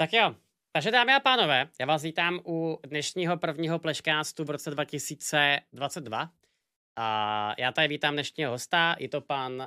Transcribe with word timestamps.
Tak 0.00 0.12
jo, 0.12 0.34
takže 0.72 0.90
dámy 0.90 1.14
a 1.14 1.20
pánové, 1.20 1.68
já 1.80 1.86
vás 1.86 2.02
vítám 2.02 2.40
u 2.46 2.78
dnešního 2.86 3.36
prvního 3.36 3.78
pleškástu 3.78 4.44
v 4.44 4.50
roce 4.50 4.70
2022. 4.70 6.30
A 6.96 7.54
já 7.58 7.72
tady 7.72 7.88
vítám 7.88 8.14
dnešního 8.14 8.50
hosta, 8.50 8.96
je 8.98 9.08
to 9.08 9.20
pan 9.20 9.52
uh, 9.52 9.66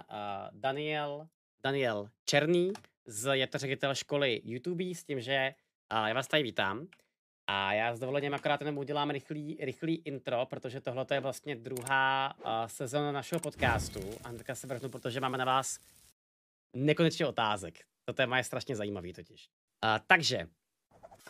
Daniel, 0.51 1.27
Daniel 1.63 2.09
Černý, 2.25 2.73
z, 3.05 3.37
je 3.37 3.47
to 3.47 3.57
ředitel 3.57 3.95
školy 3.95 4.41
YouTube, 4.43 4.83
s 4.83 5.03
tím, 5.03 5.21
že 5.21 5.53
uh, 5.93 6.07
já 6.07 6.13
vás 6.13 6.27
tady 6.27 6.43
vítám. 6.43 6.87
A 7.47 7.73
já 7.73 7.95
s 7.95 7.99
dovolením 7.99 8.33
akorát 8.33 8.61
jenom 8.61 8.77
udělám 8.77 9.09
rychlý, 9.09 9.57
rychlý 9.59 9.95
intro, 9.95 10.45
protože 10.45 10.81
tohle 10.81 11.05
je 11.13 11.19
vlastně 11.19 11.55
druhá 11.55 12.33
uh, 12.37 12.51
sezóna 12.67 13.11
našeho 13.11 13.39
podcastu. 13.39 13.99
A 14.23 14.29
hnedka 14.29 14.55
se 14.55 14.67
vrhnu, 14.67 14.89
protože 14.89 15.19
máme 15.19 15.37
na 15.37 15.45
vás 15.45 15.79
nekonečně 16.75 17.25
otázek. 17.25 17.79
To 18.05 18.13
téma 18.13 18.37
je 18.37 18.43
strašně 18.43 18.75
zajímavý 18.75 19.13
totiž. 19.13 19.49
Uh, 19.83 19.89
takže, 20.07 20.47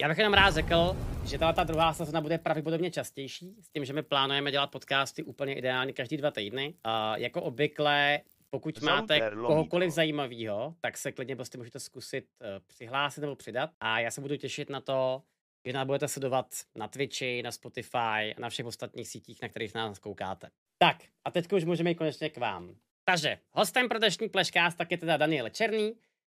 já 0.01 0.07
bych 0.07 0.17
jenom 0.17 0.33
rád 0.33 0.53
řekl, 0.53 0.95
že 1.25 1.37
ta 1.37 1.63
druhá 1.63 1.93
sezona 1.93 2.21
bude 2.21 2.37
pravděpodobně 2.37 2.91
častější, 2.91 3.55
s 3.61 3.69
tím, 3.69 3.85
že 3.85 3.93
my 3.93 4.03
plánujeme 4.03 4.51
dělat 4.51 4.67
podcasty 4.67 5.23
úplně 5.23 5.55
ideálně 5.55 5.93
každý 5.93 6.17
dva 6.17 6.31
týdny. 6.31 6.73
Uh, 6.85 6.91
jako 7.15 7.41
obvykle, 7.41 8.19
pokud 8.49 8.81
máte 8.81 9.31
kohokoliv 9.31 9.91
zajímavého, 9.91 10.75
tak 10.81 10.97
se 10.97 11.11
klidně 11.11 11.35
prostě 11.35 11.57
můžete 11.57 11.79
zkusit 11.79 12.25
uh, 12.41 12.47
přihlásit 12.67 13.21
nebo 13.21 13.35
přidat. 13.35 13.69
A 13.79 13.99
já 13.99 14.11
se 14.11 14.21
budu 14.21 14.35
těšit 14.35 14.69
na 14.69 14.81
to, 14.81 15.23
že 15.65 15.73
nás 15.73 15.85
budete 15.85 16.07
sledovat 16.07 16.47
na 16.75 16.87
Twitchi, 16.87 17.43
na 17.43 17.51
Spotify 17.51 18.33
a 18.37 18.39
na 18.39 18.49
všech 18.49 18.65
ostatních 18.65 19.07
sítích, 19.07 19.41
na 19.41 19.49
kterých 19.49 19.73
nás 19.73 19.99
koukáte. 19.99 20.49
Tak, 20.77 20.97
a 21.25 21.31
teď 21.31 21.53
už 21.53 21.63
můžeme 21.63 21.89
jít 21.89 21.95
konečně 21.95 22.29
k 22.29 22.37
vám. 22.37 22.75
Takže, 23.05 23.37
hostem 23.51 23.89
pro 23.89 23.99
dnešní 23.99 24.29
pleškást 24.29 24.77
tak 24.77 24.91
je 24.91 24.97
teda 24.97 25.17
Daniel 25.17 25.49
Černý, 25.49 25.93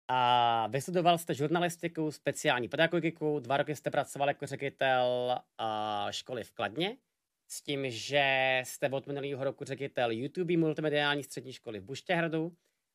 a 0.09 0.67
vystudoval 0.67 1.19
jste 1.19 1.35
žurnalistiku, 1.35 2.11
speciální 2.11 2.69
pedagogiku, 2.69 3.41
dva 3.41 3.57
roky 3.57 3.77
jste 3.77 3.91
pracoval 3.91 4.29
jako 4.29 4.47
ředitel 4.47 5.39
školy 6.11 6.45
v 6.45 6.53
Kladně, 6.53 6.97
s 7.51 7.63
tím, 7.63 7.91
že 7.91 8.61
jste 8.65 8.89
od 8.91 9.07
minulého 9.07 9.45
roku 9.45 9.65
ředitel 9.65 10.11
YouTube 10.11 10.57
multimediální 10.57 11.25
střední 11.25 11.53
školy 11.53 11.81
v 11.81 11.85
Buštěhradu 11.85 12.53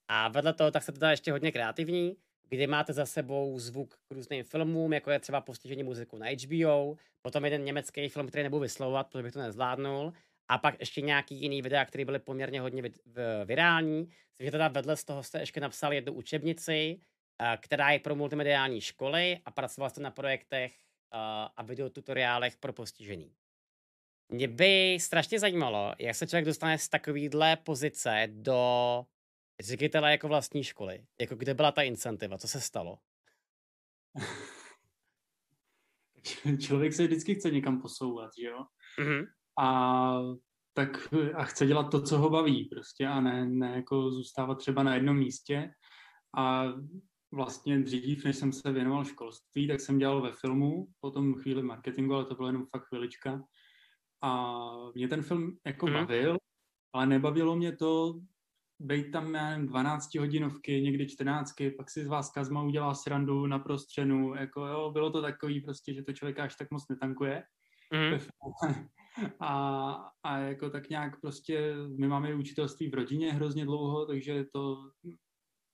a 0.08 0.28
vedle 0.28 0.54
toho 0.54 0.72
tak 0.72 0.84
jste 0.84 0.92
teda 0.92 1.12
ještě 1.12 1.32
hodně 1.32 1.52
kreativní, 1.52 2.18
kdy 2.50 2.68
máte 2.68 2.94
za 2.94 3.06
sebou 3.06 3.60
zvuk 3.60 3.94
k 3.94 4.12
různým 4.12 4.44
filmům, 4.44 4.94
jako 4.94 5.12
je 5.12 5.20
třeba 5.20 5.42
postižení 5.42 5.84
muziku 5.84 6.18
na 6.18 6.28
HBO, 6.28 6.96
potom 7.22 7.44
jeden 7.44 7.64
německý 7.64 8.10
film, 8.10 8.28
který 8.28 8.44
nebudu 8.44 8.62
vyslovovat, 8.62 9.08
protože 9.08 9.24
bych 9.24 9.34
to 9.34 9.40
nezvládnul, 9.40 10.14
a 10.48 10.58
pak 10.58 10.80
ještě 10.80 11.02
nějaký 11.02 11.36
jiný 11.36 11.62
videa, 11.62 11.86
které 11.86 12.06
byly 12.06 12.20
poměrně 12.20 12.62
hodně 12.62 12.84
virální. 13.46 14.10
Takže 14.38 14.52
teda 14.52 14.68
vedle 14.68 14.98
z 14.98 15.04
toho 15.04 15.24
jste 15.24 15.40
ještě 15.40 15.60
napsal 15.60 15.94
jednu 15.94 16.14
učebnici, 16.14 17.00
která 17.58 17.92
je 17.92 18.00
pro 18.00 18.16
multimediální 18.16 18.82
školy 18.82 19.40
a 19.46 19.52
pracoval 19.52 19.90
jste 19.90 20.02
na 20.02 20.12
projektech 20.12 20.74
eh, 20.74 21.18
a 21.56 21.64
videotutoriálech 21.64 22.58
pro 22.58 22.74
postižený. 22.74 23.36
Mě 24.30 24.48
by 24.48 24.98
strašně 25.02 25.40
zajímalo, 25.40 25.94
jak 26.00 26.16
se 26.16 26.28
člověk 26.28 26.46
dostane 26.46 26.78
z 26.78 26.90
takovýhle 26.90 27.56
pozice 27.56 28.28
do 28.32 29.06
ředitele 29.62 30.12
jako 30.12 30.28
vlastní 30.28 30.64
školy. 30.64 31.06
Jako 31.22 31.36
kde 31.36 31.54
byla 31.54 31.72
ta 31.72 31.82
incentiva, 31.82 32.38
co 32.38 32.48
se 32.48 32.62
stalo? 32.62 33.00
Člověk 36.60 36.94
se 36.94 37.04
vždycky 37.04 37.36
chce 37.36 37.52
někam 37.52 37.82
posouvat, 37.82 38.32
že 38.40 38.48
jo? 38.48 38.66
Mm-hmm 39.00 39.26
a 39.60 40.14
tak 40.74 41.14
a 41.36 41.44
chce 41.44 41.66
dělat 41.66 41.84
to, 41.84 42.02
co 42.02 42.18
ho 42.18 42.30
baví 42.30 42.66
prostě 42.66 43.08
a 43.08 43.22
ne, 43.22 43.46
ne 43.46 43.76
jako 43.76 44.12
zůstávat 44.12 44.58
třeba 44.58 44.84
na 44.84 44.96
jednom 44.96 45.18
místě 45.18 45.74
a 46.38 46.66
vlastně 47.34 47.80
dřív, 47.80 48.26
než 48.26 48.36
jsem 48.36 48.54
se 48.54 48.72
věnoval 48.72 49.06
školství, 49.06 49.68
tak 49.68 49.80
jsem 49.80 49.98
dělal 49.98 50.22
ve 50.22 50.32
filmu, 50.32 50.88
potom 51.00 51.34
chvíli 51.34 51.64
marketingu, 51.64 52.16
ale 52.16 52.26
to 52.26 52.36
bylo 52.36 52.48
jenom 52.48 52.66
fakt 52.66 52.88
chvilička. 52.88 53.44
A 54.24 54.62
mě 54.96 55.08
ten 55.08 55.22
film 55.22 55.58
jako 55.66 55.88
mm. 55.88 55.94
bavil, 55.94 56.38
ale 56.94 57.06
nebavilo 57.06 57.56
mě 57.56 57.76
to 57.76 58.20
být 58.80 59.12
tam, 59.12 59.36
já 59.36 59.50
nevím, 59.50 59.68
12 59.68 60.16
hodinovky, 60.16 60.82
někdy 60.82 61.10
14, 61.10 61.54
pak 61.78 61.90
si 61.90 62.04
z 62.04 62.08
vás 62.08 62.32
Kazma 62.32 62.64
udělá 62.64 62.94
srandu 62.94 63.48
na 63.48 63.60
prostřenu, 63.60 64.36
jako 64.36 64.66
jo, 64.66 64.92
bylo 64.92 65.10
to 65.10 65.22
takový 65.22 65.62
prostě, 65.62 65.94
že 65.94 66.04
to 66.04 66.14
člověka 66.14 66.44
až 66.44 66.56
tak 66.56 66.72
moc 66.72 66.88
netankuje. 66.90 67.44
Mm. 67.94 68.20
A, 69.40 69.92
a 70.24 70.38
jako 70.38 70.70
tak 70.70 70.90
nějak 70.90 71.22
prostě, 71.22 71.76
my 72.00 72.08
máme 72.08 72.36
učitelství 72.36 72.90
v 72.90 72.94
rodině 72.94 73.34
hrozně 73.34 73.66
dlouho, 73.66 74.06
takže 74.06 74.46
to 74.54 74.78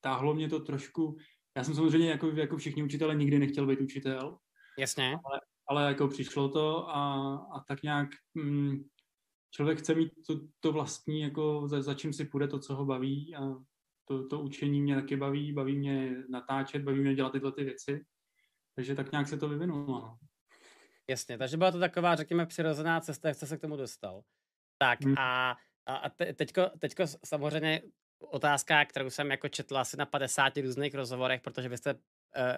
táhlo 0.01 0.33
mě 0.33 0.49
to 0.49 0.59
trošku, 0.59 1.17
já 1.57 1.63
jsem 1.63 1.75
samozřejmě 1.75 2.09
jako, 2.09 2.27
jako 2.27 2.57
všichni 2.57 2.83
učitele 2.83 3.15
nikdy 3.15 3.39
nechtěl 3.39 3.67
být 3.67 3.81
učitel. 3.81 4.37
Jasně. 4.77 5.17
Ale, 5.25 5.41
ale 5.67 5.87
jako 5.87 6.07
přišlo 6.07 6.49
to 6.49 6.89
a, 6.89 7.35
a 7.53 7.59
tak 7.67 7.83
nějak 7.83 8.09
mm, 8.33 8.83
člověk 9.51 9.79
chce 9.79 9.95
mít 9.95 10.11
to, 10.27 10.39
to 10.59 10.71
vlastní, 10.71 11.21
jako 11.21 11.67
za, 11.67 11.81
za 11.81 11.93
čím 11.93 12.13
si 12.13 12.25
půjde 12.25 12.47
to, 12.47 12.59
co 12.59 12.75
ho 12.75 12.85
baví 12.85 13.35
a 13.35 13.41
to, 14.05 14.27
to 14.27 14.39
učení 14.39 14.81
mě 14.81 14.95
taky 14.95 15.17
baví, 15.17 15.53
baví 15.53 15.77
mě 15.77 16.23
natáčet, 16.29 16.83
baví 16.83 16.99
mě 16.99 17.15
dělat 17.15 17.31
tyhle 17.31 17.51
ty 17.51 17.63
věci. 17.63 18.05
Takže 18.75 18.95
tak 18.95 19.11
nějak 19.11 19.27
se 19.27 19.37
to 19.37 19.49
vyvinulo. 19.49 19.85
No. 19.85 20.17
Jasně, 21.09 21.37
takže 21.37 21.57
byla 21.57 21.71
to 21.71 21.79
taková, 21.79 22.15
řekněme, 22.15 22.45
přirozená 22.45 23.01
cesta, 23.01 23.27
jak 23.27 23.37
jste 23.37 23.47
se 23.47 23.57
k 23.57 23.61
tomu 23.61 23.77
dostal. 23.77 24.21
Tak 24.77 25.01
hmm. 25.01 25.15
a, 25.17 25.57
a 25.85 26.09
te, 26.09 26.33
teďko, 26.33 26.69
teďko 26.79 27.03
samozřejmě 27.25 27.81
otázka, 28.19 28.85
kterou 28.85 29.09
jsem 29.09 29.31
jako 29.31 29.47
četl 29.47 29.77
asi 29.77 29.97
na 29.97 30.05
50 30.05 30.57
různých 30.57 30.95
rozhovorech, 30.95 31.41
protože 31.41 31.69
vy 31.69 31.77
jste, 31.77 31.93
uh, 31.93 31.99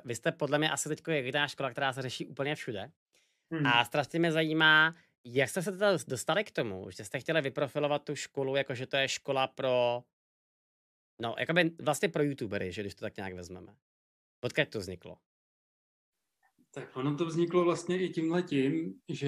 vy 0.05 0.15
jste 0.15 0.31
podle 0.31 0.57
mě 0.57 0.71
asi 0.71 0.89
teďko 0.89 1.11
jediná 1.11 1.47
škola, 1.47 1.71
která 1.71 1.93
se 1.93 2.01
řeší 2.01 2.25
úplně 2.25 2.55
všude. 2.55 2.91
Hmm. 3.51 3.67
A 3.67 3.85
strašně 3.85 4.19
mě 4.19 4.31
zajímá, 4.31 4.95
jak 5.23 5.49
jste 5.49 5.61
se 5.61 5.71
teda 5.71 5.97
dostali 6.07 6.43
k 6.43 6.51
tomu, 6.51 6.91
že 6.91 7.05
jste 7.05 7.19
chtěli 7.19 7.41
vyprofilovat 7.41 8.03
tu 8.03 8.15
školu, 8.15 8.55
jakože 8.55 8.87
to 8.87 8.97
je 8.97 9.07
škola 9.07 9.47
pro, 9.47 10.03
no, 11.21 11.35
jakoby 11.39 11.71
vlastně 11.81 12.09
pro 12.09 12.23
youtubery, 12.23 12.71
že 12.71 12.81
když 12.81 12.95
to 12.95 13.05
tak 13.05 13.17
nějak 13.17 13.33
vezmeme. 13.33 13.75
Odkud 14.41 14.69
to 14.69 14.79
vzniklo? 14.79 15.17
Tak 16.73 16.97
ono 16.97 17.15
to 17.15 17.25
vzniklo 17.25 17.63
vlastně 17.63 18.01
i 18.01 18.09
tímhle 18.09 18.43
tím, 18.43 18.93
že 19.09 19.27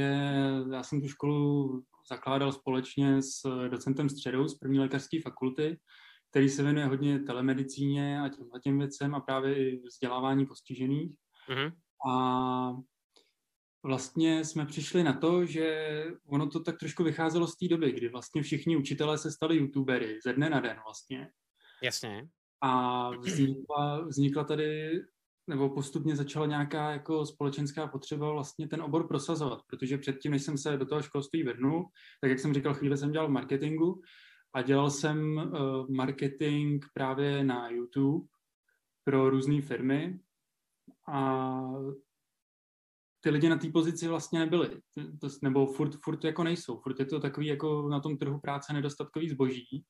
já 0.71 0.83
jsem 0.83 1.01
tu 1.01 1.07
školu 1.07 1.83
zakládal 2.09 2.51
společně 2.51 3.21
s 3.21 3.67
docentem 3.69 4.09
Středou 4.09 4.47
z 4.47 4.57
první 4.57 4.79
lékařské 4.79 5.21
fakulty, 5.21 5.79
který 6.33 6.49
se 6.49 6.63
věnuje 6.63 6.85
hodně 6.85 7.19
telemedicíně 7.19 8.21
a 8.21 8.29
těmhle 8.29 8.59
těm 8.59 8.79
věcem 8.79 9.15
a 9.15 9.19
právě 9.19 9.55
i 9.55 9.81
vzdělávání 9.85 10.45
postižených. 10.45 11.15
Mm-hmm. 11.49 11.73
A 12.11 12.73
vlastně 13.83 14.45
jsme 14.45 14.65
přišli 14.65 15.03
na 15.03 15.13
to, 15.13 15.45
že 15.45 16.05
ono 16.27 16.47
to 16.47 16.59
tak 16.59 16.77
trošku 16.77 17.03
vycházelo 17.03 17.47
z 17.47 17.57
té 17.57 17.67
doby, 17.67 17.91
kdy 17.91 18.09
vlastně 18.09 18.41
všichni 18.41 18.77
učitelé 18.77 19.17
se 19.17 19.31
stali 19.31 19.57
youtubery 19.57 20.19
ze 20.25 20.33
dne 20.33 20.49
na 20.49 20.59
den 20.59 20.77
vlastně. 20.85 21.29
Jasně. 21.83 22.27
A 22.61 23.09
vznikla, 23.17 24.01
vznikla 24.01 24.43
tady 24.43 24.91
nebo 25.47 25.69
postupně 25.69 26.15
začala 26.15 26.45
nějaká 26.45 26.91
jako 26.91 27.25
společenská 27.25 27.87
potřeba 27.87 28.31
vlastně 28.31 28.67
ten 28.67 28.81
obor 28.81 29.07
prosazovat, 29.07 29.59
protože 29.67 29.97
předtím, 29.97 30.31
než 30.31 30.43
jsem 30.43 30.57
se 30.57 30.77
do 30.77 30.85
toho 30.85 31.01
školství 31.01 31.43
vrhnul, 31.43 31.85
tak 32.21 32.29
jak 32.29 32.39
jsem 32.39 32.53
říkal, 32.53 32.73
chvíli 32.73 32.97
jsem 32.97 33.11
dělal 33.11 33.29
marketingu 33.29 34.01
a 34.53 34.61
dělal 34.61 34.91
jsem 34.91 35.37
uh, 35.37 35.89
marketing 35.89 36.85
právě 36.93 37.43
na 37.43 37.69
YouTube 37.69 38.27
pro 39.03 39.29
různé 39.29 39.61
firmy. 39.61 40.19
A 41.07 41.61
ty 43.23 43.29
lidi 43.29 43.49
na 43.49 43.57
té 43.57 43.71
pozici 43.71 44.07
vlastně 44.07 44.39
nebyli, 44.39 44.69
to, 45.21 45.27
nebo 45.41 45.65
furt, 45.65 45.95
furt 46.03 46.23
jako 46.23 46.43
nejsou, 46.43 46.77
furt 46.77 46.99
je 46.99 47.05
to 47.05 47.19
takový 47.19 47.47
jako 47.47 47.89
na 47.89 47.99
tom 47.99 48.17
trhu 48.17 48.39
práce 48.39 48.73
nedostatkový 48.73 49.29
zboží. 49.29 49.85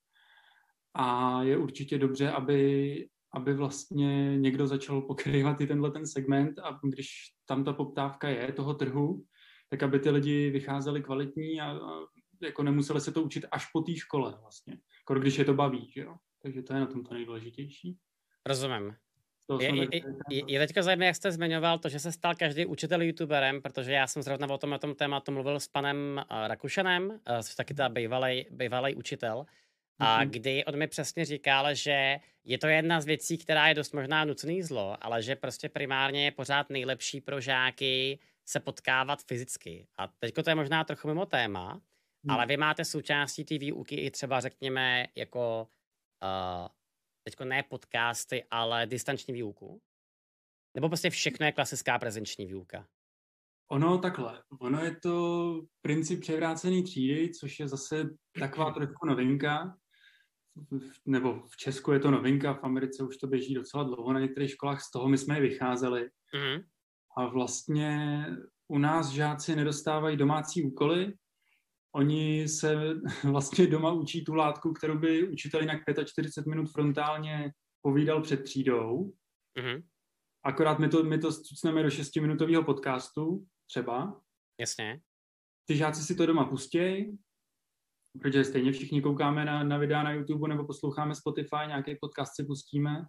A 0.93 1.39
je 1.43 1.57
určitě 1.57 1.97
dobře, 1.97 2.31
aby, 2.31 3.07
aby 3.33 3.53
vlastně 3.53 4.37
někdo 4.37 4.67
začal 4.67 5.01
pokrývat 5.01 5.61
i 5.61 5.67
tenhle 5.67 5.91
ten 5.91 6.07
segment. 6.07 6.59
A 6.59 6.79
když 6.83 7.09
tam 7.45 7.63
ta 7.63 7.73
poptávka 7.73 8.29
je 8.29 8.53
toho 8.53 8.73
trhu, 8.73 9.23
tak 9.69 9.83
aby 9.83 9.99
ty 9.99 10.09
lidi 10.09 10.49
vycházeli 10.49 11.03
kvalitní 11.03 11.61
a, 11.61 11.71
a 11.71 12.05
jako 12.45 12.63
nemuseli 12.63 13.01
se 13.01 13.11
to 13.11 13.21
učit 13.21 13.45
až 13.51 13.71
po 13.71 13.81
té 13.81 13.95
škole 13.95 14.37
vlastně, 14.41 14.77
jako 15.01 15.19
když 15.19 15.37
je 15.37 15.45
to 15.45 15.53
baví, 15.53 15.91
že 15.91 16.01
jo. 16.01 16.15
Takže 16.41 16.61
to 16.61 16.73
je 16.73 16.79
na 16.79 16.85
tom 16.85 17.03
to 17.03 17.13
nejdůležitější. 17.13 17.97
Rozumím. 18.45 18.95
Je, 19.59 19.95
je, 19.95 20.01
je, 20.29 20.43
je 20.47 20.59
teďka 20.59 20.81
zajímavé, 20.81 21.05
jak 21.05 21.15
jste 21.15 21.31
zmiňoval 21.31 21.79
to, 21.79 21.89
že 21.89 21.99
se 21.99 22.11
stal 22.11 22.35
každý 22.35 22.65
učitel 22.65 23.01
youtuberem, 23.01 23.61
protože 23.61 23.91
já 23.91 24.07
jsem 24.07 24.23
zrovna 24.23 24.49
o 24.49 24.57
tom, 24.57 24.73
o 24.73 24.77
tom 24.77 24.95
tématu 24.95 25.31
mluvil 25.31 25.59
s 25.59 25.67
panem 25.67 26.21
uh, 26.31 26.47
Rakušanem, 26.47 27.09
uh, 27.09 27.17
což 27.43 27.55
taky 27.55 27.73
ta 27.73 27.89
bývalý 28.49 28.95
učitel, 28.95 29.45
a 29.99 30.19
mm-hmm. 30.19 30.29
kdy 30.29 30.65
on 30.65 30.77
mi 30.77 30.87
přesně 30.87 31.25
říkal, 31.25 31.75
že 31.75 32.17
je 32.43 32.57
to 32.57 32.67
jedna 32.67 33.01
z 33.01 33.05
věcí, 33.05 33.37
která 33.37 33.67
je 33.67 33.75
dost 33.75 33.93
možná 33.93 34.25
nutný 34.25 34.63
zlo, 34.63 34.97
ale 35.01 35.23
že 35.23 35.35
prostě 35.35 35.69
primárně 35.69 36.25
je 36.25 36.31
pořád 36.31 36.69
nejlepší 36.69 37.21
pro 37.21 37.41
žáky 37.41 38.19
se 38.45 38.59
potkávat 38.59 39.23
fyzicky. 39.23 39.87
A 39.97 40.07
teďko 40.07 40.43
to 40.43 40.49
je 40.49 40.55
možná 40.55 40.83
trochu 40.83 41.07
mimo 41.07 41.25
téma, 41.25 41.81
mm. 42.23 42.31
ale 42.31 42.45
vy 42.45 42.57
máte 42.57 42.85
součástí 42.85 43.45
té 43.45 43.57
výuky 43.57 43.95
i 43.95 44.11
třeba 44.11 44.39
řekněme 44.39 45.07
jako 45.15 45.67
uh, 46.23 46.67
teďko 47.23 47.45
ne 47.45 47.63
podcasty, 47.63 48.43
ale 48.51 48.87
distanční 48.87 49.33
výuku. 49.33 49.81
Nebo 50.75 50.89
prostě 50.89 51.09
všechno 51.09 51.45
je 51.45 51.51
klasická 51.51 51.99
prezenční 51.99 52.45
výuka? 52.45 52.87
Ono 53.71 53.97
takhle, 53.97 54.43
ono 54.59 54.83
je 54.83 54.95
to 54.95 55.61
princip 55.81 56.21
převrácený 56.21 56.83
třídy, 56.83 57.29
což 57.29 57.59
je 57.59 57.67
zase 57.67 58.09
taková 58.39 58.71
trošku 58.73 59.05
novinka, 59.05 59.77
nebo 61.05 61.41
v 61.51 61.57
Česku 61.57 61.91
je 61.91 61.99
to 61.99 62.11
novinka, 62.11 62.53
v 62.53 62.63
Americe 62.63 63.03
už 63.03 63.17
to 63.17 63.27
běží 63.27 63.53
docela 63.53 63.83
dlouho 63.83 64.13
na 64.13 64.19
některých 64.19 64.51
školách, 64.51 64.81
z 64.81 64.91
toho 64.91 65.07
my 65.07 65.17
jsme 65.17 65.35
je 65.35 65.41
vycházeli. 65.41 66.09
Mm-hmm. 66.35 66.63
A 67.17 67.25
vlastně 67.25 68.25
u 68.67 68.77
nás 68.77 69.09
žáci 69.09 69.55
nedostávají 69.55 70.17
domácí 70.17 70.63
úkoly, 70.63 71.13
oni 71.95 72.47
se 72.47 72.75
vlastně 73.23 73.67
doma 73.67 73.91
učí 73.91 74.25
tu 74.25 74.33
látku, 74.33 74.73
kterou 74.73 74.97
by 74.97 75.27
učitel 75.27 75.61
jinak 75.61 75.81
45 76.05 76.49
minut 76.49 76.71
frontálně 76.71 77.51
povídal 77.81 78.21
před 78.21 78.43
třídou. 78.43 79.13
Mm-hmm. 79.59 79.83
Akorát 80.45 80.79
my 80.79 80.89
to, 80.89 81.03
my 81.03 81.17
to 81.17 81.31
stucneme 81.31 81.83
do 81.83 81.89
6-minutového 81.89 82.65
podcastu 82.65 83.45
třeba. 83.67 84.21
Jasně. 84.59 85.01
Ty 85.65 85.77
žáci 85.77 86.03
si 86.03 86.15
to 86.15 86.25
doma 86.25 86.45
pustějí, 86.45 87.17
protože 88.21 88.43
stejně 88.43 88.71
všichni 88.71 89.01
koukáme 89.01 89.45
na, 89.45 89.63
na 89.63 89.77
videa 89.77 90.03
na 90.03 90.11
YouTube 90.11 90.47
nebo 90.47 90.65
posloucháme 90.65 91.15
Spotify, 91.15 91.67
nějaký 91.67 91.95
podcast 92.01 92.35
si 92.35 92.45
pustíme, 92.45 93.05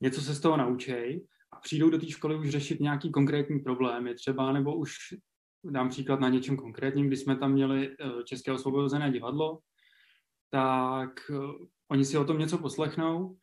něco 0.00 0.20
se 0.20 0.34
z 0.34 0.40
toho 0.40 0.56
naučej 0.56 1.26
a 1.52 1.60
přijdou 1.60 1.90
do 1.90 1.98
té 1.98 2.10
školy 2.10 2.36
už 2.36 2.50
řešit 2.50 2.80
nějaký 2.80 3.10
konkrétní 3.10 3.58
problémy 3.58 4.14
třeba, 4.14 4.52
nebo 4.52 4.76
už 4.76 4.94
dám 5.64 5.88
příklad 5.88 6.20
na 6.20 6.28
něčem 6.28 6.56
konkrétním, 6.56 7.06
když 7.06 7.20
jsme 7.20 7.36
tam 7.36 7.52
měli 7.52 7.90
eh, 7.90 8.22
České 8.24 8.52
osvobozené 8.52 9.10
divadlo, 9.10 9.58
tak 10.50 11.10
eh, 11.30 11.66
oni 11.90 12.04
si 12.04 12.18
o 12.18 12.24
tom 12.24 12.38
něco 12.38 12.58
poslechnou 12.58 13.36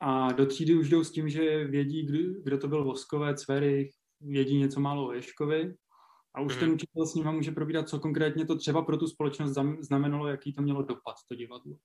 a 0.00 0.32
do 0.32 0.46
třídy 0.46 0.74
už 0.74 0.88
jdou 0.88 1.04
s 1.04 1.12
tím, 1.12 1.28
že 1.28 1.64
vědí, 1.64 2.06
kdo, 2.06 2.40
kdo 2.42 2.58
to 2.58 2.68
byl 2.68 2.84
Voskovec, 2.84 3.48
Verich, 3.48 3.90
vědí 4.20 4.58
něco 4.58 4.80
málo 4.80 5.06
o 5.06 5.12
Ješkovi 5.12 5.74
a 6.34 6.40
už 6.40 6.54
mm. 6.54 6.60
ten 6.60 6.70
učitel 6.70 7.06
s 7.06 7.14
nima 7.14 7.32
může 7.32 7.52
probírat, 7.52 7.88
co 7.88 8.00
konkrétně 8.00 8.46
to 8.46 8.58
třeba 8.58 8.82
pro 8.82 8.96
tu 8.96 9.06
společnost 9.06 9.58
znamenalo, 9.80 10.28
jaký 10.28 10.52
to 10.52 10.62
mělo 10.62 10.82
dopad, 10.82 11.16
to 11.28 11.34
divadlo. 11.34 11.76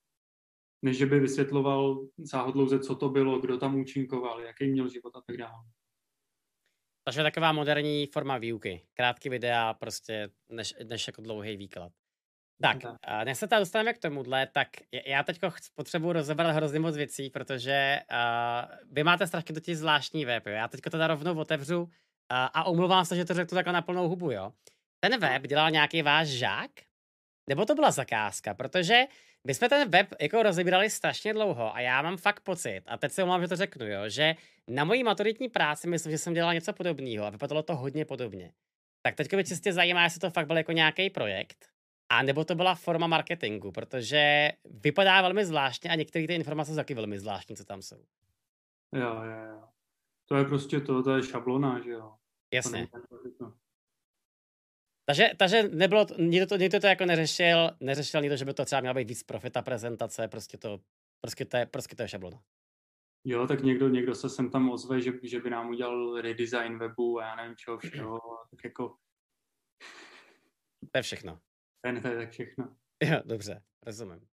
Než 0.81 0.98
že 0.98 1.06
by 1.06 1.19
vysvětloval 1.19 2.06
záhodlouze, 2.18 2.80
co 2.80 2.95
to 2.95 3.10
bylo, 3.10 3.40
kdo 3.40 3.57
tam 3.57 3.80
účinkoval, 3.80 4.42
jaký 4.42 4.68
měl 4.68 4.90
život 4.90 5.16
a 5.16 5.22
tak 5.28 5.38
dále. 5.38 5.63
Takže 7.07 7.24
taková 7.24 7.51
moderní 7.51 8.06
forma 8.06 8.38
výuky. 8.38 8.81
Krátké 8.94 9.30
videa, 9.30 9.74
prostě 9.74 10.30
než, 10.50 10.74
než 10.83 11.07
jako 11.07 11.21
dlouhý 11.21 11.57
výklad. 11.57 11.92
Tak, 12.62 12.77
a 13.04 13.24
než 13.24 13.38
se 13.38 13.48
tam 13.48 13.59
dostaneme 13.59 13.94
k 13.94 13.98
tomuhle, 13.98 14.48
tak 14.48 14.68
já 15.06 15.24
teď 15.24 15.39
potřebuji 15.75 16.12
rozebrat 16.13 16.56
hrozně 16.56 16.80
moc 16.80 16.95
věcí, 16.95 17.30
protože 17.30 18.00
uh, 18.12 18.75
vy 18.92 19.04
máte 19.04 19.27
strašně 19.27 19.56
totiž 19.56 19.77
zvláštní 19.77 20.25
web, 20.25 20.48
jo? 20.48 20.54
Já 20.54 20.68
teď 20.68 20.81
to 20.81 20.89
teda 20.89 21.07
rovnou 21.07 21.39
otevřu 21.39 21.81
uh, 21.81 21.89
a 22.30 22.63
omlouvám 22.63 23.06
se, 23.06 23.15
že 23.15 23.25
to 23.25 23.33
řeknu 23.33 23.56
takhle 23.56 23.74
na 23.74 23.81
plnou 23.81 24.09
hubu, 24.09 24.31
jo. 24.31 24.54
Ten 25.00 25.19
web 25.19 25.48
dělal 25.48 25.71
nějaký 25.71 26.01
váš 26.01 26.27
žák? 26.27 26.71
Nebo 27.50 27.65
to 27.65 27.75
byla 27.75 27.92
zakázka? 27.92 28.54
Protože 28.54 29.04
my 29.47 29.53
jsme 29.53 29.69
ten 29.69 29.89
web 29.89 30.07
jako 30.21 30.44
rozebírali 30.44 30.89
strašně 30.89 31.33
dlouho 31.33 31.75
a 31.75 31.79
já 31.79 32.01
mám 32.01 32.17
fakt 32.17 32.39
pocit, 32.39 32.81
a 32.88 32.97
teď 32.97 33.11
se 33.11 33.23
omlouvám, 33.23 33.41
že 33.41 33.47
to 33.47 33.55
řeknu, 33.55 33.88
jo, 33.88 34.09
že 34.09 34.35
na 34.67 34.83
mojí 34.83 35.03
maturitní 35.03 35.49
práci 35.49 35.88
myslím, 35.88 36.11
že 36.11 36.17
jsem 36.17 36.33
dělal 36.33 36.53
něco 36.53 36.73
podobného 36.73 37.25
a 37.25 37.29
vypadalo 37.29 37.63
to 37.63 37.75
hodně 37.75 38.05
podobně. 38.05 38.53
Tak 39.01 39.15
teď 39.15 39.33
mě 39.33 39.44
čistě 39.44 39.73
zajímá, 39.73 40.03
jestli 40.03 40.19
to 40.19 40.29
fakt 40.29 40.47
byl 40.47 40.57
jako 40.57 40.71
nějaký 40.71 41.09
projekt, 41.09 41.69
a 42.09 42.23
nebo 42.23 42.45
to 42.45 42.55
byla 42.55 42.75
forma 42.75 43.07
marketingu, 43.07 43.71
protože 43.71 44.51
vypadá 44.65 45.21
velmi 45.21 45.45
zvláštně 45.45 45.89
a 45.89 45.95
některé 45.95 46.27
ty 46.27 46.35
informace 46.35 46.71
jsou 46.71 46.75
taky 46.75 46.94
velmi 46.94 47.19
zvláštní, 47.19 47.55
co 47.55 47.65
tam 47.65 47.81
jsou. 47.81 48.03
Jo, 48.94 49.23
jo, 49.23 49.45
jo. 49.49 49.63
To 50.25 50.35
je 50.35 50.45
prostě 50.45 50.79
to, 50.79 51.03
to 51.03 51.15
je 51.15 51.23
šablona, 51.23 51.81
že 51.83 51.91
jo. 51.91 52.13
Jasně. 52.53 52.88
Takže, 55.09 55.30
takže 55.38 55.63
nebylo 55.63 56.06
to, 56.06 56.21
nikdo, 56.21 56.48
to, 56.48 56.57
nikdo 56.57 56.80
to 56.80 56.88
jako 56.88 57.06
neřešil, 57.06 57.71
neřešil 57.80 58.21
nikdo, 58.21 58.38
že 58.38 58.45
by 58.45 58.54
to 58.54 58.65
třeba 58.65 58.81
měla 58.81 58.94
být 58.94 59.07
víc 59.07 59.24
profita 59.24 59.62
prezentace, 59.62 60.27
prostě 60.27 60.57
to, 60.57 60.80
prostě 61.21 61.45
to 61.45 61.57
je, 61.57 61.65
prostě 61.65 61.95
to 61.95 62.01
je 62.01 62.07
šablona. 62.07 62.44
Jo, 63.24 63.48
tak 63.48 63.63
někdo, 63.63 63.89
někdo 63.89 64.15
se 64.15 64.30
sem 64.30 64.50
tam 64.50 64.69
ozve, 64.69 65.01
že, 65.01 65.12
že 65.24 65.39
by 65.39 65.50
nám 65.50 65.69
udělal 65.69 66.21
redesign 66.21 66.77
webu 66.77 67.19
a 67.19 67.24
já 67.24 67.36
nevím 67.36 67.56
čeho 67.56 67.77
všeho, 67.77 68.19
tak 68.51 68.63
jako... 68.63 68.98
To 70.92 70.98
je 70.98 71.01
všechno. 71.01 71.39
To 71.81 71.89
je, 71.89 72.01
to 72.01 72.07
je 72.07 72.18
tak 72.18 72.31
všechno. 72.31 72.75
Jo, 73.04 73.21
dobře, 73.25 73.63
rozumím. 73.86 74.27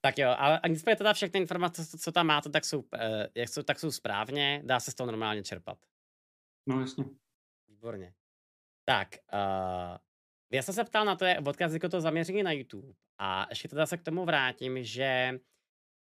Tak 0.00 0.18
jo, 0.18 0.34
ale 0.38 0.60
nicméně 0.68 0.96
teda 0.96 1.12
všechny 1.12 1.40
informace, 1.40 1.98
co 1.98 2.12
tam 2.12 2.26
máte, 2.26 2.50
tak 2.50 2.64
jsou, 2.64 2.84
eh, 2.94 3.28
jak 3.34 3.48
jsou, 3.48 3.62
tak 3.62 3.78
jsou 3.78 3.90
správně, 3.90 4.62
dá 4.64 4.80
se 4.80 4.90
z 4.90 4.94
toho 4.94 5.06
normálně 5.06 5.42
čerpat. 5.42 5.78
No 6.66 6.80
jasně. 6.80 7.04
Výborně. 7.68 8.14
Tak, 8.84 9.08
uh, 9.32 9.96
já 10.52 10.62
jsem 10.62 10.74
se 10.74 10.84
ptal 10.84 11.04
na 11.04 11.16
to, 11.16 11.26
odkaz 11.46 11.72
jako 11.72 11.88
to 11.88 12.00
zaměření 12.00 12.42
na 12.42 12.52
YouTube. 12.52 12.92
A 13.18 13.46
ještě 13.50 13.68
teda 13.68 13.86
se 13.86 13.96
k 13.96 14.02
tomu 14.02 14.24
vrátím, 14.24 14.84
že 14.84 15.38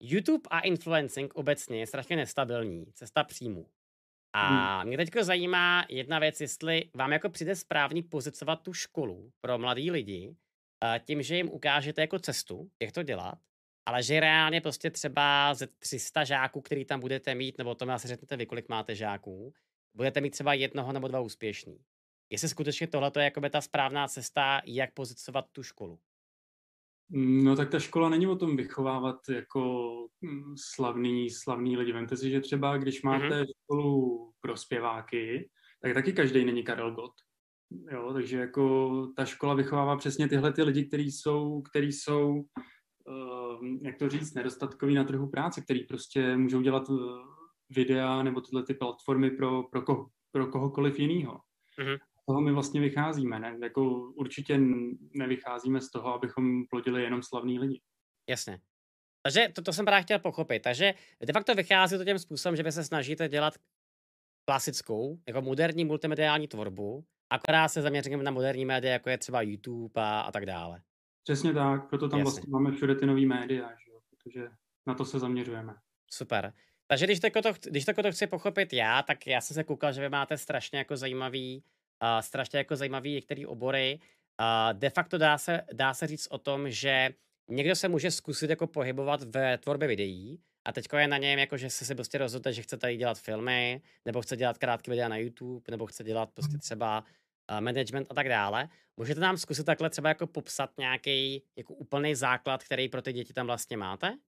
YouTube 0.00 0.48
a 0.50 0.60
influencing 0.60 1.34
obecně 1.34 1.78
je 1.78 1.86
strašně 1.86 2.16
nestabilní, 2.16 2.92
cesta 2.92 3.24
příjmu. 3.24 3.66
A 4.32 4.78
hmm. 4.78 4.88
mě 4.88 4.96
teď 4.96 5.10
zajímá 5.20 5.86
jedna 5.88 6.18
věc, 6.18 6.40
jestli 6.40 6.90
vám 6.94 7.12
jako 7.12 7.28
přijde 7.28 7.56
správný 7.56 8.02
pozicovat 8.02 8.62
tu 8.62 8.72
školu 8.72 9.32
pro 9.40 9.58
mladý 9.58 9.90
lidi, 9.90 10.36
tím, 11.04 11.22
že 11.22 11.36
jim 11.36 11.48
ukážete 11.48 12.00
jako 12.00 12.18
cestu, 12.18 12.70
jak 12.82 12.92
to 12.92 13.02
dělat, 13.02 13.38
ale 13.86 14.02
že 14.02 14.20
reálně 14.20 14.60
prostě 14.60 14.90
třeba 14.90 15.54
ze 15.54 15.66
300 15.66 16.24
žáků, 16.24 16.60
který 16.60 16.84
tam 16.84 17.00
budete 17.00 17.34
mít, 17.34 17.58
nebo 17.58 17.74
to 17.74 17.90
asi 17.90 18.08
řeknete 18.08 18.36
vy, 18.36 18.46
kolik 18.46 18.68
máte 18.68 18.94
žáků, 18.94 19.52
budete 19.94 20.20
mít 20.20 20.30
třeba 20.30 20.54
jednoho 20.54 20.92
nebo 20.92 21.08
dva 21.08 21.20
úspěšný. 21.20 21.78
Jestli 22.30 22.48
skutečně 22.48 22.86
tohle 22.86 23.12
je 23.16 23.24
jako 23.24 23.40
ta 23.50 23.60
správná 23.60 24.08
cesta, 24.08 24.60
jak 24.64 24.94
pozicovat 24.94 25.44
tu 25.52 25.62
školu. 25.62 25.98
No 27.10 27.56
tak 27.56 27.70
ta 27.70 27.78
škola 27.78 28.08
není 28.08 28.26
o 28.26 28.36
tom 28.36 28.56
vychovávat 28.56 29.28
jako 29.28 29.92
hm, 30.24 30.54
slavný, 30.74 31.30
slavný 31.30 31.76
lidi. 31.76 31.92
Vemte 31.92 32.16
si, 32.16 32.30
že 32.30 32.40
třeba 32.40 32.76
když 32.76 33.02
máte 33.02 33.24
mm-hmm. 33.24 33.46
školu 33.64 34.32
pro 34.40 34.56
zpěváky, 34.56 35.50
tak 35.82 35.94
taky 35.94 36.12
každý 36.12 36.44
není 36.44 36.62
Karel 36.62 36.94
Gott. 36.94 37.12
Jo, 37.92 38.12
takže 38.12 38.38
jako 38.38 39.06
ta 39.16 39.24
škola 39.24 39.54
vychovává 39.54 39.96
přesně 39.96 40.28
tyhle 40.28 40.52
ty 40.52 40.62
lidi, 40.62 40.84
kteří 40.84 41.10
jsou, 41.10 41.62
který 41.62 41.92
jsou 41.92 42.44
uh, 43.06 43.66
jak 43.82 43.96
to 43.98 44.08
říct, 44.08 44.34
nedostatkový 44.34 44.94
na 44.94 45.04
trhu 45.04 45.30
práce, 45.30 45.60
který 45.60 45.84
prostě 45.84 46.36
můžou 46.36 46.60
dělat 46.60 46.88
uh, 46.88 46.98
videa 47.70 48.22
nebo 48.22 48.40
tyhle 48.40 48.62
ty 48.62 48.74
platformy 48.74 49.30
pro, 49.30 49.62
pro, 49.62 49.82
ko, 49.82 50.06
pro 50.32 50.46
kohokoliv 50.46 50.98
jiného. 50.98 51.40
Mm-hmm. 51.78 51.98
Toho 52.28 52.40
my 52.40 52.52
vlastně 52.52 52.80
vycházíme. 52.80 53.38
Ne? 53.38 53.58
Jako 53.62 53.82
určitě 54.14 54.58
nevycházíme 55.14 55.80
z 55.80 55.90
toho, 55.90 56.14
abychom 56.14 56.66
plodili 56.70 57.02
jenom 57.02 57.22
slavný 57.22 57.58
lidi. 57.58 57.80
Jasně. 58.28 58.60
Takže 59.22 59.48
to, 59.54 59.62
to 59.62 59.72
jsem 59.72 59.84
právě 59.84 60.02
chtěl 60.02 60.18
pochopit. 60.18 60.62
Takže 60.62 60.94
de 61.26 61.32
facto 61.32 61.54
vychází 61.54 61.98
to 61.98 62.04
tím 62.04 62.18
způsobem, 62.18 62.56
že 62.56 62.62
vy 62.62 62.72
se 62.72 62.84
snažíte 62.84 63.28
dělat 63.28 63.54
klasickou, 64.48 65.18
jako 65.26 65.42
moderní 65.42 65.84
multimediální 65.84 66.48
tvorbu, 66.48 67.04
akorát 67.30 67.68
se 67.68 67.82
zaměříme 67.82 68.22
na 68.22 68.30
moderní 68.30 68.64
média, 68.64 68.92
jako 68.92 69.10
je 69.10 69.18
třeba 69.18 69.42
YouTube 69.42 70.02
a, 70.02 70.20
a 70.20 70.32
tak 70.32 70.46
dále. 70.46 70.82
Přesně 71.22 71.52
tak, 71.52 71.88
proto 71.88 72.08
tam 72.08 72.18
Jasně. 72.18 72.30
vlastně 72.30 72.50
máme 72.50 72.72
všude 72.72 72.94
ty 72.94 73.06
nový 73.06 73.26
média, 73.26 73.68
že 73.68 73.90
jo? 73.90 74.00
protože 74.10 74.48
na 74.86 74.94
to 74.94 75.04
se 75.04 75.18
zaměřujeme. 75.18 75.74
Super. 76.10 76.52
Takže 76.86 77.06
když 77.06 77.20
to, 77.20 77.28
když 77.70 77.84
to, 77.84 78.02
to 78.02 78.12
chci 78.12 78.26
pochopit 78.26 78.72
já, 78.72 79.02
tak 79.02 79.26
já 79.26 79.40
jsem 79.40 79.54
se 79.54 79.64
koukal, 79.64 79.92
že 79.92 80.00
vy 80.00 80.08
máte 80.08 80.38
strašně 80.38 80.78
jako 80.78 80.96
zajímavý, 80.96 81.64
uh, 82.02 82.20
strašně 82.20 82.58
jako 82.58 82.76
zajímavý 82.76 83.14
některé 83.14 83.46
obory. 83.46 83.98
Uh, 84.40 84.78
de 84.78 84.90
facto 84.90 85.18
dá 85.18 85.38
se, 85.38 85.62
dá 85.72 85.94
se 85.94 86.06
říct 86.06 86.26
o 86.30 86.38
tom, 86.38 86.70
že 86.70 87.10
někdo 87.48 87.76
se 87.76 87.88
může 87.88 88.10
zkusit 88.10 88.50
jako 88.50 88.66
pohybovat 88.66 89.22
ve 89.22 89.58
tvorbě 89.58 89.88
videí, 89.88 90.40
a 90.66 90.72
teď 90.72 90.86
je 90.98 91.08
na 91.08 91.18
něm, 91.18 91.38
jako 91.38 91.56
že 91.56 91.70
se 91.70 91.84
si 91.84 91.94
prostě 91.94 92.18
rozhodne, 92.18 92.52
že 92.52 92.62
chce 92.62 92.76
tady 92.76 92.96
dělat 92.96 93.18
filmy, 93.18 93.82
nebo 94.04 94.22
chce 94.22 94.36
dělat 94.36 94.58
krátké 94.58 94.90
videa 94.90 95.08
na 95.08 95.16
YouTube, 95.16 95.64
nebo 95.70 95.86
chce 95.86 96.04
dělat 96.04 96.30
prostě 96.30 96.52
mhm. 96.52 96.60
třeba 96.60 97.04
uh, 97.50 97.60
management 97.60 98.06
a 98.10 98.14
tak 98.14 98.28
dále. 98.28 98.68
Můžete 98.96 99.20
nám 99.20 99.36
zkusit 99.36 99.66
takhle 99.66 99.90
třeba 99.90 100.08
jako 100.08 100.26
popsat 100.26 100.70
nějaký 100.78 101.42
jako 101.56 101.74
úplný 101.74 102.14
základ, 102.14 102.64
který 102.64 102.88
pro 102.88 103.02
ty 103.02 103.12
děti 103.12 103.32
tam 103.32 103.46
vlastně 103.46 103.76
máte? 103.76 104.18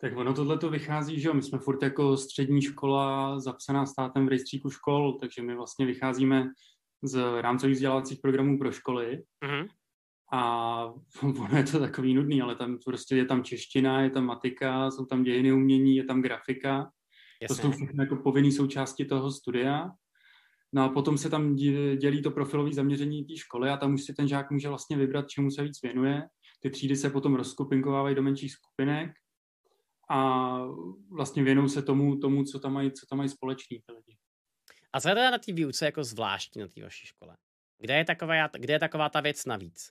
Tak 0.00 0.16
ono 0.16 0.34
tohle 0.34 0.58
to 0.58 0.70
vychází, 0.70 1.20
že 1.20 1.28
jo, 1.28 1.34
my 1.34 1.42
jsme 1.42 1.58
furt 1.58 1.82
jako 1.82 2.16
střední 2.16 2.62
škola 2.62 3.40
zapsaná 3.40 3.86
státem 3.86 4.26
v 4.26 4.28
rejstříku 4.28 4.70
škol, 4.70 5.12
takže 5.20 5.42
my 5.42 5.56
vlastně 5.56 5.86
vycházíme 5.86 6.48
z 7.02 7.40
rámcových 7.40 7.74
vzdělávacích 7.74 8.18
programů 8.22 8.58
pro 8.58 8.72
školy. 8.72 9.22
Mm-hmm. 9.44 9.68
A 10.32 10.84
ono 11.22 11.56
je 11.56 11.64
to 11.64 11.78
takový 11.78 12.14
nudný, 12.14 12.42
ale 12.42 12.56
tam 12.56 12.78
prostě 12.84 13.16
je 13.16 13.24
tam 13.24 13.44
čeština, 13.44 14.00
je 14.00 14.10
tam 14.10 14.24
matika, 14.24 14.90
jsou 14.90 15.04
tam 15.04 15.22
dějiny 15.22 15.52
umění, 15.52 15.96
je 15.96 16.04
tam 16.04 16.22
grafika. 16.22 16.90
Jasně. 17.42 17.56
To 17.56 17.62
jsou 17.62 17.70
všechno 17.70 18.02
jako 18.02 18.16
povinné 18.16 18.52
součásti 18.52 19.04
toho 19.04 19.32
studia. 19.32 19.90
No 20.72 20.82
a 20.82 20.88
potom 20.88 21.18
se 21.18 21.30
tam 21.30 21.54
dělí 21.96 22.22
to 22.22 22.30
profilové 22.30 22.72
zaměření 22.72 23.24
té 23.24 23.36
školy 23.36 23.70
a 23.70 23.76
tam 23.76 23.94
už 23.94 24.02
si 24.02 24.14
ten 24.14 24.28
žák 24.28 24.50
může 24.50 24.68
vlastně 24.68 24.96
vybrat, 24.96 25.28
čemu 25.28 25.50
se 25.50 25.62
víc 25.62 25.82
věnuje. 25.82 26.22
Ty 26.62 26.70
třídy 26.70 26.96
se 26.96 27.10
potom 27.10 27.34
rozkupinkovávají 27.34 28.14
do 28.14 28.22
menších 28.22 28.52
skupinek 28.52 29.10
a 30.10 30.58
vlastně 31.10 31.42
věnují 31.42 31.68
se 31.68 31.82
tomu, 31.82 32.16
tomu 32.16 32.44
co 32.44 32.58
tam 32.58 32.72
mají, 32.72 32.92
co 32.92 33.06
tam 33.06 33.18
mají 33.18 33.28
společný 33.28 33.78
ty 33.86 33.92
lidi. 33.92 34.18
A 34.92 35.00
co 35.00 35.08
je 35.08 35.14
teda 35.14 35.30
na 35.30 35.38
té 35.38 35.52
výuce 35.52 35.84
jako 35.84 36.04
zvláštní 36.04 36.62
na 36.62 36.68
té 36.68 36.82
vaší 36.82 37.06
škole? 37.06 37.36
Kde 37.78 37.96
je, 37.96 38.04
taková, 38.04 38.46
kde 38.46 38.72
je 38.72 38.78
taková 38.78 39.08
ta 39.08 39.20
věc 39.20 39.44
navíc? 39.44 39.90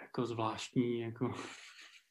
Jako 0.00 0.26
zvláštní, 0.26 1.00
jako... 1.00 1.34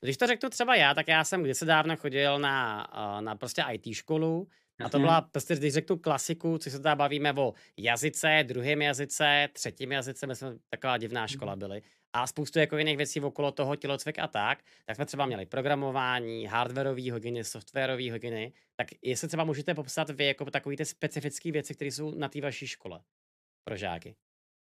Když 0.01 0.18
to 0.18 0.28
řeknu 0.28 0.50
třeba 0.50 0.75
já, 0.75 0.94
tak 0.94 1.08
já 1.08 1.24
jsem 1.24 1.44
kdysi 1.44 1.66
dávno 1.66 1.98
chodil 1.98 2.40
na, 2.40 2.88
eh, 2.94 3.22
na 3.22 3.36
prostě 3.36 3.63
IT 3.72 3.96
školu 3.96 4.48
a 4.86 4.90
to 4.90 5.00
byla, 5.00 5.22
prostě, 5.22 5.56
když 5.56 5.74
řeknu 5.74 5.98
klasiku, 5.98 6.58
co 6.58 6.70
se 6.70 6.80
tady 6.80 6.96
bavíme 6.96 7.34
o 7.34 7.54
jazyce, 7.78 8.44
druhém 8.48 8.82
jazyce, 8.82 9.50
třetím 9.54 9.92
jazyce, 9.92 10.28
my 10.28 10.36
jsme 10.36 10.58
taková 10.70 10.98
divná 10.98 11.28
škola 11.28 11.56
byli 11.56 11.82
a 12.13 12.27
spoustu 12.27 12.60
jako 12.60 12.77
jiných 12.77 12.98
věcí 12.98 13.22
okolo 13.22 13.51
toho, 13.51 13.75
tělocvik 13.75 14.20
a 14.20 14.27
tak, 14.27 14.63
tak 14.86 14.96
jsme 14.96 15.06
třeba 15.06 15.25
měli 15.25 15.46
programování, 15.46 16.46
hardwareové 16.46 17.12
hodiny, 17.12 17.44
softwarové 17.44 18.12
hodiny, 18.12 18.53
tak 18.75 18.88
jestli 19.01 19.27
třeba 19.27 19.44
můžete 19.44 19.74
popsat 19.74 20.10
vy 20.10 20.25
jako 20.25 20.46
takové 20.46 20.77
ty 20.77 20.86
specifické 20.86 21.51
věci, 21.51 21.75
které 21.75 21.91
jsou 21.91 22.15
na 22.15 22.30
té 22.30 22.41
vaší 22.41 22.68
škole 22.68 23.01
pro 23.63 23.77
žáky. 23.77 24.15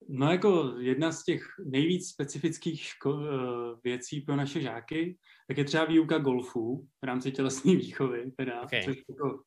No 0.09 0.31
jako 0.31 0.75
jedna 0.79 1.11
z 1.11 1.23
těch 1.23 1.43
nejvíc 1.65 2.09
specifických 2.09 2.81
ško- 2.83 3.27
eh, 3.27 3.79
věcí 3.83 4.21
pro 4.21 4.35
naše 4.35 4.61
žáky, 4.61 5.17
tak 5.47 5.57
je 5.57 5.63
třeba 5.63 5.85
výuka 5.85 6.17
golfu 6.17 6.87
v 7.01 7.05
rámci 7.05 7.31
tělesné 7.31 7.75
výchovy, 7.75 8.31
teda, 8.31 8.61
okay. 8.61 8.83
což 8.83 8.95
jako, 9.09 9.43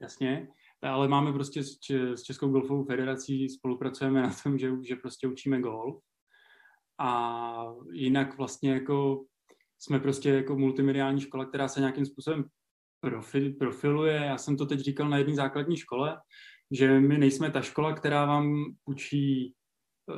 jasně, 0.00 0.48
ale 0.82 1.08
máme 1.08 1.32
prostě 1.32 1.62
s, 1.62 1.78
s 1.90 2.22
Českou 2.22 2.48
golfovou 2.48 2.84
federací 2.84 3.48
spolupracujeme 3.48 4.22
na 4.22 4.34
tom, 4.42 4.58
že, 4.58 4.70
že 4.82 4.96
prostě 4.96 5.26
učíme 5.26 5.60
golf 5.60 6.02
a 6.98 7.64
jinak 7.92 8.38
vlastně 8.38 8.72
jako 8.72 9.24
jsme 9.78 10.00
prostě 10.00 10.30
jako 10.30 10.56
multimediální 10.56 11.20
škola, 11.20 11.46
která 11.46 11.68
se 11.68 11.80
nějakým 11.80 12.06
způsobem 12.06 12.44
profil, 13.00 13.52
profiluje. 13.52 14.14
Já 14.14 14.38
jsem 14.38 14.56
to 14.56 14.66
teď 14.66 14.80
říkal 14.80 15.08
na 15.08 15.18
jedné 15.18 15.34
základní 15.34 15.76
škole, 15.76 16.20
že 16.70 17.00
my 17.00 17.18
nejsme 17.18 17.50
ta 17.50 17.62
škola, 17.62 17.92
která 17.92 18.24
vám 18.24 18.64
učí, 18.84 19.54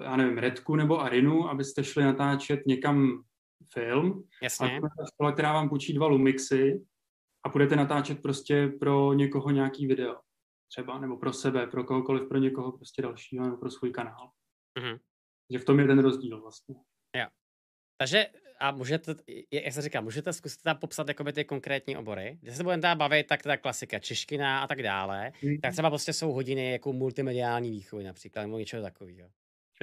já 0.03 0.17
nevím, 0.17 0.39
Redku 0.39 0.77
nebo 0.77 1.01
Arinu, 1.01 1.49
abyste 1.49 1.85
šli 1.85 2.05
natáčet 2.05 2.61
někam 2.67 3.25
film. 3.75 4.25
Jasně. 4.43 4.71
Ale 4.71 4.81
ta 4.81 5.05
škola, 5.15 5.33
která 5.33 5.53
vám 5.53 5.69
učí 5.73 5.93
dva 5.93 6.07
Lumixy 6.07 6.81
a 7.47 7.49
budete 7.49 7.77
natáčet 7.77 8.23
prostě 8.23 8.73
pro 8.81 9.13
někoho 9.13 9.51
nějaký 9.51 9.87
video. 9.87 10.17
Třeba, 10.69 10.99
nebo 10.99 11.17
pro 11.17 11.33
sebe, 11.33 11.67
pro 11.67 11.85
kohokoliv, 11.85 12.29
pro 12.29 12.39
někoho 12.39 12.73
prostě 12.73 13.03
dalšího, 13.03 13.45
nebo 13.45 13.57
pro 13.57 13.71
svůj 13.71 13.91
kanál. 13.91 14.31
Mm-hmm. 14.79 14.99
Že 15.51 15.59
v 15.59 15.65
tom 15.65 15.81
je 15.81 15.87
ten 15.87 15.99
rozdíl 15.99 16.41
vlastně. 16.41 16.75
Jo. 17.17 17.27
Takže 17.97 18.27
a 18.61 18.71
můžete, 18.71 19.15
jak 19.53 19.75
se 19.75 19.83
říká, 19.83 20.01
můžete 20.01 20.33
zkusit 20.33 20.63
tam 20.63 20.77
popsat 20.79 21.09
jakoby 21.09 21.33
ty 21.33 21.45
konkrétní 21.45 21.97
obory, 21.97 22.39
kde 22.41 22.53
se 22.53 22.63
budeme 22.63 22.95
bavit, 22.95 23.27
tak 23.27 23.43
ta 23.43 23.57
klasika, 23.57 23.99
čeština 23.99 24.63
a 24.63 24.67
tak 24.67 24.83
dále, 24.83 25.33
mm. 25.43 25.61
tak 25.61 25.73
třeba 25.73 25.91
prostě 25.91 26.13
jsou 26.13 26.33
hodiny 26.33 26.73
jako 26.73 26.93
multimediální 26.93 27.71
výchovy 27.71 28.05
například, 28.05 28.43
nebo 28.43 28.59
něčeho 28.59 28.83
takového. 28.83 29.29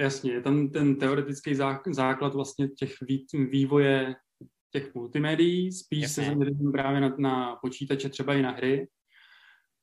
Jasně, 0.00 0.32
je 0.32 0.40
tam 0.40 0.68
ten 0.68 0.96
teoretický 0.96 1.54
základ 1.90 2.34
vlastně 2.34 2.68
těch 2.68 2.94
vývoje 3.32 4.14
těch 4.70 4.94
multimédií, 4.94 5.72
spíš 5.72 6.02
Jasně. 6.02 6.24
se 6.24 6.30
zaměřím 6.30 6.72
právě 6.72 7.00
na, 7.00 7.14
na 7.18 7.56
počítače, 7.56 8.08
třeba 8.08 8.34
i 8.34 8.42
na 8.42 8.50
hry, 8.50 8.88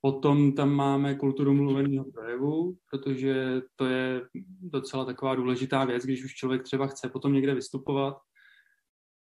Potom 0.06 0.54
tam 0.54 0.70
máme 0.70 1.16
kulturu 1.16 1.54
mluveného 1.54 2.06
projevu, 2.12 2.78
protože 2.92 3.62
to 3.76 3.86
je 3.86 4.22
docela 4.62 5.06
taková 5.06 5.36
důležitá 5.36 5.86
věc, 5.86 6.04
když 6.04 6.26
už 6.26 6.34
člověk 6.34 6.64
třeba 6.64 6.88
chce 6.88 7.10
potom 7.10 7.34
někde 7.34 7.56
vystupovat, 7.56 8.18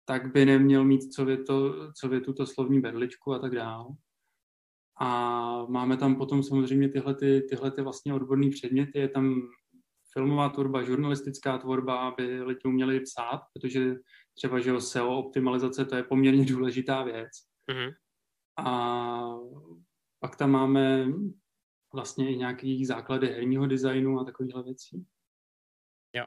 tak 0.05 0.31
by 0.33 0.45
neměl 0.45 0.83
mít 0.83 1.13
co, 1.13 1.25
věto, 1.25 1.75
co 1.99 2.09
větu 2.09 2.33
to 2.33 2.45
slovní 2.45 2.81
berličku 2.81 3.33
a 3.33 3.39
tak 3.39 3.55
dále. 3.55 3.85
A 4.99 5.65
máme 5.65 5.97
tam 5.97 6.15
potom 6.15 6.43
samozřejmě 6.43 6.89
tyhle, 6.89 7.15
ty, 7.15 7.41
tyhle 7.49 7.71
ty 7.71 7.81
vlastně 7.81 8.13
odborné 8.13 8.49
předměty. 8.49 8.99
Je 8.99 9.09
tam 9.09 9.41
filmová 10.13 10.49
tvorba, 10.49 10.83
žurnalistická 10.83 11.57
tvorba, 11.57 12.07
aby 12.07 12.41
lidi 12.41 12.61
uměli 12.65 12.99
psát, 12.99 13.41
protože 13.53 13.95
třeba, 14.35 14.59
že 14.59 14.81
SEO 14.81 15.17
optimalizace, 15.17 15.85
to 15.85 15.95
je 15.95 16.03
poměrně 16.03 16.45
důležitá 16.45 17.03
věc. 17.03 17.31
Mm-hmm. 17.71 17.93
A 18.57 19.35
pak 20.19 20.35
tam 20.35 20.51
máme 20.51 21.05
vlastně 21.93 22.31
i 22.33 22.37
nějaký 22.37 22.85
základy 22.85 23.27
herního 23.27 23.67
designu 23.67 24.19
a 24.19 24.23
takovýchhle 24.23 24.63
věcí. 24.63 25.05
Jo. 26.13 26.25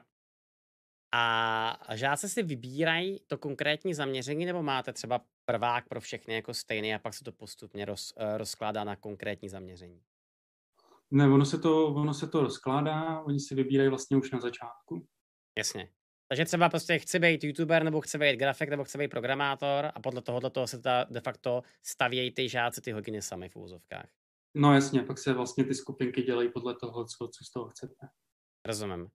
A 1.13 1.95
žáci 1.95 2.29
si 2.29 2.43
vybírají 2.43 3.19
to 3.27 3.37
konkrétní 3.37 3.93
zaměření, 3.93 4.45
nebo 4.45 4.63
máte 4.63 4.93
třeba 4.93 5.21
prvák 5.45 5.87
pro 5.87 6.01
všechny 6.01 6.33
jako 6.33 6.53
stejný 6.53 6.95
a 6.95 6.99
pak 6.99 7.13
se 7.13 7.23
to 7.23 7.31
postupně 7.31 7.85
roz, 7.85 8.13
eh, 8.17 8.37
rozkládá 8.37 8.83
na 8.83 8.95
konkrétní 8.95 9.49
zaměření? 9.49 10.01
Ne, 11.11 11.27
ono 11.27 11.45
se, 11.45 11.57
to, 11.57 11.87
ono 11.87 12.13
se 12.13 12.27
to 12.27 12.41
rozkládá, 12.41 13.21
oni 13.21 13.39
si 13.39 13.55
vybírají 13.55 13.89
vlastně 13.89 14.17
už 14.17 14.31
na 14.31 14.39
začátku. 14.39 15.07
Jasně. 15.57 15.91
Takže 16.27 16.45
třeba 16.45 16.69
prostě 16.69 16.99
chci 16.99 17.19
být 17.19 17.43
youtuber, 17.43 17.83
nebo 17.83 18.01
chci 18.01 18.17
být 18.17 18.35
grafik, 18.35 18.69
nebo 18.69 18.83
chci 18.83 18.97
být 18.97 19.07
programátor 19.07 19.91
a 19.93 19.99
podle 19.99 20.21
tohoto 20.21 20.49
toho 20.49 20.67
se 20.67 20.81
ta 20.81 21.05
de 21.09 21.21
facto 21.21 21.61
stavějí 21.83 22.31
ty 22.31 22.49
žáci 22.49 22.81
ty 22.81 22.91
hodiny 22.91 23.21
sami 23.21 23.49
v 23.49 23.55
úzovkách. 23.55 24.07
No 24.55 24.73
jasně, 24.73 25.03
pak 25.03 25.19
se 25.19 25.33
vlastně 25.33 25.63
ty 25.63 25.75
skupinky 25.75 26.21
dělají 26.21 26.49
podle 26.49 26.75
toho, 26.75 27.05
co, 27.05 27.27
co 27.27 27.43
z 27.43 27.51
toho 27.51 27.69
chcete. 27.69 28.07
Rozumím. 28.65 29.07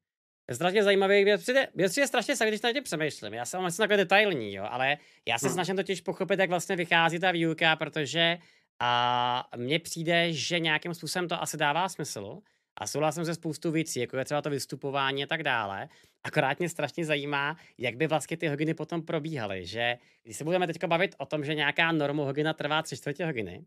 Je 0.49 0.55
strašně 0.55 0.85
zajímavý 0.85 1.25
věc. 1.25 1.43
Přijde, 1.43 1.69
věc 1.75 1.97
je 1.97 2.07
strašně 2.07 2.37
se, 2.37 2.49
když 2.49 2.63
na 2.63 2.73
tě 2.73 2.81
přemýšlím. 2.81 3.35
Já 3.35 3.45
jsem 3.45 3.61
vlastně 3.61 3.83
takhle 3.83 3.97
detailní, 3.97 4.55
jo, 4.55 4.67
ale 4.71 4.97
já 5.27 5.39
se 5.39 5.47
no. 5.47 5.53
snažím 5.53 5.77
totiž 5.77 6.01
pochopit, 6.01 6.41
jak 6.41 6.51
vlastně 6.51 6.77
vychází 6.77 7.19
ta 7.19 7.31
výuka, 7.31 7.77
protože 7.77 8.39
a 8.81 9.49
mně 9.57 9.79
přijde, 9.79 10.33
že 10.33 10.59
nějakým 10.59 10.95
způsobem 10.95 11.29
to 11.29 11.43
asi 11.43 11.57
dává 11.57 11.89
smysl. 11.89 12.39
A 12.79 12.87
souhlasím 12.87 13.25
se 13.25 13.35
spoustu 13.35 13.71
věcí, 13.71 14.01
jako 14.01 14.17
je 14.17 14.25
třeba 14.25 14.43
to 14.43 14.51
vystupování 14.51 15.25
a 15.25 15.27
tak 15.27 15.43
dále. 15.43 15.89
Akorát 16.23 16.59
mě 16.59 16.69
strašně 16.69 17.05
zajímá, 17.05 17.57
jak 17.79 17.97
by 17.97 18.07
vlastně 18.07 18.37
ty 18.37 18.49
hodiny 18.49 18.75
potom 18.75 19.03
probíhaly, 19.03 19.67
že 19.67 19.99
když 20.23 20.37
se 20.37 20.45
budeme 20.45 20.67
teď 20.67 20.85
bavit 20.85 21.15
o 21.19 21.27
tom, 21.27 21.45
že 21.45 21.55
nějaká 21.55 21.93
normu 21.93 22.25
hodina 22.25 22.53
trvá 22.53 22.83
tři 22.83 22.97
čtvrtě 22.97 23.25
hodiny, 23.25 23.65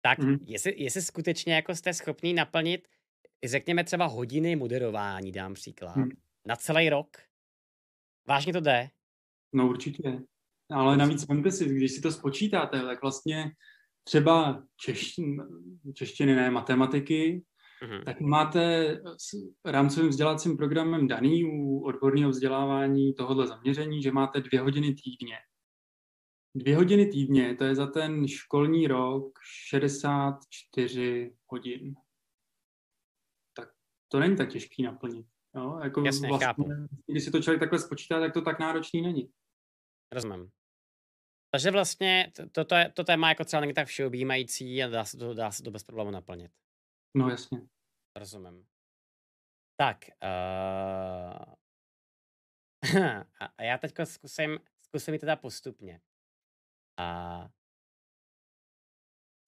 tak 0.00 0.18
mm. 0.18 0.36
jestli, 0.46 0.74
jestli 0.76 1.02
skutečně 1.02 1.54
jako 1.54 1.74
jste 1.74 1.94
schopný 1.94 2.34
naplnit, 2.34 2.88
řekněme 3.44 3.84
třeba 3.84 4.06
hodiny 4.06 4.56
moderování, 4.56 5.32
dám 5.32 5.54
příklad, 5.54 5.96
mm. 5.96 6.10
na 6.46 6.56
celý 6.56 6.90
rok, 6.90 7.16
vážně 8.28 8.52
to 8.52 8.60
jde? 8.60 8.90
No 9.52 9.68
určitě. 9.68 10.22
Ale 10.70 10.96
navíc 10.96 11.28
vemte 11.28 11.50
si, 11.50 11.64
když 11.64 11.92
si 11.92 12.00
to 12.00 12.12
spočítáte, 12.12 12.80
tak 12.80 13.02
vlastně 13.02 13.50
třeba 14.04 14.62
češtiny, 14.76 15.36
češtiny 15.94 16.34
ne, 16.34 16.50
matematiky, 16.50 17.42
Mm-hmm. 17.82 18.04
Tak 18.04 18.20
máte 18.20 18.94
s 19.16 19.30
rámcovým 19.64 20.10
vzdělávacím 20.10 20.56
programem 20.56 21.08
daný 21.08 21.44
u 21.44 21.80
odborného 21.80 22.30
vzdělávání 22.30 23.14
tohohle 23.14 23.46
zaměření, 23.46 24.02
že 24.02 24.12
máte 24.12 24.40
dvě 24.40 24.60
hodiny 24.60 24.94
týdně. 24.94 25.36
Dvě 26.54 26.76
hodiny 26.76 27.06
týdně, 27.06 27.54
to 27.54 27.64
je 27.64 27.74
za 27.74 27.86
ten 27.86 28.28
školní 28.28 28.86
rok 28.86 29.38
64 29.70 31.36
hodin. 31.46 31.94
Tak 33.56 33.68
to 34.08 34.20
není 34.20 34.36
tak 34.36 34.48
těžký 34.48 34.82
naplnit. 34.82 35.26
Jo? 35.56 35.78
Jako 35.82 36.04
Jasně, 36.04 36.28
vlastně, 36.28 36.46
chápu. 36.46 36.64
Když 37.06 37.24
si 37.24 37.30
to 37.30 37.42
člověk 37.42 37.60
takhle 37.60 37.78
spočítá, 37.78 38.20
tak 38.20 38.32
to 38.32 38.42
tak 38.42 38.58
náročný 38.58 39.02
není. 39.02 39.30
Rozumím. 40.12 40.50
Takže 41.50 41.70
vlastně 41.70 42.32
to, 42.52 42.64
to, 42.64 42.76
to 42.94 43.04
téma 43.04 43.28
jako 43.28 43.44
třeba 43.44 43.60
není 43.60 43.74
tak 43.74 43.88
všeobjímající 43.88 44.82
a 44.82 44.88
dá 44.88 45.04
se 45.04 45.16
to, 45.16 45.34
dá 45.34 45.50
se 45.50 45.62
to 45.62 45.70
bez 45.70 45.84
problému 45.84 46.10
naplnit. 46.10 46.50
No 47.16 47.28
jasně. 47.28 47.68
Rozumím. 48.16 48.66
Tak. 49.76 50.04
Uh... 52.96 53.22
a 53.58 53.62
já 53.62 53.78
teď 53.78 53.94
zkusím, 54.04 54.58
zkusím 54.80 55.14
jít 55.14 55.20
teda 55.20 55.36
postupně. 55.36 56.00
A 56.98 57.48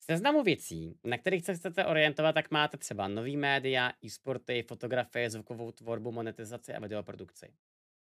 seznamu 0.01 0.43
věcí, 0.43 0.99
na 1.05 1.19
kterých 1.19 1.45
se 1.45 1.55
chcete 1.55 1.87
orientovat, 1.87 2.35
tak 2.35 2.51
máte 2.51 2.77
třeba 2.77 3.09
nový 3.09 3.37
média, 3.37 3.93
e-sporty, 4.05 4.63
fotografie, 4.63 5.31
zvukovou 5.31 5.73
tvorbu, 5.73 6.13
monetizaci 6.13 6.75
a 6.75 6.81
videoprodukci. 6.81 7.55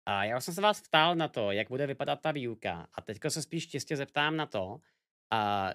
A 0.07 0.25
já 0.25 0.41
jsem 0.41 0.55
se 0.55 0.61
vás 0.61 0.81
ptal 0.81 1.15
na 1.15 1.29
to, 1.29 1.53
jak 1.53 1.69
bude 1.69 1.87
vypadat 1.87 2.21
ta 2.21 2.33
výuka. 2.33 2.89
A 2.95 3.01
teďka 3.01 3.31
se 3.31 3.43
spíš 3.43 3.69
čistě 3.69 3.97
zeptám 3.97 4.37
na 4.37 4.47
to, 4.47 4.81
a 5.31 5.71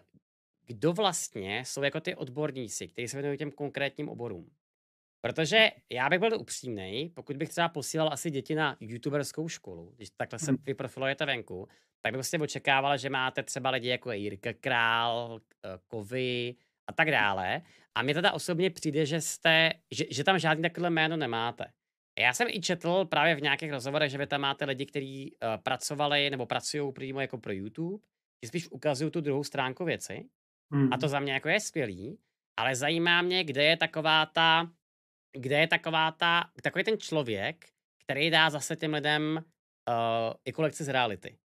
kdo 0.66 0.94
vlastně 0.94 1.66
jsou 1.66 1.84
jako 1.84 2.00
ty 2.00 2.16
odborníci, 2.16 2.88
kteří 2.88 3.08
se 3.08 3.18
věnují 3.18 3.38
těm 3.38 3.52
konkrétním 3.52 4.10
oborům. 4.10 4.52
Protože 5.22 5.72
já 5.90 6.10
bych 6.10 6.20
byl 6.20 6.40
upřímný, 6.40 7.10
pokud 7.16 7.38
bych 7.38 7.50
třeba 7.50 7.70
posílal 7.70 8.10
asi 8.14 8.32
děti 8.32 8.56
na 8.56 8.78
youtuberskou 8.80 9.48
školu, 9.48 9.94
když 9.96 10.10
takhle 10.10 10.40
se 10.40 10.52
hmm. 10.52 10.64
vyprofilujete 10.66 11.26
venku, 11.26 11.68
tak 12.02 12.14
bych 12.14 12.18
prostě 12.18 12.40
očekával, 12.40 12.98
že 12.98 13.10
máte 13.10 13.44
třeba 13.44 13.70
lidi 13.70 13.88
jako 13.88 14.12
Jirka 14.12 14.54
Král, 14.54 15.42
eh, 15.66 15.80
Kovy 15.88 16.56
a 16.88 16.94
tak 16.94 17.12
dále. 17.12 17.62
A 17.96 18.04
mně 18.04 18.14
teda 18.14 18.32
osobně 18.32 18.70
přijde, 18.70 19.06
že, 19.06 19.22
jste, 19.22 19.72
že, 19.92 20.06
že 20.12 20.24
tam 20.24 20.40
žádný 20.40 20.62
takové 20.62 20.90
jméno 20.90 21.18
nemáte. 21.18 21.66
Já 22.20 22.34
jsem 22.34 22.48
i 22.50 22.62
četl 22.62 23.06
právě 23.06 23.36
v 23.36 23.42
nějakých 23.42 23.72
rozhovorech, 23.72 24.12
že 24.12 24.18
vy 24.18 24.28
tam 24.28 24.42
máte 24.42 24.66
lidi, 24.66 24.86
kteří 24.86 25.32
uh, 25.32 25.64
pracovali 25.64 26.30
nebo 26.30 26.46
pracují 26.46 26.94
přímo 26.94 27.22
jako 27.22 27.38
pro 27.38 27.54
YouTube, 27.54 28.04
že 28.44 28.48
spíš 28.48 28.72
ukazují 28.72 29.12
tu 29.12 29.22
druhou 29.22 29.44
stránku 29.44 29.86
věci. 29.86 30.30
Mm. 30.72 30.94
A 30.94 30.98
to 30.98 31.08
za 31.08 31.20
mě 31.20 31.34
jako 31.34 31.50
je 31.50 31.60
skvělý. 31.60 32.18
ale 32.58 32.76
zajímá 32.76 33.22
mě, 33.22 33.44
kde 33.44 33.64
je 33.64 33.78
taková 33.78 34.26
ta, 34.26 34.72
kde 35.38 35.60
je 35.60 35.68
taková 35.68 36.12
ta, 36.12 36.52
takový 36.64 36.84
ten 36.84 36.98
člověk, 36.98 37.70
který 38.04 38.30
dá 38.30 38.50
zase 38.50 38.76
těm 38.76 38.94
lidem 38.94 39.44
uh, 39.90 40.34
jako 40.46 40.62
lekci 40.62 40.84
z 40.84 40.90
reality. 40.90 41.38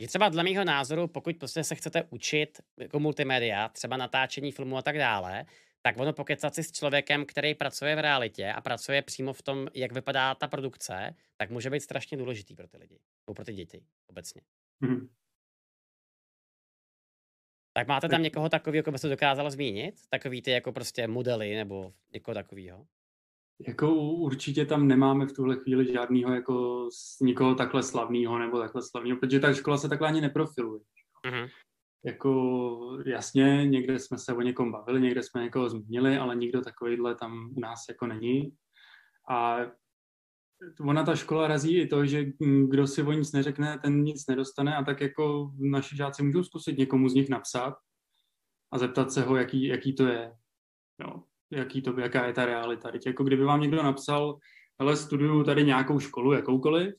Že 0.00 0.08
třeba 0.08 0.28
dle 0.28 0.42
mého 0.42 0.64
názoru, 0.64 1.08
pokud 1.08 1.36
prostě 1.36 1.64
se 1.64 1.74
chcete 1.74 2.02
učit 2.10 2.60
jako 2.78 3.00
multimédia, 3.00 3.68
třeba 3.68 3.96
natáčení 3.96 4.52
filmu 4.52 4.76
a 4.76 4.82
tak 4.82 4.98
dále, 4.98 5.44
tak 5.82 5.98
ono 5.98 6.12
pokecat 6.12 6.54
si 6.54 6.62
s 6.62 6.72
člověkem, 6.72 7.26
který 7.26 7.54
pracuje 7.54 7.96
v 7.96 7.98
realitě 7.98 8.52
a 8.52 8.60
pracuje 8.60 9.02
přímo 9.02 9.32
v 9.32 9.42
tom, 9.42 9.68
jak 9.74 9.92
vypadá 9.92 10.34
ta 10.34 10.48
produkce, 10.48 11.14
tak 11.36 11.50
může 11.50 11.70
být 11.70 11.80
strašně 11.80 12.16
důležitý 12.16 12.54
pro 12.54 12.68
ty 12.68 12.76
lidi, 12.76 13.00
nebo 13.26 13.34
pro 13.34 13.44
ty 13.44 13.52
děti 13.52 13.84
obecně. 14.06 14.42
Mm-hmm. 14.82 15.08
Tak 17.76 17.88
máte 17.88 18.08
tam 18.08 18.22
někoho 18.22 18.48
takového, 18.48 18.78
jako 18.78 18.92
by 18.92 18.98
se 18.98 19.08
dokázal 19.08 19.50
zmínit? 19.50 19.94
Takový 20.10 20.42
ty 20.42 20.50
jako 20.50 20.72
prostě 20.72 21.08
modely 21.08 21.54
nebo 21.54 21.92
někoho 22.12 22.34
takového? 22.34 22.86
Jako 23.66 23.94
určitě 23.94 24.66
tam 24.66 24.88
nemáme 24.88 25.26
v 25.26 25.32
tuhle 25.32 25.56
chvíli 25.56 25.92
žádného 25.92 26.34
jako 26.34 26.88
nikoho 27.20 27.54
takhle 27.54 27.82
slavného 27.82 28.38
nebo 28.38 28.58
takhle 28.58 28.82
slavného, 28.82 29.18
protože 29.18 29.40
ta 29.40 29.54
škola 29.54 29.78
se 29.78 29.88
takhle 29.88 30.08
ani 30.08 30.20
neprofiluje. 30.20 30.80
Mm-hmm. 31.26 31.48
Jako 32.04 33.02
jasně, 33.06 33.66
někde 33.66 33.98
jsme 33.98 34.18
se 34.18 34.32
o 34.32 34.40
někom 34.40 34.72
bavili, 34.72 35.00
někde 35.00 35.22
jsme 35.22 35.42
někoho 35.42 35.70
zmínili, 35.70 36.18
ale 36.18 36.36
nikdo 36.36 36.60
takovýhle 36.60 37.14
tam 37.14 37.50
u 37.56 37.60
nás 37.60 37.84
jako 37.88 38.06
není. 38.06 38.52
A 39.30 39.58
ona 40.80 41.02
ta 41.02 41.16
škola 41.16 41.48
razí 41.48 41.78
i 41.78 41.86
to, 41.86 42.06
že 42.06 42.24
kdo 42.68 42.86
si 42.86 43.02
o 43.02 43.12
nic 43.12 43.32
neřekne, 43.32 43.78
ten 43.78 44.02
nic 44.02 44.26
nedostane 44.26 44.76
a 44.76 44.84
tak 44.84 45.00
jako 45.00 45.50
naši 45.58 45.96
žáci 45.96 46.22
můžou 46.22 46.44
zkusit 46.44 46.78
někomu 46.78 47.08
z 47.08 47.14
nich 47.14 47.28
napsat 47.28 47.74
a 48.72 48.78
zeptat 48.78 49.12
se 49.12 49.22
ho, 49.22 49.36
jaký, 49.36 49.64
jaký 49.64 49.94
to 49.94 50.06
je. 50.06 50.32
Jo 51.00 51.22
jaký 51.54 51.82
to, 51.82 52.00
jaká 52.00 52.26
je 52.26 52.32
ta 52.32 52.44
realita. 52.44 52.90
Teď 52.90 53.06
jako 53.06 53.24
kdyby 53.24 53.44
vám 53.44 53.60
někdo 53.60 53.82
napsal, 53.82 54.38
ale 54.78 54.96
studuju 54.96 55.44
tady 55.44 55.64
nějakou 55.64 56.00
školu, 56.00 56.32
jakoukoliv, 56.32 56.94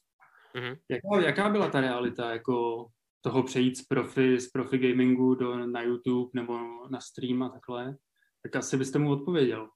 mm-hmm. 0.56 0.78
jaká, 0.90 1.28
jaká 1.28 1.50
byla 1.50 1.70
ta 1.70 1.82
realita, 1.82 2.32
jako 2.32 2.88
toho 3.22 3.44
přejít 3.44 3.78
z 3.78 3.86
profi, 3.86 4.40
z 4.40 4.52
profi 4.52 4.78
gamingu 4.78 5.36
do, 5.36 5.68
na 5.68 5.82
YouTube 5.82 6.30
nebo 6.34 6.60
na 6.90 7.02
stream 7.02 7.44
a 7.44 7.50
takhle, 7.50 7.96
tak 8.44 8.56
asi 8.56 8.78
byste 8.78 9.00
mu 9.00 9.12
odpověděl, 9.12 9.70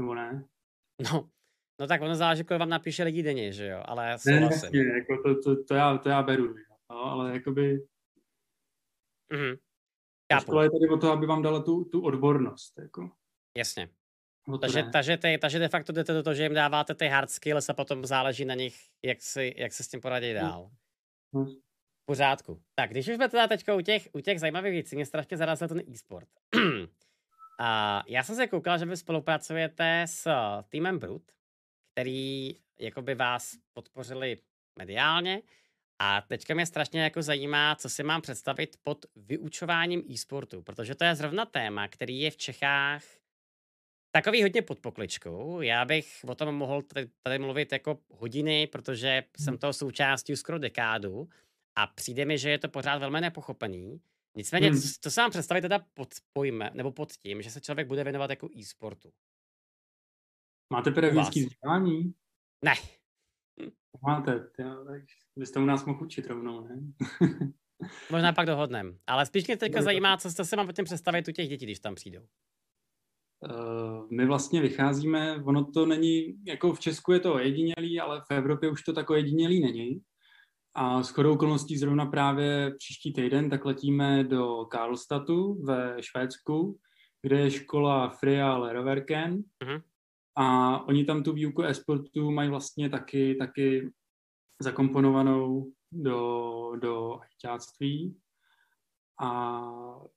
nebo 0.00 0.14
ne? 0.14 0.44
No, 1.12 1.28
no 1.82 1.88
tak 1.88 2.02
ono 2.02 2.14
záleží, 2.14 2.44
kolik 2.44 2.60
vám 2.60 2.68
napíše 2.68 3.02
lidi 3.02 3.22
denně, 3.22 3.52
že 3.52 3.66
jo, 3.66 3.82
ale 3.84 4.16
Ne, 4.26 4.40
jasně, 4.40 4.80
jako 4.80 5.22
to, 5.22 5.40
to, 5.40 5.64
to, 5.64 5.74
já, 5.74 5.98
to 5.98 6.08
já 6.08 6.22
beru, 6.22 6.44
jo. 6.44 6.54
No, 6.90 7.04
ale 7.04 7.32
jakoby... 7.32 7.86
Mm-hmm. 9.32 9.58
Škola 10.40 10.62
je 10.62 10.70
tady 10.70 10.88
o 10.88 10.96
to, 10.96 11.12
aby 11.12 11.26
vám 11.26 11.42
dala 11.42 11.62
tu, 11.62 11.84
tu 11.84 12.00
odbornost, 12.00 12.78
jako. 12.78 13.10
Jasně. 13.56 13.88
No 14.48 14.58
takže, 14.58 14.82
takže, 14.92 15.16
ty, 15.16 15.38
takže 15.40 15.58
de 15.58 15.68
facto 15.68 15.92
jdete 15.92 16.12
do 16.12 16.22
toho, 16.22 16.34
že 16.34 16.42
jim 16.42 16.54
dáváte 16.54 16.94
ty 16.94 17.08
hard 17.08 17.30
skills 17.30 17.68
a 17.68 17.74
potom 17.74 18.06
záleží 18.06 18.44
na 18.44 18.54
nich, 18.54 18.76
jak 19.02 19.22
si, 19.22 19.54
jak 19.56 19.72
se 19.72 19.82
s 19.84 19.88
tím 19.88 20.00
poradí 20.00 20.32
dál. 20.32 20.70
Hmm. 21.34 21.46
Pořádku. 22.04 22.62
Tak, 22.74 22.90
když 22.90 23.08
už 23.08 23.14
jsme 23.14 23.28
teda 23.28 23.46
teď 23.46 23.64
u 23.68 23.80
těch, 23.80 24.08
u 24.12 24.20
těch 24.20 24.40
zajímavých 24.40 24.72
věcí, 24.72 24.96
mě 24.96 25.06
strašně 25.06 25.36
zarazil 25.36 25.68
ten 25.68 25.80
e-sport. 25.92 26.28
a 27.60 28.02
já 28.06 28.22
jsem 28.22 28.36
se 28.36 28.46
koukal, 28.46 28.78
že 28.78 28.84
vy 28.84 28.96
spolupracujete 28.96 30.02
s 30.06 30.28
týmem 30.68 30.98
Brut, 30.98 31.22
který 31.92 32.56
jakoby 32.78 33.14
vás 33.14 33.56
podpořili 33.72 34.38
mediálně 34.78 35.42
a 35.98 36.20
teďka 36.20 36.54
mě 36.54 36.66
strašně 36.66 37.02
jako 37.02 37.22
zajímá, 37.22 37.76
co 37.76 37.88
si 37.88 38.02
mám 38.02 38.22
představit 38.22 38.76
pod 38.82 39.06
vyučováním 39.16 40.02
e-sportu, 40.10 40.62
protože 40.62 40.94
to 40.94 41.04
je 41.04 41.14
zrovna 41.14 41.46
téma, 41.46 41.88
který 41.88 42.20
je 42.20 42.30
v 42.30 42.36
Čechách 42.36 43.02
Takový 44.14 44.42
hodně 44.42 44.62
pod 44.62 44.80
pokličkou. 44.80 45.60
Já 45.60 45.84
bych 45.84 46.24
o 46.26 46.34
tom 46.34 46.54
mohl 46.54 46.82
tady, 46.82 47.08
tady 47.22 47.38
mluvit 47.38 47.72
jako 47.72 47.98
hodiny, 48.10 48.66
protože 48.66 49.24
jsem 49.40 49.58
toho 49.58 49.72
součástí 49.72 50.32
už 50.32 50.38
skoro 50.38 50.58
dekádu 50.58 51.28
a 51.76 51.86
přijde 51.86 52.24
mi, 52.24 52.38
že 52.38 52.50
je 52.50 52.58
to 52.58 52.68
pořád 52.68 52.98
velmi 52.98 53.20
nepochopený. 53.20 54.00
Nicméně, 54.36 54.70
hmm. 54.70 54.80
to 55.00 55.10
se 55.10 55.20
vám 55.20 55.30
představit 55.30 55.62
teda 55.62 55.78
pod 55.94 56.08
pojme, 56.32 56.70
nebo 56.74 56.92
pod 56.92 57.12
tím, 57.12 57.42
že 57.42 57.50
se 57.50 57.60
člověk 57.60 57.88
bude 57.88 58.04
věnovat 58.04 58.30
jako 58.30 58.48
e-sportu. 58.58 59.12
Máte 60.72 60.90
pedagogické 60.90 61.40
vzdělání? 61.40 62.12
Ne. 62.64 62.74
Máte, 64.06 64.50
tě, 64.56 64.64
tak 64.64 65.02
byste 65.38 65.60
u 65.60 65.64
nás 65.64 65.84
mohl 65.84 66.04
učit 66.04 66.26
rovnou, 66.26 66.60
ne? 66.60 66.76
Možná 68.10 68.32
pak 68.32 68.46
dohodnem. 68.46 68.98
Ale 69.06 69.26
spíš 69.26 69.46
mě 69.46 69.56
teďka 69.56 69.82
zajímá, 69.82 70.16
co 70.16 70.30
jste 70.30 70.44
se 70.44 70.56
mám 70.56 70.66
potom 70.66 70.84
představit 70.84 71.28
u 71.28 71.32
těch 71.32 71.48
dětí, 71.48 71.66
když 71.66 71.80
tam 71.80 71.94
přijdou. 71.94 72.20
Eh, 73.44 74.06
my 74.10 74.26
vlastně 74.26 74.60
vycházíme, 74.60 75.42
ono 75.44 75.64
to 75.64 75.86
není, 75.86 76.44
jako 76.46 76.72
v 76.72 76.80
Česku 76.80 77.12
je 77.12 77.20
to 77.20 77.34
ojedinělý, 77.34 78.00
ale 78.00 78.20
v 78.20 78.34
Evropě 78.34 78.70
už 78.70 78.82
to 78.82 78.92
tak 78.92 79.10
ojedinělý 79.10 79.60
není. 79.60 80.00
A 80.74 81.02
s 81.02 81.10
chodou 81.10 81.32
okolností 81.32 81.78
zrovna 81.78 82.06
právě 82.06 82.74
příští 82.78 83.12
týden 83.12 83.50
tak 83.50 83.64
letíme 83.64 84.24
do 84.24 84.64
Karlstatu 84.64 85.64
ve 85.64 85.96
Švédsku, 86.00 86.78
kde 87.22 87.40
je 87.40 87.50
škola 87.50 88.08
Fria 88.08 88.56
Leroverken. 88.56 89.42
Uh-huh. 89.64 89.82
A 90.36 90.78
oni 90.86 91.04
tam 91.04 91.22
tu 91.22 91.32
výuku 91.32 91.62
esportu 91.62 92.30
mají 92.30 92.50
vlastně 92.50 92.90
taky, 92.90 93.34
taky 93.34 93.92
zakomponovanou 94.62 95.72
do, 95.92 96.72
do 96.80 97.20
ajťáctví. 97.20 98.16
A 99.20 99.60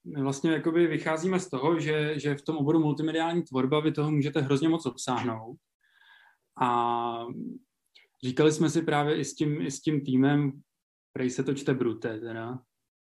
my 0.04 0.22
vlastně 0.22 0.52
jakoby 0.52 0.88
vycházíme 0.88 1.40
z 1.40 1.50
toho, 1.50 1.80
že, 1.80 2.20
že 2.20 2.36
v 2.36 2.42
tom 2.42 2.58
oboru 2.58 2.80
multimediální 2.80 3.44
tvorba 3.44 3.80
vy 3.80 3.92
toho 3.92 4.12
můžete 4.12 4.42
hrozně 4.42 4.70
moc 4.70 4.86
obsáhnout. 4.86 5.58
A 6.62 7.26
říkali 8.24 8.52
jsme 8.52 8.70
si 8.70 8.82
právě 8.82 9.18
i 9.18 9.26
s 9.26 9.36
tím, 9.36 9.62
i 9.62 9.72
s 9.72 9.82
tím 9.82 10.02
týmem, 10.06 10.62
prej 11.14 11.30
se 11.30 11.44
to 11.44 11.54
čte 11.54 11.74
Brute, 11.74 12.20
teda, 12.20 12.60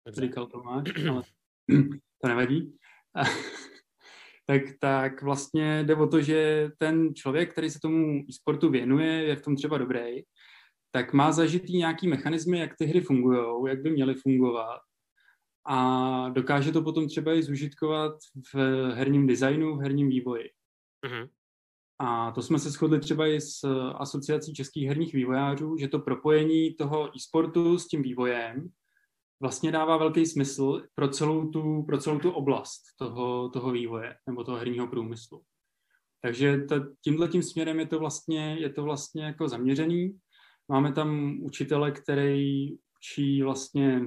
říkal 0.09 0.47
Tomáš, 0.47 0.89
ale 1.11 1.23
to 2.23 2.29
nevadí. 2.29 2.79
tak, 4.47 4.63
tak 4.81 5.23
vlastně 5.23 5.85
jde 5.85 5.95
o 5.95 6.07
to, 6.07 6.21
že 6.21 6.71
ten 6.79 7.15
člověk, 7.15 7.53
který 7.53 7.71
se 7.71 7.81
tomu 7.81 8.25
sportu 8.31 8.71
věnuje, 8.71 9.13
je 9.13 9.37
v 9.37 9.43
tom 9.43 9.57
třeba 9.57 9.79
dobrý, 9.79 10.23
tak 10.91 11.13
má 11.13 11.33
zažitý 11.33 11.77
nějaký 11.77 12.09
mechanismy, 12.09 12.59
jak 12.59 12.77
ty 12.79 12.87
hry 12.87 13.01
fungují, 13.01 13.41
jak 13.69 13.83
by 13.83 13.91
měly 13.91 14.15
fungovat 14.15 14.81
a 15.69 16.29
dokáže 16.29 16.73
to 16.73 16.83
potom 16.83 17.09
třeba 17.09 17.35
i 17.35 17.43
zužitkovat 17.43 18.13
v 18.55 18.57
herním 18.95 19.27
designu, 19.27 19.77
v 19.77 19.81
herním 19.81 20.09
vývoji. 20.09 20.51
Uh-huh. 21.07 21.29
A 21.99 22.31
to 22.31 22.43
jsme 22.43 22.59
se 22.59 22.71
shodli 22.71 23.01
třeba 23.01 23.27
i 23.27 23.41
s 23.41 23.65
asociací 23.95 24.55
českých 24.55 24.89
herních 24.89 25.15
vývojářů, 25.15 25.77
že 25.77 25.89
to 25.89 25.99
propojení 25.99 26.75
toho 26.75 27.17
e-sportu 27.17 27.79
s 27.79 27.89
tím 27.89 28.03
vývojem 28.03 28.69
vlastně 29.41 29.73
dává 29.73 29.97
velký 29.97 30.27
smysl 30.27 30.83
pro 30.95 31.09
celou 31.09 31.49
tu, 31.49 31.83
pro 31.83 31.99
celou 31.99 32.19
tu 32.19 32.31
oblast 32.31 32.83
toho, 32.99 33.49
toho 33.49 33.73
vývoje 33.73 34.17
nebo 34.27 34.45
toho 34.45 34.59
herního 34.59 34.87
průmyslu. 34.87 35.43
Takže 36.23 36.67
tímhle 37.05 37.29
tím 37.29 37.43
směrem 37.43 37.81
je 37.81 37.87
to 37.87 37.99
vlastně, 37.99 38.57
je 38.61 38.73
to 38.73 38.83
vlastně 38.83 39.25
jako 39.25 39.49
zaměřený. 39.49 40.19
Máme 40.69 40.93
tam 40.93 41.39
učitele, 41.41 41.93
který 41.93 42.73
učí 42.99 43.43
vlastně 43.43 44.01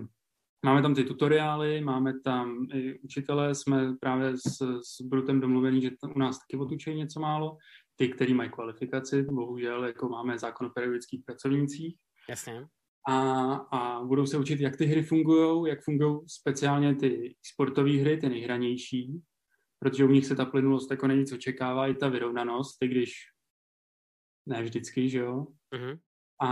Máme 0.66 0.82
tam 0.82 0.96
ty 0.96 1.04
tutoriály, 1.04 1.82
máme 1.82 2.20
tam 2.20 2.68
i 2.74 3.00
učitele, 3.00 3.56
jsme 3.56 3.96
právě 4.00 4.38
s, 4.38 4.58
s 4.82 5.02
Brutem 5.02 5.40
domluvení, 5.40 5.82
že 5.82 5.92
u 6.16 6.20
nás 6.20 6.40
taky 6.40 6.58
otučejí 6.58 6.98
něco 6.98 7.20
málo. 7.20 7.58
Ty, 7.96 8.10
kteří 8.10 8.34
mají 8.34 8.50
kvalifikaci, 8.50 9.24
bohužel 9.24 9.86
jako 9.86 10.10
máme 10.10 10.40
zákon 10.40 10.68
o 10.68 10.70
pedagogických 10.70 11.24
pracovnících. 11.26 11.96
Jasně. 12.30 12.68
A, 13.08 13.54
a 13.54 14.04
budou 14.04 14.26
se 14.26 14.38
učit, 14.38 14.60
jak 14.60 14.78
ty 14.78 14.86
hry 14.86 15.04
fungují, 15.04 15.70
jak 15.70 15.84
fungují 15.84 16.20
speciálně 16.28 16.96
ty 16.96 17.36
sportové 17.44 17.92
hry, 17.92 18.18
ty 18.18 18.30
nejhranější, 18.30 19.22
protože 19.80 20.06
u 20.06 20.10
nich 20.10 20.26
se 20.26 20.36
ta 20.36 20.46
plynulost 20.46 20.92
jako 20.92 21.08
nejvíc 21.08 21.32
očekává, 21.32 21.88
i 21.88 21.94
ta 21.94 22.10
vyrovnanost, 22.10 22.78
i 22.84 22.88
když 22.88 23.14
ne 24.46 24.64
vždycky, 24.64 25.10
že 25.10 25.20
jo. 25.20 25.48
Uh-huh. 25.76 26.00
A, 26.42 26.50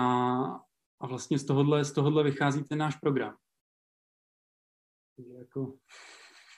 a 1.02 1.08
vlastně 1.08 1.40
z 1.40 1.46
tohohle, 1.46 1.86
z 1.86 1.92
tohohle 1.92 2.24
vychází 2.24 2.64
ten 2.64 2.78
náš 2.78 2.96
program 2.96 3.38
jako... 5.40 5.78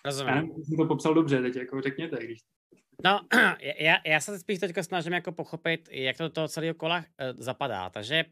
Rozumím. 0.05 0.33
Já 0.33 0.41
jsem 0.41 0.77
to 0.77 0.85
popsal 0.85 1.13
dobře, 1.13 1.41
teď 1.41 1.55
jako 1.55 1.81
řekněte, 1.81 2.25
když... 2.25 2.39
No, 3.03 3.27
já, 3.79 3.97
já 4.05 4.19
se 4.19 4.39
spíš 4.39 4.59
teď 4.59 4.75
snažím 4.81 5.13
jako 5.13 5.31
pochopit, 5.31 5.89
jak 5.91 6.17
to 6.17 6.23
do 6.23 6.29
toho 6.29 6.47
celého 6.47 6.73
kola 6.73 6.97
uh, 6.97 7.03
zapadá. 7.37 7.89
Takže 7.89 8.25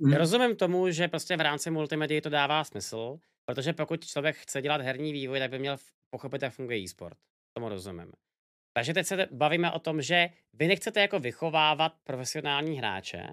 mm. 0.00 0.12
rozumím 0.12 0.56
tomu, 0.56 0.90
že 0.90 1.08
prostě 1.08 1.36
v 1.36 1.40
rámci 1.40 1.70
multimedii 1.70 2.20
to 2.20 2.30
dává 2.30 2.64
smysl, 2.64 3.18
protože 3.44 3.72
pokud 3.72 4.06
člověk 4.06 4.36
chce 4.36 4.62
dělat 4.62 4.80
herní 4.80 5.12
vývoj, 5.12 5.38
tak 5.38 5.50
by 5.50 5.58
měl 5.58 5.76
pochopit, 6.10 6.42
jak 6.42 6.52
funguje 6.52 6.78
e-sport. 6.78 7.18
Tomu 7.56 7.68
rozumím. 7.68 8.12
Takže 8.76 8.94
teď 8.94 9.06
se 9.06 9.26
bavíme 9.30 9.72
o 9.72 9.78
tom, 9.78 10.02
že 10.02 10.28
vy 10.52 10.68
nechcete 10.68 11.00
jako 11.00 11.18
vychovávat 11.18 11.92
profesionální 12.04 12.76
hráče, 12.76 13.28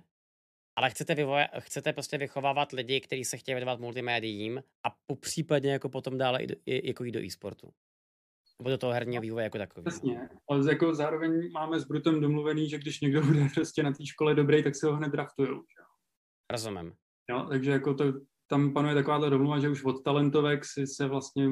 ale 0.77 0.89
chcete, 0.89 1.15
vyvoje, 1.15 1.47
chcete 1.60 1.93
prostě 1.93 2.17
vychovávat 2.17 2.71
lidi, 2.71 3.01
kteří 3.01 3.25
se 3.25 3.38
chtějí 3.38 3.54
věnovat 3.54 3.80
multimédiím 3.80 4.63
a 4.88 4.89
po 5.06 5.15
případně 5.15 5.71
jako 5.71 5.89
potom 5.89 6.17
dále 6.17 6.43
i, 6.43 6.47
do, 6.47 6.56
i, 6.65 6.88
jako 6.88 7.04
jít 7.04 7.12
do 7.12 7.23
e-sportu. 7.23 7.73
Nebo 8.62 8.69
do 8.69 8.78
toho 8.78 8.93
herního 8.93 9.21
vývoje 9.21 9.43
jako 9.43 9.58
takový. 9.58 9.86
Přesně, 9.86 10.30
ale 10.50 10.69
jako 10.69 10.95
zároveň 10.95 11.52
máme 11.52 11.80
s 11.80 11.86
Brutem 11.86 12.21
domluvený, 12.21 12.69
že 12.69 12.78
když 12.78 13.02
někdo 13.02 13.21
bude 13.21 13.47
prostě 13.56 13.84
na 13.84 13.91
té 13.91 14.06
škole 14.06 14.36
dobrý, 14.36 14.63
tak 14.63 14.76
se 14.76 14.88
ho 14.88 14.95
hned 14.95 15.12
draftujou. 15.12 15.62
Rozumím. 16.52 16.93
Jo, 17.30 17.45
takže 17.50 17.71
jako 17.71 17.93
to, 17.93 18.13
tam 18.47 18.74
panuje 18.74 18.95
taková 18.95 19.30
domluva, 19.30 19.60
že 19.60 19.69
už 19.69 19.84
od 19.84 20.04
talentovek 20.04 20.65
si 20.65 20.88
se 20.88 21.08
vlastně 21.08 21.43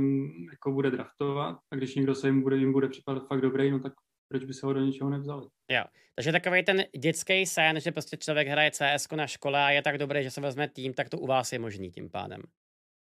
jako 0.51 0.71
bude 0.71 0.91
draftovat 0.91 1.57
a 1.71 1.75
když 1.75 1.95
někdo 1.95 2.15
se 2.15 2.27
jim 2.27 2.41
bude, 2.41 2.57
jim 2.57 2.73
bude 2.73 2.89
připadat 2.89 3.27
fakt 3.27 3.41
dobrý, 3.41 3.71
no 3.71 3.79
tak 3.79 3.93
proč 4.27 4.43
by 4.43 4.53
se 4.53 4.65
ho 4.65 4.73
do 4.73 4.79
něčeho 4.79 5.09
nevzali. 5.09 5.47
Jo, 5.71 5.83
takže 6.15 6.31
takový 6.31 6.63
ten 6.63 6.83
dětský 6.97 7.45
sen, 7.45 7.79
že 7.79 7.91
prostě 7.91 8.17
člověk 8.17 8.47
hraje 8.47 8.71
CS 8.71 9.07
na 9.15 9.27
škole 9.27 9.65
a 9.65 9.69
je 9.69 9.81
tak 9.81 9.97
dobrý, 9.97 10.23
že 10.23 10.31
se 10.31 10.41
vezme 10.41 10.69
tým, 10.69 10.93
tak 10.93 11.09
to 11.09 11.17
u 11.17 11.27
vás 11.27 11.53
je 11.53 11.59
možný 11.59 11.91
tím 11.91 12.09
pádem. 12.09 12.41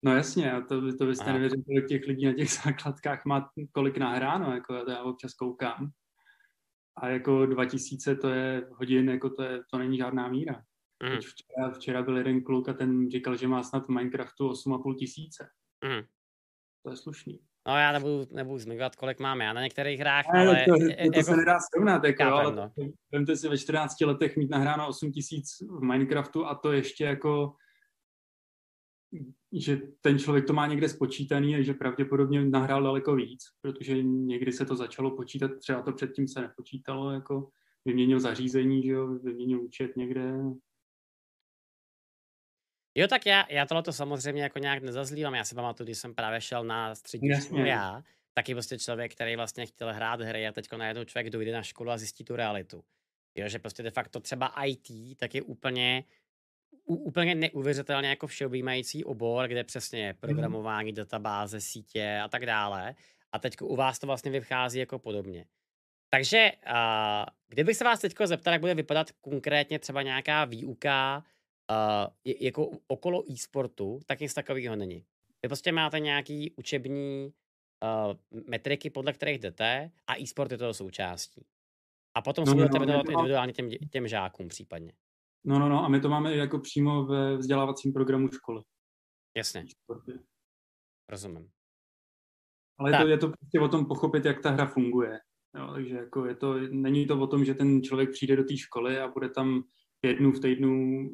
No 0.02 0.16
jasně, 0.16 0.52
a 0.52 0.60
to, 0.60 0.96
to 0.96 1.06
byste 1.06 1.32
nevěřili, 1.32 1.64
kolik 1.64 1.86
těch 1.86 2.06
lidí 2.06 2.26
na 2.26 2.32
těch 2.32 2.50
základkách 2.64 3.24
má 3.24 3.50
kolik 3.72 3.98
nahráno, 3.98 4.54
jako 4.54 4.74
já 4.74 4.84
to 4.84 4.90
já 4.90 5.02
občas 5.02 5.34
koukám. 5.34 5.90
A 6.96 7.08
jako 7.08 7.46
2000 7.46 8.16
to 8.16 8.28
je 8.28 8.66
hodin, 8.70 9.08
jako 9.08 9.30
to, 9.30 9.42
je, 9.42 9.60
to 9.70 9.78
není 9.78 9.96
žádná 9.96 10.28
míra. 10.28 10.62
Mm. 11.02 11.18
Včera, 11.20 11.70
včera 11.70 12.02
byl 12.02 12.16
jeden 12.16 12.42
kluk 12.42 12.68
a 12.68 12.72
ten 12.72 13.10
říkal, 13.10 13.36
že 13.36 13.48
má 13.48 13.62
snad 13.62 13.86
v 13.86 13.88
Minecraftu 13.88 14.48
8,5 14.48 14.94
tisíce. 14.94 15.48
Mm. 15.84 16.02
To 16.82 16.90
je 16.90 16.96
slušný. 16.96 17.40
No 17.68 17.76
já 17.76 17.92
nebudu, 17.92 18.26
nebudu 18.30 18.58
zmiňovat, 18.58 18.96
kolik 18.96 19.20
máme 19.20 19.44
já 19.44 19.52
na 19.52 19.62
některých 19.62 20.00
hrách, 20.00 20.24
ne, 20.34 20.40
ale... 20.40 20.64
To, 20.68 20.72
to, 20.72 20.78
to, 20.78 21.18
jako, 21.18 21.22
se 21.22 21.36
nedá 21.36 21.58
srovnat, 21.60 22.04
jako, 22.04 22.18
kápem, 22.18 22.46
ale 22.46 22.56
no. 22.56 22.70
vemte 23.12 23.36
si 23.36 23.48
ve 23.48 23.58
14 23.58 24.00
letech 24.00 24.36
mít 24.36 24.50
nahráno 24.50 24.88
8 24.88 25.12
tisíc 25.12 25.46
v 25.60 25.82
Minecraftu 25.82 26.46
a 26.46 26.54
to 26.54 26.72
ještě 26.72 27.04
jako 27.04 27.54
že 29.52 29.80
ten 30.00 30.18
člověk 30.18 30.46
to 30.46 30.52
má 30.52 30.66
někde 30.66 30.88
spočítaný 30.88 31.56
a 31.56 31.62
že 31.62 31.74
pravděpodobně 31.74 32.44
nahrál 32.44 32.82
daleko 32.82 33.14
víc, 33.14 33.44
protože 33.60 34.02
někdy 34.02 34.52
se 34.52 34.64
to 34.64 34.76
začalo 34.76 35.16
počítat, 35.16 35.50
třeba 35.58 35.82
to 35.82 35.92
předtím 35.92 36.28
se 36.28 36.40
nepočítalo, 36.40 37.10
jako 37.10 37.50
vyměnil 37.84 38.20
zařízení, 38.20 38.82
že 38.82 38.92
jo, 38.92 39.06
vyměnil 39.06 39.60
účet 39.60 39.96
někde, 39.96 40.32
Jo, 42.98 43.08
tak 43.08 43.26
já, 43.26 43.46
já 43.50 43.66
tohle 43.66 43.82
to 43.82 43.92
samozřejmě 43.92 44.42
jako 44.42 44.58
nějak 44.58 44.82
nezazlívám. 44.82 45.34
Já 45.34 45.44
si 45.44 45.54
pamatuju, 45.54 45.84
když 45.84 45.98
jsem 45.98 46.14
právě 46.14 46.40
šel 46.40 46.64
na 46.64 46.94
střední 46.94 47.30
školu 47.40 47.64
já, 47.64 48.02
taky 48.34 48.54
prostě 48.54 48.78
člověk, 48.78 49.14
který 49.14 49.36
vlastně 49.36 49.66
chtěl 49.66 49.92
hrát 49.92 50.20
hry 50.20 50.48
a 50.48 50.52
teď 50.52 50.72
najednou 50.76 51.04
člověk 51.04 51.30
dojde 51.30 51.52
na 51.52 51.62
školu 51.62 51.90
a 51.90 51.98
zjistí 51.98 52.24
tu 52.24 52.36
realitu. 52.36 52.84
Jo, 53.34 53.48
že 53.48 53.58
prostě 53.58 53.82
de 53.82 53.90
facto 53.90 54.20
třeba 54.20 54.52
IT 54.64 55.18
tak 55.18 55.34
je 55.34 55.42
úplně 55.42 56.04
úplně 56.94 57.34
neuvěřitelně 57.34 58.08
jako 58.08 58.26
všeobjímající 58.26 59.04
obor, 59.04 59.48
kde 59.48 59.64
přesně 59.64 60.00
je 60.00 60.12
mhm. 60.12 60.20
programování, 60.20 60.92
databáze, 60.92 61.60
sítě 61.60 62.20
a 62.24 62.28
tak 62.28 62.46
dále. 62.46 62.94
A 63.32 63.38
teď 63.38 63.60
u 63.62 63.76
vás 63.76 63.98
to 63.98 64.06
vlastně 64.06 64.30
vychází 64.30 64.78
jako 64.78 64.98
podobně. 64.98 65.46
Takže 66.10 66.52
uh, 66.66 67.26
kdybych 67.48 67.76
se 67.76 67.84
vás 67.84 68.00
teď 68.00 68.14
zeptal, 68.24 68.52
jak 68.52 68.60
bude 68.60 68.74
vypadat 68.74 69.12
konkrétně 69.20 69.78
třeba 69.78 70.02
nějaká 70.02 70.44
výuka 70.44 71.24
uh, 71.70 72.34
jako 72.40 72.70
okolo 72.86 73.32
e-sportu, 73.32 74.00
tak 74.06 74.20
nic 74.20 74.34
takového 74.34 74.76
není. 74.76 75.04
Vy 75.42 75.48
prostě 75.48 75.72
máte 75.72 76.00
nějaký 76.00 76.52
učební 76.56 77.32
uh, 77.82 78.40
metriky, 78.50 78.90
podle 78.90 79.12
kterých 79.12 79.38
jdete 79.38 79.90
a 80.06 80.20
e-sport 80.20 80.52
je 80.52 80.58
toho 80.58 80.74
součástí. 80.74 81.46
A 82.14 82.22
potom 82.22 82.44
no, 82.44 82.50
se 82.50 82.54
budete 82.54 82.78
no, 82.78 82.84
věnovat 82.84 83.06
no, 83.06 83.12
individuálně 83.12 83.52
těm, 83.52 83.70
těm 83.70 84.08
žákům 84.08 84.48
případně. 84.48 84.92
No, 85.44 85.58
no, 85.58 85.68
no, 85.68 85.84
a 85.84 85.88
my 85.88 86.00
to 86.00 86.08
máme 86.08 86.36
jako 86.36 86.58
přímo 86.58 87.06
ve 87.06 87.36
vzdělávacím 87.36 87.92
programu 87.92 88.28
školy. 88.28 88.62
Jasně. 89.36 89.64
Rozumím. 91.08 91.50
Ale 92.78 92.90
je 92.90 92.98
to, 92.98 93.08
je 93.08 93.18
to 93.18 93.28
prostě 93.28 93.60
o 93.60 93.68
tom 93.68 93.86
pochopit, 93.86 94.24
jak 94.24 94.42
ta 94.42 94.50
hra 94.50 94.66
funguje. 94.66 95.20
Jo, 95.58 95.72
takže 95.72 95.94
jako 95.94 96.26
je 96.26 96.34
to, 96.34 96.54
není 96.58 97.06
to 97.06 97.20
o 97.20 97.26
tom, 97.26 97.44
že 97.44 97.54
ten 97.54 97.82
člověk 97.82 98.10
přijde 98.10 98.36
do 98.36 98.44
té 98.44 98.56
školy 98.56 99.00
a 99.00 99.08
bude 99.08 99.28
tam 99.28 99.62
jednu 100.02 100.32
v 100.32 100.40
týdnu 100.40 101.08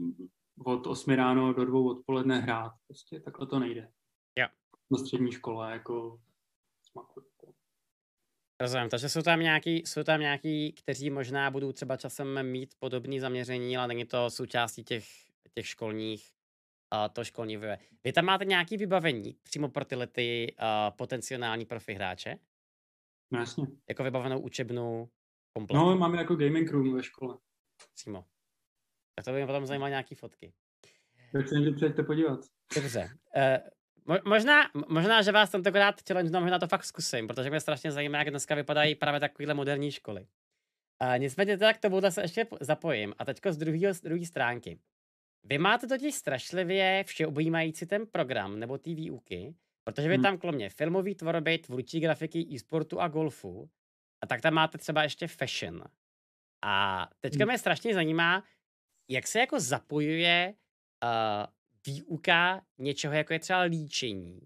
od 0.66 0.87
8 0.87 1.14
ráno 1.14 1.52
do 1.52 1.64
dvou 1.64 1.90
odpoledne 1.90 2.38
hrát. 2.38 2.72
Prostě 2.87 3.20
takhle 3.20 3.46
to 3.46 3.58
nejde. 3.58 3.92
Jo. 4.38 4.46
Na 4.90 4.98
střední 4.98 5.32
škole 5.32 5.72
jako 5.72 6.20
smaku. 6.90 7.22
Rozumím, 8.60 8.88
takže 8.88 9.08
jsou 9.08 9.22
tam, 9.22 9.40
nějaký, 9.40 9.76
jsou 9.76 10.02
tam 10.02 10.20
nějaký, 10.20 10.72
kteří 10.72 11.10
možná 11.10 11.50
budou 11.50 11.72
třeba 11.72 11.96
časem 11.96 12.50
mít 12.50 12.74
podobné 12.78 13.20
zaměření, 13.20 13.76
ale 13.76 13.88
není 13.88 14.04
to 14.04 14.30
součástí 14.30 14.84
těch, 14.84 15.04
těch 15.54 15.66
školních, 15.66 16.32
uh, 16.94 17.08
to 17.12 17.24
školní 17.24 17.56
vývoje. 17.56 17.78
Vy 18.04 18.12
tam 18.12 18.24
máte 18.24 18.44
nějaké 18.44 18.76
vybavení 18.76 19.36
přímo 19.42 19.68
pro 19.68 19.84
tyhle 19.84 20.06
ty 20.06 20.54
uh, 20.60 20.96
potenciální 20.96 21.64
profi 21.64 21.94
hráče? 21.94 22.36
No 23.30 23.40
jasně. 23.40 23.66
Jako 23.88 24.04
vybavenou 24.04 24.40
učebnu 24.40 25.08
komplet? 25.52 25.76
No, 25.76 25.96
máme 25.96 26.18
jako 26.18 26.36
gaming 26.36 26.70
room 26.70 26.94
ve 26.94 27.02
škole. 27.02 27.38
Přímo. 27.94 28.24
Tak 29.14 29.24
to 29.24 29.30
by 29.30 29.36
mě 29.36 29.46
potom 29.46 29.66
zajímalo 29.66 29.88
nějaký 29.88 30.14
fotky. 30.14 30.52
Tak 31.32 31.48
se 31.48 31.54
někdy 31.54 31.72
přijďte 31.72 32.02
podívat. 32.02 32.40
Dobře. 32.74 33.10
Uh, 33.36 33.68
možná, 34.24 34.70
možná, 34.88 35.22
že 35.22 35.32
vás 35.32 35.50
tentokrát 35.50 35.94
challenge 36.08 36.40
možná 36.40 36.58
to 36.58 36.66
fakt 36.66 36.84
zkusím, 36.84 37.26
protože 37.26 37.50
mě 37.50 37.60
strašně 37.60 37.92
zajímá, 37.92 38.18
jak 38.18 38.30
dneska 38.30 38.54
vypadají 38.54 38.94
právě 38.94 39.20
takovéhle 39.20 39.54
moderní 39.54 39.90
školy. 39.90 40.26
Uh, 41.02 41.18
nicméně 41.18 41.58
tak 41.58 41.78
to 41.78 41.90
bude 41.90 42.10
se 42.10 42.22
ještě 42.22 42.46
zapojím. 42.60 43.14
A 43.18 43.24
teďko 43.24 43.52
z 43.52 43.56
druhé 44.02 44.26
stránky. 44.26 44.78
Vy 45.44 45.58
máte 45.58 45.86
totiž 45.86 46.14
strašlivě 46.14 47.04
všeobjímající 47.06 47.86
ten 47.86 48.06
program 48.06 48.58
nebo 48.58 48.78
ty 48.78 48.94
výuky, 48.94 49.54
protože 49.84 50.08
vy 50.08 50.14
hmm. 50.14 50.22
tam 50.22 50.38
kromě 50.38 50.70
filmový 50.70 51.14
tvorby, 51.14 51.58
tvůrčí 51.58 52.00
grafiky, 52.00 52.46
e-sportu 52.54 53.00
a 53.00 53.08
golfu, 53.08 53.70
a 54.22 54.26
tak 54.26 54.40
tam 54.40 54.54
máte 54.54 54.78
třeba 54.78 55.02
ještě 55.02 55.26
fashion. 55.26 55.84
A 56.64 57.06
teďka 57.20 57.44
hmm. 57.44 57.48
mě 57.48 57.58
strašně 57.58 57.94
zajímá, 57.94 58.44
jak 59.10 59.26
se 59.26 59.40
jako 59.40 59.60
zapojuje 59.60 60.54
uh, 61.04 61.46
výuka 61.87 62.62
něčeho, 62.79 63.14
jako 63.14 63.33
je 63.33 63.38
třeba 63.38 63.61
líčení, 63.61 64.40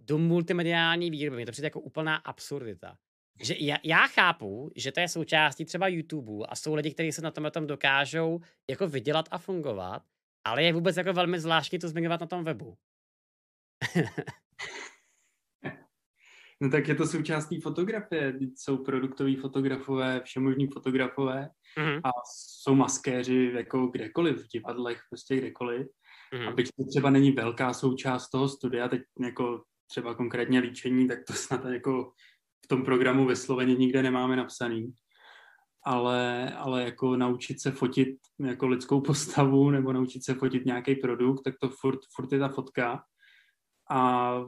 do 0.00 0.18
multimediální 0.18 1.10
výroby. 1.10 1.36
Mně 1.36 1.46
to 1.46 1.52
přijde 1.52 1.66
jako 1.66 1.80
úplná 1.80 2.16
absurdita. 2.16 2.96
Že 3.42 3.54
já, 3.58 3.76
já 3.82 4.06
chápu, 4.06 4.70
že 4.76 4.92
to 4.92 5.00
je 5.00 5.08
součástí 5.08 5.64
třeba 5.64 5.88
YouTube 5.88 6.46
a 6.46 6.56
jsou 6.56 6.74
lidi, 6.74 6.94
kteří 6.94 7.12
se 7.12 7.22
na 7.22 7.30
tom, 7.30 7.50
tom 7.50 7.66
dokážou 7.66 8.40
jako 8.70 8.88
vydělat 8.88 9.28
a 9.30 9.38
fungovat, 9.38 10.02
ale 10.44 10.62
je 10.62 10.72
vůbec 10.72 10.96
jako 10.96 11.12
velmi 11.12 11.40
zvláštní 11.40 11.78
to 11.78 11.88
zmiňovat 11.88 12.20
na 12.20 12.26
tom 12.26 12.44
webu. 12.44 12.76
no 16.60 16.70
tak 16.70 16.88
je 16.88 16.94
to 16.94 17.06
součástí 17.06 17.60
fotografie. 17.60 18.38
Jsou 18.56 18.84
produktoví 18.84 19.36
fotografové, 19.36 20.20
všemožní 20.24 20.66
fotografové 20.66 21.50
mm-hmm. 21.78 22.00
a 22.04 22.10
jsou 22.26 22.74
maskéři 22.74 23.52
jako 23.54 23.86
kdekoliv, 23.86 24.44
v 24.44 24.48
divadlech, 24.48 25.00
prostě 25.10 25.36
kdekoliv. 25.36 25.86
Mm-hmm. 26.34 26.48
A 26.48 26.52
byť 26.52 26.68
to 26.76 26.84
třeba 26.84 27.10
není 27.10 27.32
velká 27.32 27.72
součást 27.72 28.30
toho 28.30 28.48
studia, 28.48 28.88
teď 28.88 29.02
jako 29.20 29.62
třeba 29.86 30.14
konkrétně 30.14 30.60
líčení, 30.60 31.08
tak 31.08 31.18
to 31.26 31.32
snad 31.32 31.64
jako 31.64 32.12
v 32.64 32.68
tom 32.68 32.84
programu 32.84 33.26
vysloveně 33.26 33.74
nikde 33.74 34.02
nemáme 34.02 34.36
napsaný. 34.36 34.92
Ale, 35.86 36.52
ale 36.56 36.84
jako 36.84 37.16
naučit 37.16 37.60
se 37.60 37.70
fotit 37.70 38.08
jako 38.46 38.66
lidskou 38.66 39.00
postavu 39.00 39.70
nebo 39.70 39.92
naučit 39.92 40.24
se 40.24 40.34
fotit 40.34 40.66
nějaký 40.66 40.94
produkt, 40.94 41.42
tak 41.42 41.54
to 41.60 41.68
furt, 41.68 42.00
furt 42.14 42.32
je 42.32 42.38
ta 42.38 42.48
fotka. 42.48 43.02
A 43.90 44.40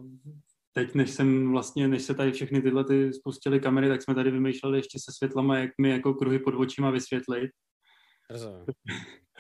teď, 0.73 0.95
než 0.95 1.11
jsem 1.11 1.51
vlastně, 1.53 1.89
než 1.89 2.03
se 2.03 2.15
tady 2.15 2.33
všechny 2.33 2.63
tyhle 2.63 2.85
ty 2.85 3.13
spustily 3.13 3.61
kamery, 3.61 3.89
tak 3.89 4.03
jsme 4.03 4.15
tady 4.15 4.31
vymýšleli 4.31 4.79
ještě 4.79 4.99
se 4.99 5.13
světlama, 5.17 5.59
jak 5.59 5.71
mi 5.81 5.91
jako 5.91 6.15
kruhy 6.15 6.39
pod 6.39 6.55
očima 6.55 6.91
vysvětlit. 6.91 7.51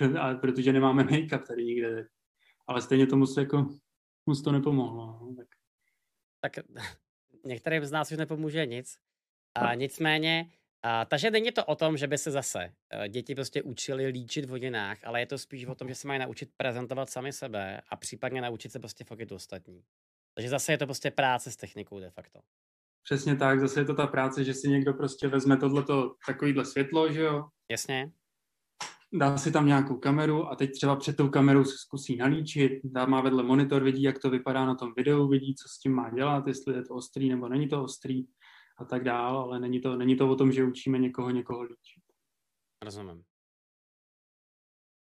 A 0.20 0.34
protože 0.34 0.72
nemáme 0.72 1.04
make-up 1.04 1.46
tady 1.46 1.64
nikde. 1.64 2.06
Ale 2.66 2.82
stejně 2.82 3.06
tomu 3.06 3.26
se 3.26 3.40
jako 3.40 3.68
moc 4.26 4.42
to 4.42 4.52
nepomohlo. 4.52 5.06
No, 5.06 5.34
tak. 5.36 5.48
tak 6.40 6.64
některým 7.44 7.84
z 7.84 7.92
nás 7.92 8.12
už 8.12 8.18
nepomůže 8.18 8.66
nic. 8.66 8.98
A 9.54 9.74
nicméně, 9.74 10.50
a, 10.82 11.04
takže 11.04 11.30
není 11.30 11.52
to 11.52 11.64
o 11.64 11.74
tom, 11.74 11.96
že 11.96 12.06
by 12.06 12.18
se 12.18 12.30
zase 12.30 12.72
eh, 12.90 13.08
děti 13.08 13.34
prostě 13.34 13.62
učili 13.62 14.06
líčit 14.06 14.44
v 14.44 14.48
hodinách, 14.48 15.04
ale 15.04 15.20
je 15.20 15.26
to 15.26 15.38
spíš 15.38 15.64
o 15.64 15.74
tom, 15.74 15.88
že 15.88 15.94
se 15.94 16.08
mají 16.08 16.20
naučit 16.20 16.50
prezentovat 16.56 17.10
sami 17.10 17.32
sebe 17.32 17.80
a 17.88 17.96
případně 17.96 18.40
naučit 18.40 18.72
se 18.72 18.78
prostě 18.78 19.04
fotit 19.04 19.32
ostatní. 19.32 19.84
Takže 20.34 20.48
zase 20.48 20.72
je 20.72 20.78
to 20.78 20.86
prostě 20.86 21.10
práce 21.10 21.50
s 21.50 21.56
technikou 21.56 22.00
de 22.00 22.10
facto. 22.10 22.40
Přesně 23.02 23.36
tak, 23.36 23.60
zase 23.60 23.80
je 23.80 23.84
to 23.84 23.94
ta 23.94 24.06
práce, 24.06 24.44
že 24.44 24.54
si 24.54 24.68
někdo 24.68 24.94
prostě 24.94 25.28
vezme 25.28 25.56
tohleto 25.56 26.14
takovýhle 26.26 26.64
světlo, 26.64 27.12
že 27.12 27.20
jo? 27.20 27.48
Jasně. 27.70 28.12
Dá 29.12 29.38
si 29.38 29.52
tam 29.52 29.66
nějakou 29.66 29.96
kameru 29.96 30.46
a 30.46 30.56
teď 30.56 30.72
třeba 30.72 30.96
před 30.96 31.16
tou 31.16 31.28
kamerou 31.28 31.64
se 31.64 31.76
zkusí 31.78 32.16
nalíčit, 32.16 32.72
dá 32.84 33.06
má 33.06 33.20
vedle 33.20 33.42
monitor, 33.42 33.82
vidí, 33.82 34.02
jak 34.02 34.18
to 34.18 34.30
vypadá 34.30 34.66
na 34.66 34.74
tom 34.74 34.92
videu, 34.96 35.28
vidí, 35.28 35.54
co 35.54 35.68
s 35.68 35.78
tím 35.78 35.92
má 35.92 36.10
dělat, 36.10 36.46
jestli 36.46 36.74
je 36.74 36.82
to 36.82 36.94
ostrý 36.94 37.28
nebo 37.30 37.48
není 37.48 37.68
to 37.68 37.82
ostrý 37.82 38.24
a 38.78 38.84
tak 38.84 39.04
dál, 39.04 39.38
ale 39.38 39.60
není 39.60 39.80
to, 39.80 39.96
není 39.96 40.16
to 40.16 40.30
o 40.30 40.36
tom, 40.36 40.52
že 40.52 40.64
učíme 40.64 40.98
někoho 40.98 41.30
někoho 41.30 41.62
líčit. 41.62 42.02
Rozumím. 42.82 43.24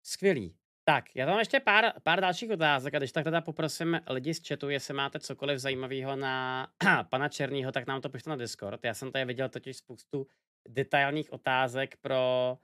Skvělý. 0.04 0.56
Tak, 0.84 1.06
já 1.16 1.26
tam 1.26 1.40
ještě 1.40 1.60
pár, 1.60 1.86
pár 2.04 2.22
dalších 2.22 2.52
otázek 2.52 2.94
a 2.94 2.98
když 2.98 3.12
tak 3.12 3.24
teda 3.24 3.42
poprosím 3.42 4.02
lidi 4.10 4.34
z 4.34 4.48
chatu, 4.48 4.70
jestli 4.70 4.94
máte 4.94 5.20
cokoliv 5.20 5.60
zajímavého 5.60 6.16
na 6.16 6.68
pana 7.10 7.30
Černýho, 7.30 7.72
tak 7.72 7.88
nám 7.88 8.02
to 8.02 8.10
pište 8.10 8.30
na 8.30 8.36
Discord. 8.36 8.84
Já 8.84 8.94
jsem 8.94 9.12
tady 9.12 9.26
viděl 9.26 9.50
totiž 9.50 9.78
spoustu 9.78 10.28
detailních 10.68 11.34
otázek 11.34 11.98
pro 12.02 12.58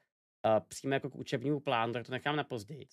přímo 0.68 0.94
jako 0.94 1.10
k 1.10 1.16
učebnímu 1.16 1.60
plánu, 1.60 1.94
tak 1.94 2.06
to 2.06 2.12
nechám 2.12 2.36
na 2.36 2.44
později. 2.44 2.88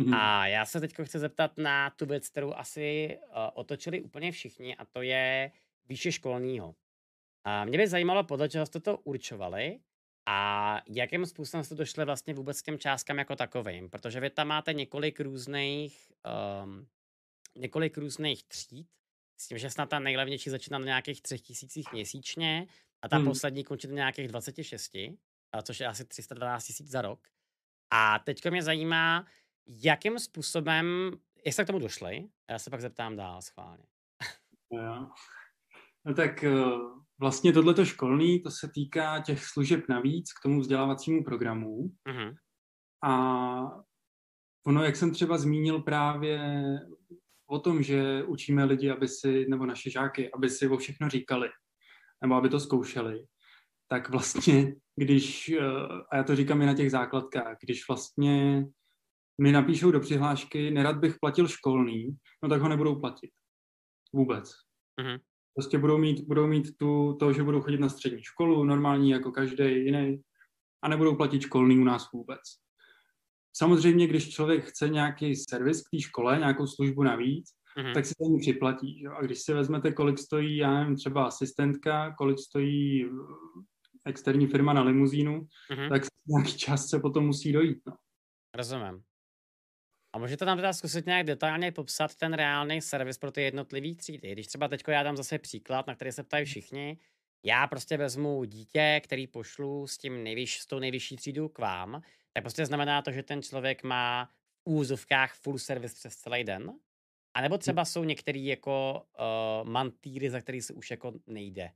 Mm-hmm. 0.00 0.16
A 0.16 0.46
já 0.46 0.66
se 0.66 0.80
teď 0.80 0.94
chci 1.02 1.18
zeptat 1.18 1.58
na 1.58 1.90
tu 1.90 2.06
věc, 2.06 2.28
kterou 2.28 2.54
asi 2.54 3.18
uh, 3.28 3.34
otočili 3.54 4.02
úplně 4.02 4.32
všichni, 4.32 4.76
a 4.76 4.84
to 4.84 5.02
je 5.02 5.52
výše 5.88 6.12
školního. 6.12 6.74
A 7.44 7.64
mě 7.64 7.78
by 7.78 7.88
zajímalo, 7.88 8.24
podle 8.24 8.48
čeho 8.48 8.66
jste 8.66 8.80
to 8.80 8.98
určovali 8.98 9.80
a 10.26 10.80
jakým 10.88 11.26
způsobem 11.26 11.64
jste 11.64 11.74
došli 11.74 12.04
vlastně 12.04 12.34
vůbec 12.34 12.62
k 12.62 12.64
těm 12.64 12.78
částkám 12.78 13.18
jako 13.18 13.36
takovým, 13.36 13.90
protože 13.90 14.20
vy 14.20 14.30
tam 14.30 14.48
máte 14.48 14.72
několik 14.72 15.20
různých, 15.20 16.12
um, 16.64 16.86
několik 17.56 17.98
různých 17.98 18.44
tříd, 18.44 18.88
s 19.40 19.48
tím, 19.48 19.58
že 19.58 19.70
snad 19.70 19.88
ta 19.88 19.98
nejlevnější 19.98 20.50
začíná 20.50 20.78
na 20.78 20.84
nějakých 20.84 21.22
třech 21.22 21.40
tisících 21.40 21.92
měsíčně 21.92 22.66
a 23.02 23.08
ta 23.08 23.16
hmm. 23.16 23.26
poslední 23.26 23.64
končí 23.64 23.88
na 23.88 23.94
nějakých 23.94 24.28
26, 24.28 24.96
což 25.62 25.80
je 25.80 25.86
asi 25.86 26.04
312 26.04 26.64
tisíc 26.64 26.90
za 26.90 27.02
rok. 27.02 27.28
A 27.90 28.18
teďka 28.18 28.50
mě 28.50 28.62
zajímá, 28.62 29.26
jakým 29.66 30.18
způsobem, 30.18 31.10
jste 31.44 31.64
k 31.64 31.66
tomu 31.66 31.78
došli, 31.78 32.28
já 32.50 32.58
se 32.58 32.70
pak 32.70 32.80
zeptám 32.80 33.16
dál 33.16 33.42
schválně. 33.42 33.84
Jo. 34.72 35.08
No 36.04 36.14
tak 36.14 36.44
eh, 36.44 36.54
vlastně 37.18 37.52
tohleto 37.52 37.84
školní, 37.84 38.42
to 38.42 38.50
se 38.50 38.68
týká 38.74 39.20
těch 39.20 39.44
služeb 39.44 39.84
navíc 39.88 40.32
k 40.32 40.42
tomu 40.42 40.60
vzdělávacímu 40.60 41.24
programu. 41.24 41.76
Uh-huh. 42.08 42.34
A 43.02 43.82
ono, 44.66 44.84
jak 44.84 44.96
jsem 44.96 45.12
třeba 45.12 45.38
zmínil 45.38 45.82
právě 45.82 46.40
o 47.46 47.58
tom, 47.58 47.82
že 47.82 48.24
učíme 48.24 48.64
lidi, 48.64 48.90
aby 48.90 49.08
si, 49.08 49.46
nebo 49.48 49.66
naše 49.66 49.90
žáky, 49.90 50.30
aby 50.32 50.50
si 50.50 50.68
o 50.68 50.76
všechno 50.76 51.08
říkali, 51.08 51.48
nebo 52.22 52.34
aby 52.34 52.48
to 52.48 52.60
zkoušeli, 52.60 53.26
tak 53.92 54.10
vlastně, 54.10 54.74
když, 54.96 55.48
eh, 55.48 55.60
a 56.10 56.16
já 56.16 56.24
to 56.24 56.36
říkám 56.36 56.62
i 56.62 56.66
na 56.66 56.74
těch 56.74 56.90
základkách, 56.90 57.56
když 57.62 57.88
vlastně 57.88 58.66
mi 59.42 59.52
napíšou 59.52 59.90
do 59.90 60.00
přihlášky, 60.00 60.70
nerad 60.70 60.96
bych 60.98 61.16
platil 61.20 61.48
školný, 61.48 62.16
no 62.42 62.48
tak 62.48 62.62
ho 62.62 62.68
nebudou 62.68 63.00
platit. 63.00 63.30
Vůbec. 64.12 64.50
Uh-huh. 65.00 65.20
Prostě 65.54 65.78
budou 65.78 65.98
mít, 65.98 66.20
budou 66.20 66.46
mít 66.46 66.76
tu, 66.76 67.16
to, 67.20 67.32
že 67.32 67.42
budou 67.42 67.60
chodit 67.60 67.80
na 67.80 67.88
střední 67.88 68.22
školu, 68.22 68.64
normální 68.64 69.10
jako 69.10 69.32
každý 69.32 69.64
jiný, 69.64 70.22
a 70.82 70.88
nebudou 70.88 71.16
platit 71.16 71.40
školný 71.40 71.78
u 71.78 71.84
nás 71.84 72.12
vůbec. 72.12 72.40
Samozřejmě, 73.56 74.06
když 74.06 74.30
člověk 74.30 74.64
chce 74.64 74.88
nějaký 74.88 75.36
servis 75.36 75.82
k 75.82 75.90
té 75.90 76.00
škole, 76.00 76.38
nějakou 76.38 76.66
službu 76.66 77.02
navíc, 77.02 77.50
mm-hmm. 77.78 77.94
tak 77.94 78.06
si 78.06 78.14
to 78.14 78.38
připlatí. 78.40 79.00
Že? 79.00 79.08
A 79.08 79.22
když 79.22 79.38
si 79.38 79.52
vezmete, 79.52 79.92
kolik 79.92 80.18
stojí, 80.18 80.56
já 80.56 80.74
nevím, 80.74 80.96
třeba 80.96 81.26
asistentka, 81.26 82.14
kolik 82.18 82.38
stojí 82.38 83.04
externí 84.06 84.46
firma 84.46 84.72
na 84.72 84.82
limuzínu, 84.82 85.46
mm-hmm. 85.70 85.88
tak 85.88 86.02
nějaký 86.26 86.58
čas 86.58 86.88
se 86.88 86.98
potom 86.98 87.26
musí 87.26 87.52
dojít. 87.52 87.78
No. 87.86 87.96
Rozumím. 88.54 89.02
A 90.12 90.18
můžete 90.18 90.44
tam 90.44 90.58
teda 90.58 90.72
zkusit 90.72 91.06
nějak 91.06 91.26
detailně 91.26 91.72
popsat 91.72 92.14
ten 92.14 92.32
reálný 92.32 92.80
servis 92.80 93.18
pro 93.18 93.32
ty 93.32 93.42
jednotlivé 93.42 93.94
třídy. 93.94 94.32
Když 94.32 94.46
třeba 94.46 94.68
teď 94.68 94.82
já 94.88 95.02
dám 95.02 95.16
zase 95.16 95.38
příklad, 95.38 95.86
na 95.86 95.94
který 95.94 96.12
se 96.12 96.22
ptají 96.22 96.44
všichni, 96.44 96.98
já 97.44 97.66
prostě 97.66 97.96
vezmu 97.96 98.44
dítě, 98.44 99.00
který 99.04 99.26
pošlu 99.26 99.86
s, 99.86 99.98
tím 99.98 100.24
nejvyš, 100.24 100.60
s 100.60 100.66
tou 100.66 100.78
nejvyšší 100.78 101.16
třídou 101.16 101.48
k 101.48 101.58
vám, 101.58 102.02
tak 102.32 102.44
prostě 102.44 102.66
znamená 102.66 103.02
to, 103.02 103.12
že 103.12 103.22
ten 103.22 103.42
člověk 103.42 103.82
má 103.82 104.24
v 104.64 104.70
úzovkách 104.70 105.34
full 105.34 105.58
service 105.58 105.94
přes 105.94 106.16
celý 106.16 106.44
den? 106.44 106.72
A 107.34 107.40
nebo 107.40 107.58
třeba 107.58 107.84
jsou 107.84 108.04
některý 108.04 108.46
jako 108.46 109.02
uh, 109.62 109.68
mantýry, 109.68 110.30
za 110.30 110.40
který 110.40 110.62
se 110.62 110.72
už 110.72 110.90
jako 110.90 111.12
nejde? 111.26 111.70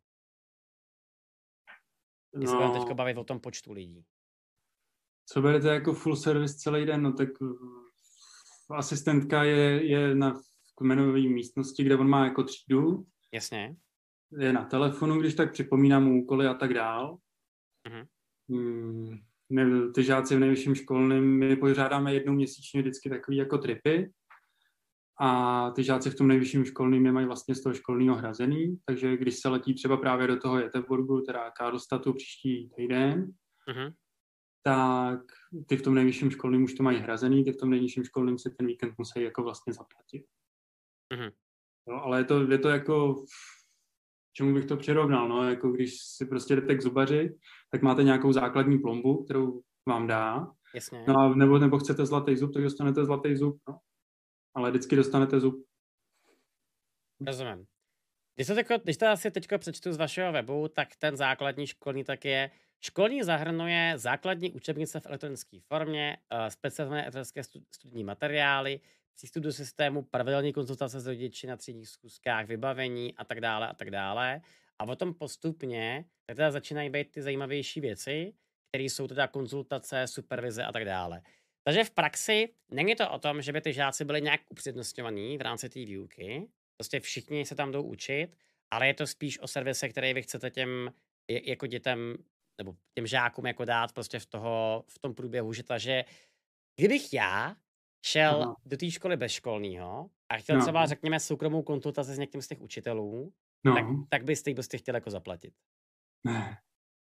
Když 2.36 2.50
no. 2.50 2.74
se 2.74 2.80
teď 2.80 2.96
bavit 2.96 3.16
o 3.16 3.24
tom 3.24 3.40
počtu 3.40 3.72
lidí. 3.72 4.04
Co 5.26 5.42
berete 5.42 5.68
jako 5.68 5.92
full 5.92 6.16
service 6.16 6.54
celý 6.54 6.86
den? 6.86 7.02
No 7.02 7.12
tak 7.12 7.28
asistentka 8.70 9.44
je, 9.44 9.86
je 9.86 10.14
na 10.14 10.40
kmenové 10.76 11.20
místnosti, 11.20 11.84
kde 11.84 11.96
on 11.96 12.08
má 12.08 12.24
jako 12.24 12.42
třídu. 12.42 13.06
Jasně. 13.32 13.76
Je 14.38 14.52
na 14.52 14.64
telefonu, 14.64 15.20
když 15.20 15.34
tak 15.34 15.52
připomínám 15.52 16.04
mu 16.04 16.22
úkoly 16.22 16.46
a 16.46 16.54
tak 16.54 16.74
dál. 16.74 17.18
Uh-huh. 17.88 18.06
Hmm, 18.48 19.92
ty 19.94 20.02
žáci 20.02 20.36
v 20.36 20.38
nejvyšším 20.38 20.74
školním, 20.74 21.38
my 21.38 21.56
pořádáme 21.56 22.14
jednou 22.14 22.32
měsíčně 22.32 22.80
vždycky 22.80 23.10
takový 23.10 23.36
jako 23.36 23.58
tripy 23.58 24.12
a 25.20 25.70
ty 25.70 25.84
žáci 25.84 26.10
v 26.10 26.14
tom 26.14 26.28
nejvyšším 26.28 26.64
školním 26.64 27.06
je 27.06 27.12
mají 27.12 27.26
vlastně 27.26 27.54
z 27.54 27.62
toho 27.62 27.74
školního 27.74 28.16
hrazený, 28.16 28.78
takže 28.86 29.16
když 29.16 29.38
se 29.38 29.48
letí 29.48 29.74
třeba 29.74 29.96
právě 29.96 30.26
do 30.26 30.36
toho 30.36 30.58
Jeteborgu, 30.58 31.20
teda 31.20 31.50
Karlstatu 31.50 32.12
příští 32.12 32.70
týden, 32.76 33.32
uh-huh 33.68 33.92
tak 34.64 35.20
ty 35.66 35.76
v 35.76 35.82
tom 35.82 35.94
nejvyšším 35.94 36.30
školním 36.30 36.64
už 36.64 36.74
to 36.74 36.82
mají 36.82 36.98
hrazený, 36.98 37.44
ty 37.44 37.52
v 37.52 37.56
tom 37.56 37.70
nejnižším 37.70 38.04
školním 38.04 38.38
si 38.38 38.50
ten 38.50 38.66
víkend 38.66 38.94
musí 38.98 39.22
jako 39.22 39.42
vlastně 39.42 39.72
zaplatit. 39.72 40.24
Mm-hmm. 41.14 41.32
No, 41.88 42.02
ale 42.02 42.20
je 42.20 42.24
to, 42.24 42.50
je 42.52 42.58
to 42.58 42.68
jako, 42.68 43.24
čemu 44.32 44.54
bych 44.54 44.64
to 44.64 44.76
přirovnal, 44.76 45.28
no, 45.28 45.50
jako 45.50 45.70
když 45.70 45.94
si 46.16 46.26
prostě 46.26 46.56
jdete 46.56 46.74
k 46.74 46.82
zubaři, 46.82 47.38
tak 47.70 47.82
máte 47.82 48.02
nějakou 48.02 48.32
základní 48.32 48.78
plombu, 48.78 49.24
kterou 49.24 49.62
vám 49.88 50.06
dá, 50.06 50.52
Jasně. 50.74 51.04
no 51.08 51.18
a 51.18 51.34
nebo, 51.34 51.58
nebo 51.58 51.78
chcete 51.78 52.06
zlatý 52.06 52.36
zub, 52.36 52.54
tak 52.54 52.62
dostanete 52.62 53.04
zlatý 53.04 53.36
zub, 53.36 53.56
no. 53.68 53.78
Ale 54.54 54.70
vždycky 54.70 54.96
dostanete 54.96 55.40
zub. 55.40 55.66
Rozumím. 57.26 57.66
Když 58.34 58.46
to, 58.46 58.54
teďko, 58.54 58.78
když 58.78 58.96
to 58.96 59.06
asi 59.06 59.30
teď 59.30 59.48
přečtu 59.58 59.92
z 59.92 59.96
vašeho 59.96 60.32
webu, 60.32 60.68
tak 60.68 60.96
ten 60.96 61.16
základní 61.16 61.66
školní 61.66 62.04
tak 62.04 62.24
je 62.24 62.50
Školní 62.86 63.22
zahrnuje 63.22 63.92
základní 63.96 64.52
učebnice 64.52 65.00
v 65.00 65.06
elektronické 65.06 65.58
formě, 65.60 66.16
eh, 66.30 66.50
specializované 66.50 67.02
elektronické 67.02 67.42
studijní 67.70 68.04
materiály, 68.04 68.80
přístup 69.14 69.42
do 69.42 69.52
systému, 69.52 70.02
pravidelní 70.02 70.52
konzultace 70.52 71.00
s 71.00 71.06
rodiči 71.06 71.46
na 71.46 71.56
třídních 71.56 71.88
zkuskách, 71.88 72.46
vybavení 72.46 73.14
a 73.16 73.24
tak 73.24 73.40
dále 73.40 73.68
a 73.68 73.74
tak 73.74 73.90
dále. 73.90 74.40
A 74.78 74.86
potom 74.86 75.14
postupně 75.14 76.04
tak 76.26 76.36
teda 76.36 76.50
začínají 76.50 76.90
být 76.90 77.10
ty 77.12 77.22
zajímavější 77.22 77.80
věci, 77.80 78.34
které 78.68 78.84
jsou 78.84 79.08
teda 79.08 79.28
konzultace, 79.28 80.06
supervize 80.06 80.64
a 80.64 80.72
tak 80.72 80.84
dále. 80.84 81.22
Takže 81.64 81.84
v 81.84 81.90
praxi 81.90 82.54
není 82.70 82.94
to 82.94 83.10
o 83.10 83.18
tom, 83.18 83.42
že 83.42 83.52
by 83.52 83.60
ty 83.60 83.72
žáci 83.72 84.04
byli 84.04 84.22
nějak 84.22 84.40
upřednostňovaní 84.50 85.38
v 85.38 85.40
rámci 85.40 85.68
té 85.68 85.84
výuky, 85.84 86.48
prostě 86.76 87.00
všichni 87.00 87.46
se 87.46 87.54
tam 87.54 87.72
jdou 87.72 87.82
učit, 87.82 88.36
ale 88.70 88.86
je 88.86 88.94
to 88.94 89.06
spíš 89.06 89.40
o 89.40 89.48
servise, 89.48 89.88
který 89.88 90.14
vy 90.14 90.22
chcete 90.22 90.50
těm 90.50 90.92
jako 91.30 91.66
dětem 91.66 92.16
nebo 92.58 92.76
těm 92.94 93.06
žákům 93.06 93.46
jako 93.46 93.64
dát 93.64 93.92
prostě 93.92 94.18
v, 94.18 94.26
toho, 94.26 94.84
v 94.88 94.98
tom 94.98 95.14
průběhu, 95.14 95.52
že 95.52 95.62
ta, 95.62 95.78
že 95.78 96.04
kdybych 96.76 97.12
já 97.12 97.56
šel 98.06 98.42
Aha. 98.42 98.56
do 98.66 98.76
té 98.76 98.90
školy 98.90 99.16
bezškolního 99.16 100.10
a 100.32 100.36
chtěl 100.36 100.56
no. 100.56 100.62
třeba, 100.62 100.86
řekněme, 100.86 101.20
soukromou 101.20 101.62
konzultaci 101.62 102.14
s 102.14 102.18
někým 102.18 102.42
z 102.42 102.48
těch 102.48 102.60
učitelů, 102.60 103.32
no. 103.64 103.74
tak, 103.74 103.84
tak 104.08 104.24
byste 104.24 104.50
jí 104.50 104.54
prostě 104.54 104.78
chtěl 104.78 104.94
jako 104.94 105.10
zaplatit. 105.10 105.54
Ne. 106.26 106.58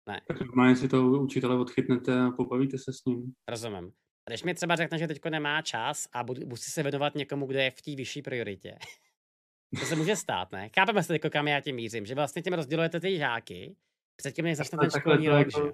Ne. 0.09 0.21
Tak 0.29 0.41
normálně 0.41 0.77
si 0.77 0.89
toho 0.89 1.23
učitele 1.23 1.59
odchytnete 1.59 2.21
a 2.21 2.31
pobavíte 2.31 2.79
se 2.79 2.93
s 2.93 3.05
ním. 3.05 3.33
Rozumím. 3.49 3.93
A 4.27 4.31
když 4.31 4.43
mi 4.43 4.55
třeba 4.55 4.77
řekne, 4.77 4.99
že 4.99 5.09
teďko 5.09 5.31
nemá 5.31 5.63
čas 5.63 6.09
a 6.13 6.23
musí 6.23 6.71
se 6.71 6.83
věnovat 6.83 7.15
někomu, 7.15 7.47
kdo 7.47 7.59
je 7.59 7.71
v 7.71 7.83
té 7.83 7.95
vyšší 7.95 8.23
prioritě, 8.23 8.79
to 9.81 9.87
se 9.87 9.97
může 9.97 10.17
stát, 10.17 10.53
ne? 10.53 10.71
Chápeme 10.75 11.03
se 11.03 11.13
jako 11.13 11.31
kam 11.31 11.49
já 11.49 11.61
tím 11.61 11.77
mířím, 11.77 12.07
že 12.07 12.15
vlastně 12.15 12.43
tím 12.43 12.53
rozdělujete 12.53 13.01
ty 13.01 13.19
žáky 13.19 13.77
Předtím, 14.17 14.45
než 14.45 14.57
začne 14.57 14.79
ten 14.79 14.91
školní 14.91 15.29
rok, 15.29 15.39
jako, 15.39 15.73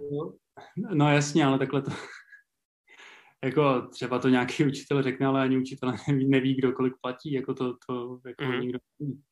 No 0.94 1.12
jasně, 1.12 1.44
ale 1.44 1.58
takhle 1.58 1.82
to... 1.82 1.90
jako 3.44 3.88
třeba 3.90 4.18
to 4.18 4.28
nějaký 4.28 4.64
učitel 4.64 5.02
řekne, 5.02 5.26
ale 5.26 5.42
ani 5.42 5.58
učitel 5.58 5.94
neví, 6.08 6.28
neví 6.28 6.54
kdo 6.54 6.72
kolik 6.72 6.94
platí, 7.00 7.32
jako 7.32 7.54
to, 7.54 7.76
to 7.86 8.20
jako 8.26 8.44
mm-hmm. 8.44 8.60
nikdo 8.60 8.78
neví. 9.00 9.22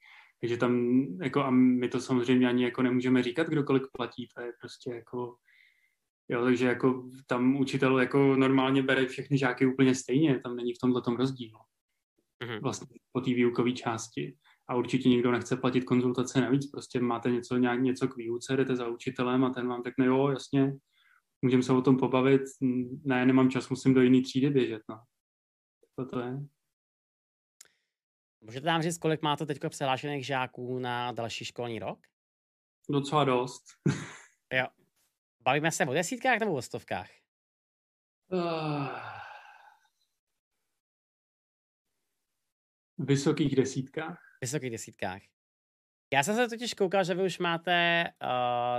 Takže 0.40 0.56
tam, 0.56 1.02
jako 1.22 1.44
a 1.44 1.50
my 1.50 1.88
to 1.88 2.00
samozřejmě 2.00 2.48
ani 2.48 2.64
jako 2.64 2.83
nemůžeme 2.83 3.22
říkat, 3.22 3.46
kdo 3.46 3.64
kolik 3.64 3.83
platí, 3.92 4.28
to 4.35 4.42
je 4.42 4.52
prostě 4.61 4.94
jako, 4.94 5.37
jo, 6.31 6.45
takže 6.45 6.66
jako 6.66 7.09
tam 7.27 7.57
učitel 7.57 8.01
jako 8.01 8.37
normálně 8.37 8.83
bere 8.83 9.07
všechny 9.07 9.38
žáky 9.38 9.66
úplně 9.66 9.95
stejně, 9.95 10.40
tam 10.40 10.57
není 10.57 10.75
v 10.75 10.79
tomhle 10.79 11.03
tom 11.03 11.16
rozdíl. 11.16 11.59
Mm-hmm. 12.45 12.61
Vlastně 12.62 12.99
po 13.12 13.21
té 13.21 13.31
výukové 13.31 13.73
části 13.73 14.37
a 14.69 14.75
určitě 14.75 15.09
nikdo 15.09 15.33
nechce 15.33 15.57
platit 15.57 15.85
konzultace 15.85 16.40
navíc, 16.40 16.71
prostě 16.71 17.01
máte 17.01 17.31
něco, 17.31 17.57
nějak, 17.57 17.81
něco 17.81 18.09
k 18.09 18.16
výuce, 18.16 18.57
jdete 18.57 18.77
za 18.77 18.88
učitelem 18.88 19.45
a 19.45 19.51
ten 19.51 19.69
vám 19.69 19.83
řekne, 19.83 20.07
jo, 20.07 20.29
jasně, 20.29 20.77
můžeme 21.43 21.62
se 21.62 21.73
o 21.73 21.83
tom 21.83 21.97
pobavit, 21.97 22.43
ne, 23.05 23.27
nemám 23.27 23.51
čas, 23.51 23.69
musím 23.69 23.95
do 23.95 24.01
jiné 24.01 24.23
třídy 24.23 24.51
běžet, 24.51 24.83
no. 24.88 25.01
To 25.97 26.07
to 26.07 26.21
je. 26.21 26.38
Můžete 28.40 28.66
nám 28.66 28.83
říct, 28.83 28.99
kolik 28.99 29.23
máte 29.23 29.47
teď 29.47 29.59
přihlášených 29.69 30.27
žáků 30.27 30.79
na 30.79 31.12
další 31.12 31.45
školní 31.45 31.79
rok? 31.79 31.99
Docela 32.90 33.25
dost. 33.25 33.62
jo. 34.53 34.66
Bavíme 35.42 35.72
se 35.72 35.87
o 35.87 35.92
desítkách 35.92 36.38
nebo 36.38 36.55
o 36.55 36.62
stovkách? 36.62 37.11
Uh, 38.33 38.88
Vysokých 42.98 43.57
desítkách. 43.57 44.18
Vysokých 44.40 44.70
desítkách. 44.70 45.22
Já 46.12 46.22
jsem 46.22 46.37
se 46.37 46.48
totiž 46.48 46.74
koukal, 46.74 47.05
že 47.05 47.14
vy 47.14 47.22
už 47.22 47.38
máte 47.38 48.05
uh, 48.22 48.29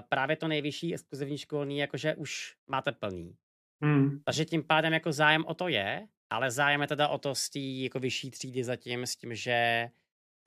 právě 0.09 0.35
to 0.35 0.47
nejvyšší 0.47 0.93
exkluzivní 0.93 1.37
školní, 1.37 1.77
jakože 1.77 2.15
už 2.15 2.55
máte 2.67 2.91
plný. 2.91 3.37
Hmm. 3.83 4.23
Takže 4.23 4.45
tím 4.45 4.63
pádem 4.63 4.93
jako 4.93 5.11
zájem 5.11 5.45
o 5.45 5.53
to 5.53 5.67
je, 5.67 6.07
ale 6.29 6.51
zájem 6.51 6.81
je 6.81 6.87
teda 6.87 7.07
o 7.07 7.17
to 7.17 7.35
z 7.35 7.49
té 7.49 7.59
jako 7.59 7.99
vyšší 7.99 8.31
třídy 8.31 8.63
zatím 8.63 9.05
s 9.05 9.15
tím, 9.15 9.35
že 9.35 9.89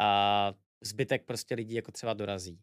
uh, 0.00 0.56
zbytek 0.80 1.26
prostě 1.26 1.54
lidí 1.54 1.74
jako 1.74 1.92
třeba 1.92 2.14
dorazí. 2.14 2.60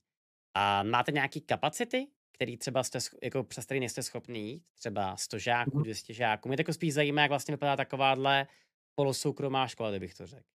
A 0.54 0.84
máte 0.84 1.12
nějaký 1.12 1.42
kapacity, 1.42 2.08
který 2.32 2.58
třeba 2.58 2.84
jste, 2.84 3.00
jako 3.24 3.44
přes 3.44 3.66
který 3.66 3.80
nejste 3.80 4.04
schopný, 4.04 4.64
třeba 4.74 5.18
100 5.18 5.40
žáků, 5.40 5.72
Mhm. 5.78 5.84
200 5.84 6.14
žáků. 6.14 6.48
Mě 6.50 6.58
to 6.58 6.62
jako 6.62 6.74
spíš 6.74 6.94
zajímá, 6.94 7.22
jak 7.22 7.32
vlastně 7.32 7.54
vypadá 7.54 7.76
takováhle 7.76 8.48
polosoukromá 8.96 9.68
škola, 9.68 9.90
kdybych 9.90 10.14
to 10.14 10.28
řekl. 10.28 10.48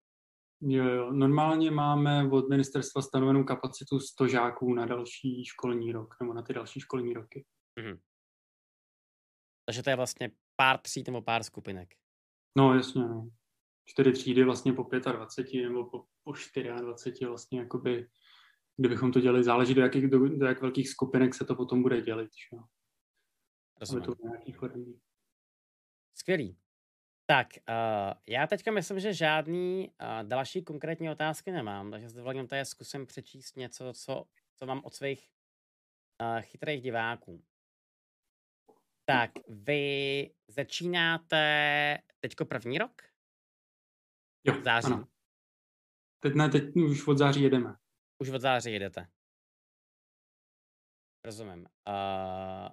Jo, 0.61 0.85
jo. 0.85 1.13
Normálně 1.13 1.71
máme 1.71 2.29
od 2.31 2.49
ministerstva 2.49 3.03
stanovenou 3.03 3.45
kapacitu 3.45 4.01
100 4.01 4.29
žáků 4.29 4.75
na 4.75 4.87
další 4.87 5.45
školní 5.45 5.93
rok, 5.93 6.15
nebo 6.21 6.35
na 6.35 6.43
ty 6.43 6.53
další 6.55 6.81
školní 6.81 7.13
roky. 7.15 7.45
Takže 9.65 9.83
to 9.83 9.91
je 9.91 9.97
vlastně 9.97 10.31
pár 10.57 10.79
tříd 10.79 11.07
nebo 11.07 11.23
pár 11.23 11.43
skupinek. 11.43 11.95
No, 12.59 12.75
jasně, 12.75 13.03
no. 13.03 13.31
Čtyři 13.85 14.13
třídy 14.13 14.45
vlastně 14.45 14.73
po 14.73 14.89
25 15.13 15.63
nebo 15.63 15.91
po, 15.91 16.05
po 16.25 16.33
24 16.81 17.27
vlastně 17.27 17.59
jakoby, 17.61 18.09
kdybychom 18.77 19.13
to 19.13 19.21
dělali, 19.21 19.45
záleží 19.45 19.75
do 19.75 19.83
jakých, 19.83 20.09
do, 20.09 20.29
do 20.29 20.47
jak 20.47 20.61
velkých 20.61 20.89
skupinek 20.89 21.35
se 21.35 21.45
to 21.45 21.55
potom 21.55 21.83
bude 21.83 22.01
dělit, 22.01 22.31
že 22.35 22.57
Rozumím. 23.81 24.05
to. 24.05 24.15
Skvělý. 26.15 26.59
Tak, 27.27 27.47
uh, 27.69 28.15
já 28.27 28.47
teďka 28.47 28.71
myslím, 28.71 29.01
že 29.01 29.13
žádný 29.13 29.89
uh, 29.89 30.29
další 30.29 30.65
konkrétní 30.65 31.11
otázky 31.11 31.53
nemám, 31.53 31.91
takže 31.91 32.09
s 32.09 32.15
dovolením 32.15 32.49
tady 32.49 32.65
zkusím 32.65 33.07
přečíst 33.07 33.57
něco, 33.57 33.93
co, 33.93 34.25
co 34.55 34.67
mám 34.67 34.81
od 34.85 34.95
svých 34.95 35.31
uh, 36.21 36.41
chytrých 36.41 36.83
diváků. 36.83 37.45
Tak, 39.05 39.31
vy 39.49 40.31
začínáte 40.49 41.99
teďko 42.21 42.45
první 42.45 42.79
rok? 42.79 43.03
Jo, 44.45 44.55
Září. 44.65 44.87
ano. 44.87 45.09
Teď 46.21 46.35
ne, 46.35 46.49
teď 46.49 46.77
už 46.77 47.09
od 47.09 47.19
září 47.19 47.43
jedeme. 47.43 47.77
Už 48.19 48.29
od 48.29 48.41
září 48.41 48.73
jedete. 48.73 49.07
Rozumím. 51.25 51.67
Uh, 51.89 52.69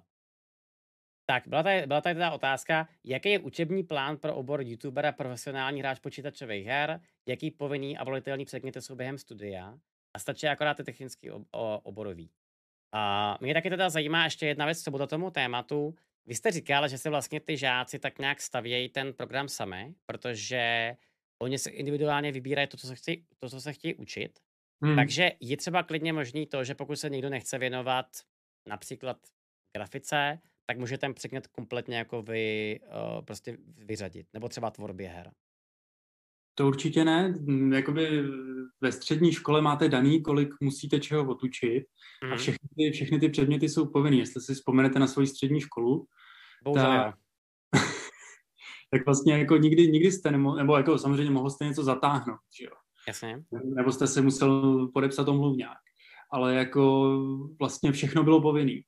tak, 1.26 1.48
byla 1.48 1.62
tady, 1.62 1.86
byla 1.86 2.00
tady 2.00 2.14
teda 2.14 2.30
otázka, 2.30 2.88
jaký 3.04 3.28
je 3.28 3.38
učební 3.38 3.82
plán 3.82 4.16
pro 4.16 4.34
obor 4.34 4.60
youtuber 4.62 5.06
a 5.06 5.12
profesionální 5.12 5.80
hráč 5.80 5.98
počítačových 5.98 6.66
her, 6.66 7.00
jaký 7.28 7.50
povinný 7.50 7.98
a 7.98 8.04
volitelný 8.04 8.44
předměty 8.44 8.82
jsou 8.82 8.94
během 8.94 9.18
studia 9.18 9.78
a 10.14 10.18
stačí 10.18 10.48
akorát 10.48 10.74
ty 10.74 10.84
technický 10.84 11.30
ob, 11.30 11.42
o, 11.52 11.80
oborový. 11.80 12.30
A 12.92 13.38
mě 13.40 13.54
taky 13.54 13.70
teda 13.70 13.90
zajímá 13.90 14.24
ještě 14.24 14.46
jedna 14.46 14.64
věc, 14.64 14.82
co 14.82 14.90
bude 14.90 15.06
tomu 15.06 15.30
tématu. 15.30 15.94
Vy 16.26 16.34
jste 16.34 16.50
říkal, 16.50 16.88
že 16.88 16.98
se 16.98 17.10
vlastně 17.10 17.40
ty 17.40 17.56
žáci 17.56 17.98
tak 17.98 18.18
nějak 18.18 18.40
stavějí 18.40 18.88
ten 18.88 19.12
program 19.12 19.48
sami, 19.48 19.94
protože 20.06 20.96
oni 21.38 21.58
si 21.58 21.70
individuálně 21.70 22.32
vybírají 22.32 22.68
to, 22.68 22.76
co 22.76 22.86
se 22.86 22.94
chtějí, 22.94 23.26
to, 23.38 23.50
co 23.50 23.60
se 23.60 23.72
chtějí 23.72 23.94
učit. 23.94 24.38
Hmm. 24.82 24.96
Takže 24.96 25.30
je 25.40 25.56
třeba 25.56 25.82
klidně 25.82 26.12
možný 26.12 26.46
to, 26.46 26.64
že 26.64 26.74
pokud 26.74 26.96
se 26.96 27.10
někdo 27.10 27.30
nechce 27.30 27.58
věnovat 27.58 28.06
například 28.68 29.16
grafice, 29.76 30.38
tak 30.66 30.78
může 30.78 30.98
ten 30.98 31.14
předmět 31.14 31.46
kompletně 31.46 31.96
jako 31.98 32.22
vy 32.22 32.80
uh, 32.82 33.24
prostě 33.24 33.56
vyřadit. 33.76 34.26
Nebo 34.34 34.48
třeba 34.48 34.70
tvorbě 34.70 35.08
her. 35.08 35.30
To 36.54 36.66
určitě 36.66 37.04
ne. 37.04 37.28
Mm, 37.28 37.72
Jakoby 37.72 38.22
ve 38.80 38.92
střední 38.92 39.32
škole 39.32 39.60
máte 39.62 39.88
daný, 39.88 40.22
kolik 40.22 40.54
musíte 40.60 41.00
čeho 41.00 41.28
otučit 41.30 41.84
a 42.22 42.26
Mhm. 42.26 42.36
všechny 42.36 42.68
ty, 42.76 42.90
všechny 42.92 43.18
ty 43.20 43.28
předměty 43.28 43.68
jsou 43.68 43.86
povinné. 43.90 44.16
Jestli 44.16 44.40
si 44.42 44.54
vzpomenete 44.54 44.98
na 44.98 45.06
svoji 45.06 45.26
střední 45.26 45.60
školu, 45.60 46.06
ta- 46.74 47.14
tak 48.90 49.04
vlastně 49.06 49.34
jako 49.38 49.56
nikdy, 49.56 49.88
nikdy 49.88 50.12
jste 50.12 50.30
nemohli, 50.30 50.58
nebo 50.62 50.76
jako 50.76 50.98
samozřejmě 50.98 51.30
mohl 51.30 51.50
jste 51.50 51.64
něco 51.64 51.84
zatáhnout, 51.84 52.40
že 52.58 52.64
jo? 52.64 52.70
Jasně. 53.08 53.44
nebo 53.64 53.92
jste 53.92 54.06
se 54.06 54.20
musel 54.22 54.86
podepsat 54.88 55.28
omluvňák. 55.28 55.78
Ale 56.32 56.54
jako 56.54 57.12
vlastně 57.60 57.92
všechno 57.92 58.24
bylo 58.24 58.42
povinný. 58.42 58.82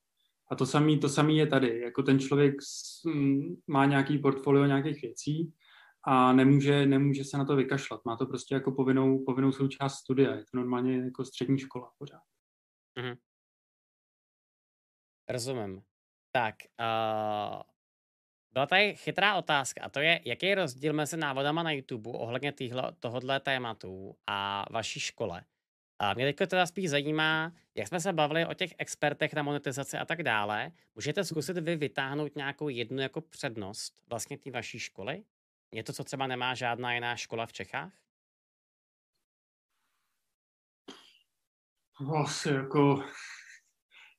A 0.50 0.55
to 0.57 0.66
samý, 0.66 1.00
to 1.00 1.09
samý 1.09 1.37
je 1.37 1.46
tady. 1.46 1.81
Jako 1.81 2.02
ten 2.02 2.18
člověk 2.18 2.62
s- 2.62 3.05
m, 3.05 3.57
má 3.66 3.85
nějaký 3.87 4.18
portfolio 4.18 4.64
nějakých 4.66 5.02
věcí 5.02 5.52
a 6.05 6.33
nemůže, 6.33 6.87
nemůže 6.87 7.24
se 7.24 7.38
na 7.38 7.44
to 7.44 7.57
vykašlat. 7.57 8.00
Má 8.05 8.16
to 8.16 8.26
prostě 8.26 8.55
jako 8.55 8.72
povinnou, 8.72 9.24
povinnou 9.24 9.52
součást 9.52 9.94
studia. 9.94 10.35
Je 10.35 10.40
to 10.50 10.57
normálně 10.57 10.96
jako 10.98 11.24
střední 11.24 11.59
škola 11.59 11.90
pořád. 11.98 12.22
Rozumím. 15.29 15.83
Tak, 16.33 16.55
uh, 16.81 17.62
byla 18.57 18.66
tady 18.66 18.97
chytrá 18.97 19.35
otázka 19.35 19.85
a 19.85 19.88
to 19.88 20.01
je, 20.01 20.21
jaký 20.25 20.47
je 20.47 20.55
rozdíl 20.55 20.92
mezi 20.92 21.16
návodama 21.16 21.62
na 21.62 21.71
YouTube 21.71 22.11
ohledně 22.11 22.53
týhle, 22.53 22.92
tohohle 23.01 23.40
tématu 23.40 24.16
a 24.27 24.64
vaší 24.71 25.01
škole. 25.01 25.45
A 25.99 26.14
mě 26.14 26.33
teď 26.33 26.49
teda 26.49 26.66
spíš 26.66 26.90
zajímá, 26.90 27.53
jak 27.75 27.88
jsme 27.88 28.01
se 28.01 28.12
bavili 28.12 28.47
o 28.47 28.55
těch 28.55 28.75
expertech 28.79 29.35
na 29.35 29.42
monetizaci 29.42 29.99
a 29.99 30.05
tak 30.05 30.23
dále. 30.23 30.73
Můžete 30.95 31.25
zkusit 31.25 31.59
vy 31.59 31.77
vytáhnout 31.77 32.37
nějakou 32.37 32.69
jednu 32.69 33.03
jako 33.03 33.21
přednost 33.21 34.03
vlastně 34.11 34.38
té 34.38 34.51
vaší 34.51 34.79
školy? 34.79 35.25
Je 35.73 35.85
to, 35.85 35.92
co 35.92 36.05
třeba 36.05 36.27
nemá 36.27 36.55
žádná 36.55 36.95
jiná 36.95 37.16
škola 37.16 37.47
v 37.47 37.53
Čechách? 37.53 37.92
Asi 42.25 42.49
jako, 42.49 43.05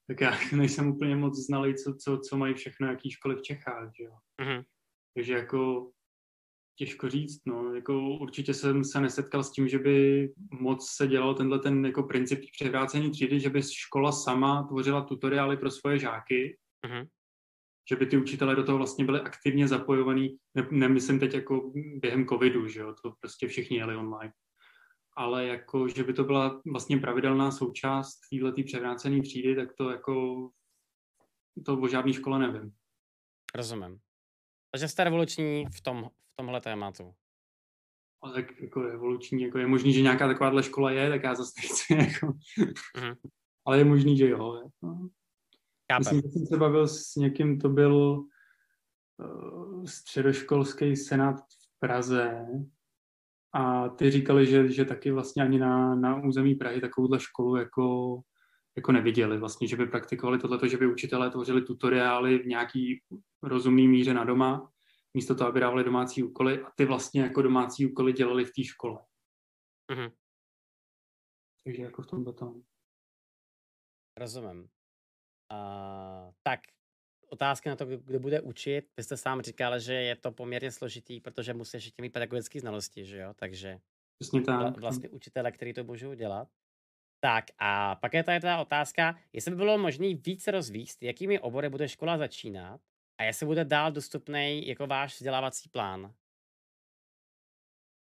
tak 0.07 0.21
já 0.21 0.31
nejsem 0.55 0.87
úplně 0.87 1.15
moc 1.15 1.45
znalý, 1.45 1.75
co, 1.75 1.95
co, 1.95 2.17
co 2.17 2.37
mají 2.37 2.53
všechno, 2.53 2.87
jaký 2.87 3.11
školy 3.11 3.35
v 3.35 3.41
Čechách, 3.41 3.91
že 3.97 4.03
jo. 4.03 4.17
Mhm. 4.41 4.63
Takže 5.15 5.33
jako 5.33 5.91
těžko 6.79 7.09
říct, 7.09 7.41
no, 7.45 7.73
jako 7.75 7.99
určitě 8.17 8.53
jsem 8.53 8.83
se 8.83 9.01
nesetkal 9.01 9.43
s 9.43 9.51
tím, 9.51 9.67
že 9.67 9.79
by 9.79 10.29
moc 10.59 10.89
se 10.89 11.07
dělal 11.07 11.33
tenhle 11.35 11.59
ten 11.59 11.85
jako 11.85 12.03
princip 12.03 12.39
převrácení 12.51 13.11
třídy, 13.11 13.39
že 13.39 13.49
by 13.49 13.61
škola 13.63 14.11
sama 14.11 14.63
tvořila 14.63 15.01
tutoriály 15.01 15.57
pro 15.57 15.71
svoje 15.71 15.99
žáky, 15.99 16.57
Mhm. 16.87 17.05
že 17.89 17.95
by 17.95 18.05
ty 18.05 18.17
učitelé 18.17 18.55
do 18.55 18.63
toho 18.63 18.77
vlastně 18.77 19.05
byli 19.05 19.21
aktivně 19.21 19.67
zapojovaní, 19.67 20.37
ne, 20.55 20.67
nemyslím 20.71 21.19
teď 21.19 21.33
jako 21.33 21.71
během 21.75 22.27
covidu, 22.27 22.67
že 22.67 22.79
jo, 22.79 22.95
to 23.03 23.13
prostě 23.19 23.47
všichni 23.47 23.77
jeli 23.77 23.95
online, 23.95 24.31
ale 25.17 25.45
jako, 25.45 25.87
že 25.87 26.03
by 26.03 26.13
to 26.13 26.23
byla 26.23 26.61
vlastně 26.65 26.97
pravidelná 26.97 27.51
součást 27.51 28.19
této 28.29 28.63
převrácené 28.65 29.21
třídy, 29.21 29.55
tak 29.55 29.73
to 29.73 29.89
jako, 29.89 30.49
to 31.65 31.79
o 31.79 31.87
žádné 31.87 32.13
škole 32.13 32.39
nevím. 32.39 32.73
Rozumím. 33.55 33.99
Takže 34.71 34.87
jste 34.87 35.03
revoluční 35.03 35.65
v, 35.65 35.81
tom, 35.81 36.09
v 36.33 36.35
tomhle 36.35 36.61
tématu. 36.61 37.13
Ale 38.21 38.33
tak 38.33 38.61
jako 38.61 38.81
evoluční, 38.81 39.41
jako 39.41 39.57
je 39.57 39.67
možný, 39.67 39.93
že 39.93 40.01
nějaká 40.01 40.27
takováhle 40.27 40.63
škola 40.63 40.91
je, 40.91 41.09
tak 41.09 41.23
já 41.23 41.35
zase 41.35 41.51
nechci, 41.61 41.93
jako. 42.13 42.33
Mhm. 42.97 43.15
Ale 43.65 43.77
je 43.77 43.85
možný, 43.85 44.17
že 44.17 44.29
jo. 44.29 44.55
Jako. 44.55 45.09
Chápem. 45.91 45.99
Myslím, 45.99 46.21
že 46.21 46.27
jsem 46.27 46.45
se 46.45 46.57
bavil 46.57 46.87
s 46.87 47.15
někým, 47.15 47.59
to 47.59 47.69
byl 47.69 48.23
uh, 49.17 49.85
středoškolský 49.85 50.95
senát 50.95 51.35
v 51.39 51.79
Praze 51.79 52.47
a 53.57 53.89
ty 53.89 54.11
říkali, 54.11 54.45
že, 54.45 54.71
že 54.71 54.85
taky 54.85 55.11
vlastně 55.11 55.43
ani 55.43 55.59
na, 55.59 55.95
na 55.95 56.23
území 56.25 56.55
Prahy 56.55 56.81
takovouhle 56.81 57.19
školu 57.19 57.55
jako, 57.55 58.19
jako 58.75 58.91
neviděli 58.91 59.37
vlastně, 59.37 59.67
že 59.67 59.75
by 59.75 59.85
praktikovali 59.85 60.39
tohleto, 60.39 60.67
že 60.67 60.77
by 60.77 60.87
učitelé 60.87 61.29
tvořili 61.29 61.61
tutoriály 61.61 62.39
v 62.39 62.45
nějaký 62.45 63.01
rozumný 63.43 63.87
míře 63.87 64.13
na 64.13 64.23
doma, 64.23 64.71
místo 65.13 65.35
toho, 65.35 65.49
aby 65.49 65.59
dávali 65.59 65.83
domácí 65.83 66.23
úkoly 66.23 66.63
a 66.63 66.71
ty 66.75 66.85
vlastně 66.85 67.21
jako 67.21 67.41
domácí 67.41 67.91
úkoly 67.91 68.13
dělali 68.13 68.45
v 68.45 68.51
té 68.55 68.63
škole. 68.63 68.99
Mhm. 69.91 70.11
Takže 71.63 71.83
jako 71.83 72.01
v 72.01 72.07
tomhle 72.07 72.33
tom. 72.33 72.61
Rozumím. 74.17 74.59
Uh, 75.53 76.31
tak, 76.43 76.59
otázka 77.29 77.69
na 77.69 77.75
to, 77.75 77.85
kdo 77.85 78.19
bude 78.19 78.41
učit. 78.41 78.85
Vy 78.97 79.03
jste 79.03 79.17
sám 79.17 79.41
říkal, 79.41 79.79
že 79.79 79.93
je 79.93 80.15
to 80.15 80.31
poměrně 80.31 80.71
složitý, 80.71 81.21
protože 81.21 81.53
musíš 81.53 81.85
ještě 81.85 82.01
mít 82.01 82.09
pedagogické 82.13 82.59
znalosti, 82.59 83.05
že 83.05 83.17
jo? 83.17 83.33
Takže 83.35 83.79
Přesně 84.19 84.41
tak. 84.41 84.77
vlastně 84.79 85.09
učitele, 85.09 85.51
který 85.51 85.73
to 85.73 85.83
můžou 85.83 86.13
dělat. 86.13 86.47
Tak 87.19 87.45
a 87.59 87.95
pak 87.95 88.13
je 88.13 88.23
tady 88.23 88.39
ta 88.39 88.61
otázka, 88.61 89.15
jestli 89.33 89.51
by 89.51 89.57
bylo 89.57 89.77
možné 89.77 90.07
víc 90.13 90.47
rozvíst, 90.47 91.03
jakými 91.03 91.39
obory 91.39 91.69
bude 91.69 91.89
škola 91.89 92.17
začínat 92.17 92.81
a 93.19 93.23
jestli 93.23 93.45
bude 93.45 93.65
dál 93.65 93.91
dostupný 93.91 94.67
jako 94.67 94.87
váš 94.87 95.13
vzdělávací 95.15 95.69
plán. 95.69 96.13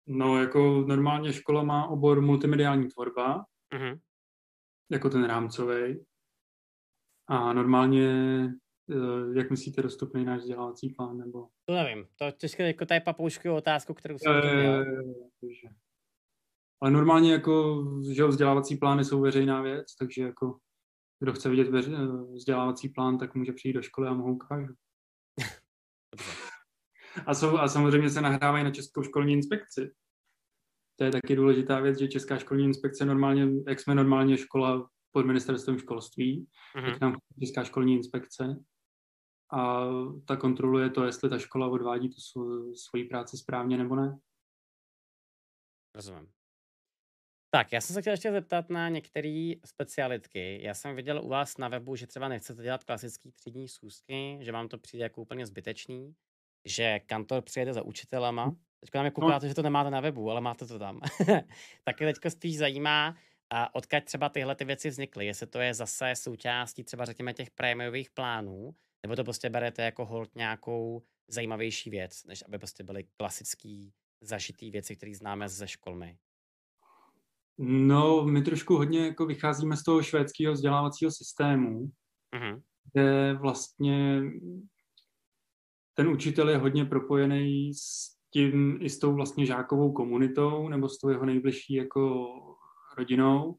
No, 0.08 0.42
jako 0.42 0.60
normálně 0.88 1.34
škola 1.34 1.64
má 1.64 1.88
obor 1.88 2.22
multimediální 2.22 2.88
tvorba, 2.90 3.46
Mhm. 3.74 4.00
jako 4.92 5.10
ten 5.10 5.24
rámcový. 5.26 6.06
A 7.28 7.54
normálně, 7.54 8.08
jak 9.36 9.50
myslíte, 9.50 9.82
dostupný 9.82 10.26
náš 10.26 10.42
vzdělávací 10.42 10.90
plán? 10.90 11.18
Nebo... 11.18 11.48
To 11.66 11.74
nevím, 11.74 12.08
to 12.16 12.32
těžké 12.32 12.68
jako 12.68 12.86
tady 12.86 13.00
papouškuju 13.00 13.54
otázku, 13.54 13.94
kterou 13.94 14.18
jsem. 14.18 14.32
Eh, 14.32 14.86
takže- 15.42 15.68
Ale 16.82 16.92
normálně 16.92 17.32
jako, 17.32 17.86
že 18.14 18.26
vzdělávací 18.26 18.78
plány 18.78 19.06
jsou 19.06 19.22
veřejná 19.22 19.62
věc, 19.62 19.96
takže 19.96 20.22
jako 20.22 20.58
kdo 21.20 21.34
chce 21.34 21.50
vidět 21.50 21.70
veř, 21.70 21.90
vzdělávací 22.34 22.90
plán, 22.90 23.18
tak 23.18 23.36
může 23.36 23.54
přijít 23.54 23.74
do 23.74 23.82
školy 23.82 24.08
a 24.08 24.14
mohou 24.14 24.34
ukážu. 24.34 24.74
a, 27.26 27.34
jsou, 27.34 27.58
a 27.58 27.68
samozřejmě 27.68 28.10
se 28.10 28.22
nahrávají 28.22 28.64
na 28.64 28.72
Českou 28.72 29.04
školní 29.04 29.34
inspekci. 29.34 29.92
To 30.96 31.04
je 31.04 31.12
taky 31.12 31.36
důležitá 31.36 31.80
věc, 31.80 32.00
že 32.00 32.08
Česká 32.08 32.38
školní 32.38 32.66
inspekce 32.66 33.06
normálně, 33.06 33.48
jak 33.68 33.80
jsme 33.80 33.96
normálně 33.96 34.38
škola 34.38 34.90
pod 35.12 35.26
ministerstvem 35.26 35.80
školství, 35.80 36.48
mm-hmm. 36.76 36.86
tak 36.86 37.00
tam 37.00 37.16
Česká 37.40 37.64
školní 37.64 37.96
inspekce 37.96 38.64
a 39.54 39.88
ta 40.26 40.36
kontroluje 40.36 40.90
to, 40.90 41.04
jestli 41.04 41.30
ta 41.30 41.40
škola 41.40 41.68
odvádí 41.68 42.10
tu 42.10 42.22
svoji 42.76 43.06
práci 43.06 43.38
správně 43.38 43.78
nebo 43.78 43.96
ne. 43.96 44.20
Rozumím. 45.96 46.32
Tak, 47.50 47.72
já 47.72 47.82
jsem 47.82 47.94
se 47.94 48.02
chtěl 48.02 48.14
ještě 48.14 48.32
zeptat 48.32 48.70
na 48.70 48.90
některé 48.90 49.54
specialitky. 49.66 50.64
Já 50.64 50.74
jsem 50.74 50.96
viděl 50.96 51.22
u 51.24 51.28
vás 51.28 51.58
na 51.58 51.68
webu, 51.68 51.96
že 51.96 52.08
třeba 52.08 52.28
nechcete 52.28 52.64
dělat 52.64 52.84
klasický 52.84 53.32
třídní 53.32 53.68
schůzky, 53.68 54.38
že 54.42 54.52
vám 54.52 54.68
to 54.68 54.78
přijde 54.78 55.04
jako 55.04 55.22
úplně 55.22 55.46
zbytečný, 55.46 56.16
že 56.66 57.00
kantor 57.00 57.42
přijede 57.42 57.74
za 57.74 57.82
učitelama. 57.82 58.56
Teď 58.80 58.90
nám 58.96 59.06
je 59.06 59.12
koukáte, 59.12 59.46
no. 59.46 59.50
že 59.50 59.56
to 59.56 59.62
nemáte 59.62 59.90
na 59.90 60.00
webu, 60.00 60.32
ale 60.32 60.42
máte 60.42 60.66
to 60.66 60.80
tam. 60.80 61.02
Taky 61.84 62.06
teďka 62.06 62.30
spíš 62.30 62.58
zajímá, 62.58 63.16
a 63.50 63.76
odkud 63.76 64.04
třeba 64.04 64.30
tyhle 64.30 64.56
ty 64.56 64.66
věci 64.66 64.90
vznikly. 64.90 65.26
Jestli 65.26 65.48
to 65.48 65.60
je 65.60 65.74
zase 65.74 66.14
součástí 66.16 66.84
třeba 66.84 67.06
řekněme 67.06 67.34
těch 67.34 67.52
prémiových 67.52 68.10
plánů, 68.10 68.76
nebo 69.04 69.16
to 69.16 69.24
prostě 69.24 69.50
berete 69.50 69.84
jako 69.84 70.06
hold 70.06 70.36
nějakou 70.36 71.04
zajímavější 71.28 71.90
věc, 71.90 72.24
než 72.24 72.44
aby 72.48 72.58
prostě 72.58 72.84
byly 72.84 73.08
klasický 73.18 73.94
zažitý 74.22 74.72
věci, 74.72 74.96
které 74.96 75.16
známe 75.16 75.50
ze 75.50 75.68
školmy. 75.68 76.18
No, 77.58 78.26
my 78.26 78.42
trošku 78.42 78.76
hodně 78.76 79.06
jako 79.06 79.26
vycházíme 79.26 79.78
z 79.78 79.84
toho 79.84 80.04
švédského 80.04 80.54
vzdělávacího 80.54 81.12
systému, 81.12 81.92
uh-huh. 82.36 82.62
kde 82.94 83.34
vlastně 83.34 84.22
ten 85.94 86.08
učitel 86.08 86.50
je 86.50 86.58
hodně 86.58 86.86
propojený 86.86 87.74
s 87.74 88.16
tím 88.34 88.78
i 88.82 88.90
s 88.90 89.00
tou 89.00 89.16
vlastně 89.16 89.46
žákovou 89.46 89.92
komunitou 89.92 90.70
nebo 90.70 90.90
s 90.90 90.98
tou 90.98 91.10
jeho 91.10 91.26
nejbližší 91.26 91.74
jako 91.74 92.32
rodinou. 92.98 93.58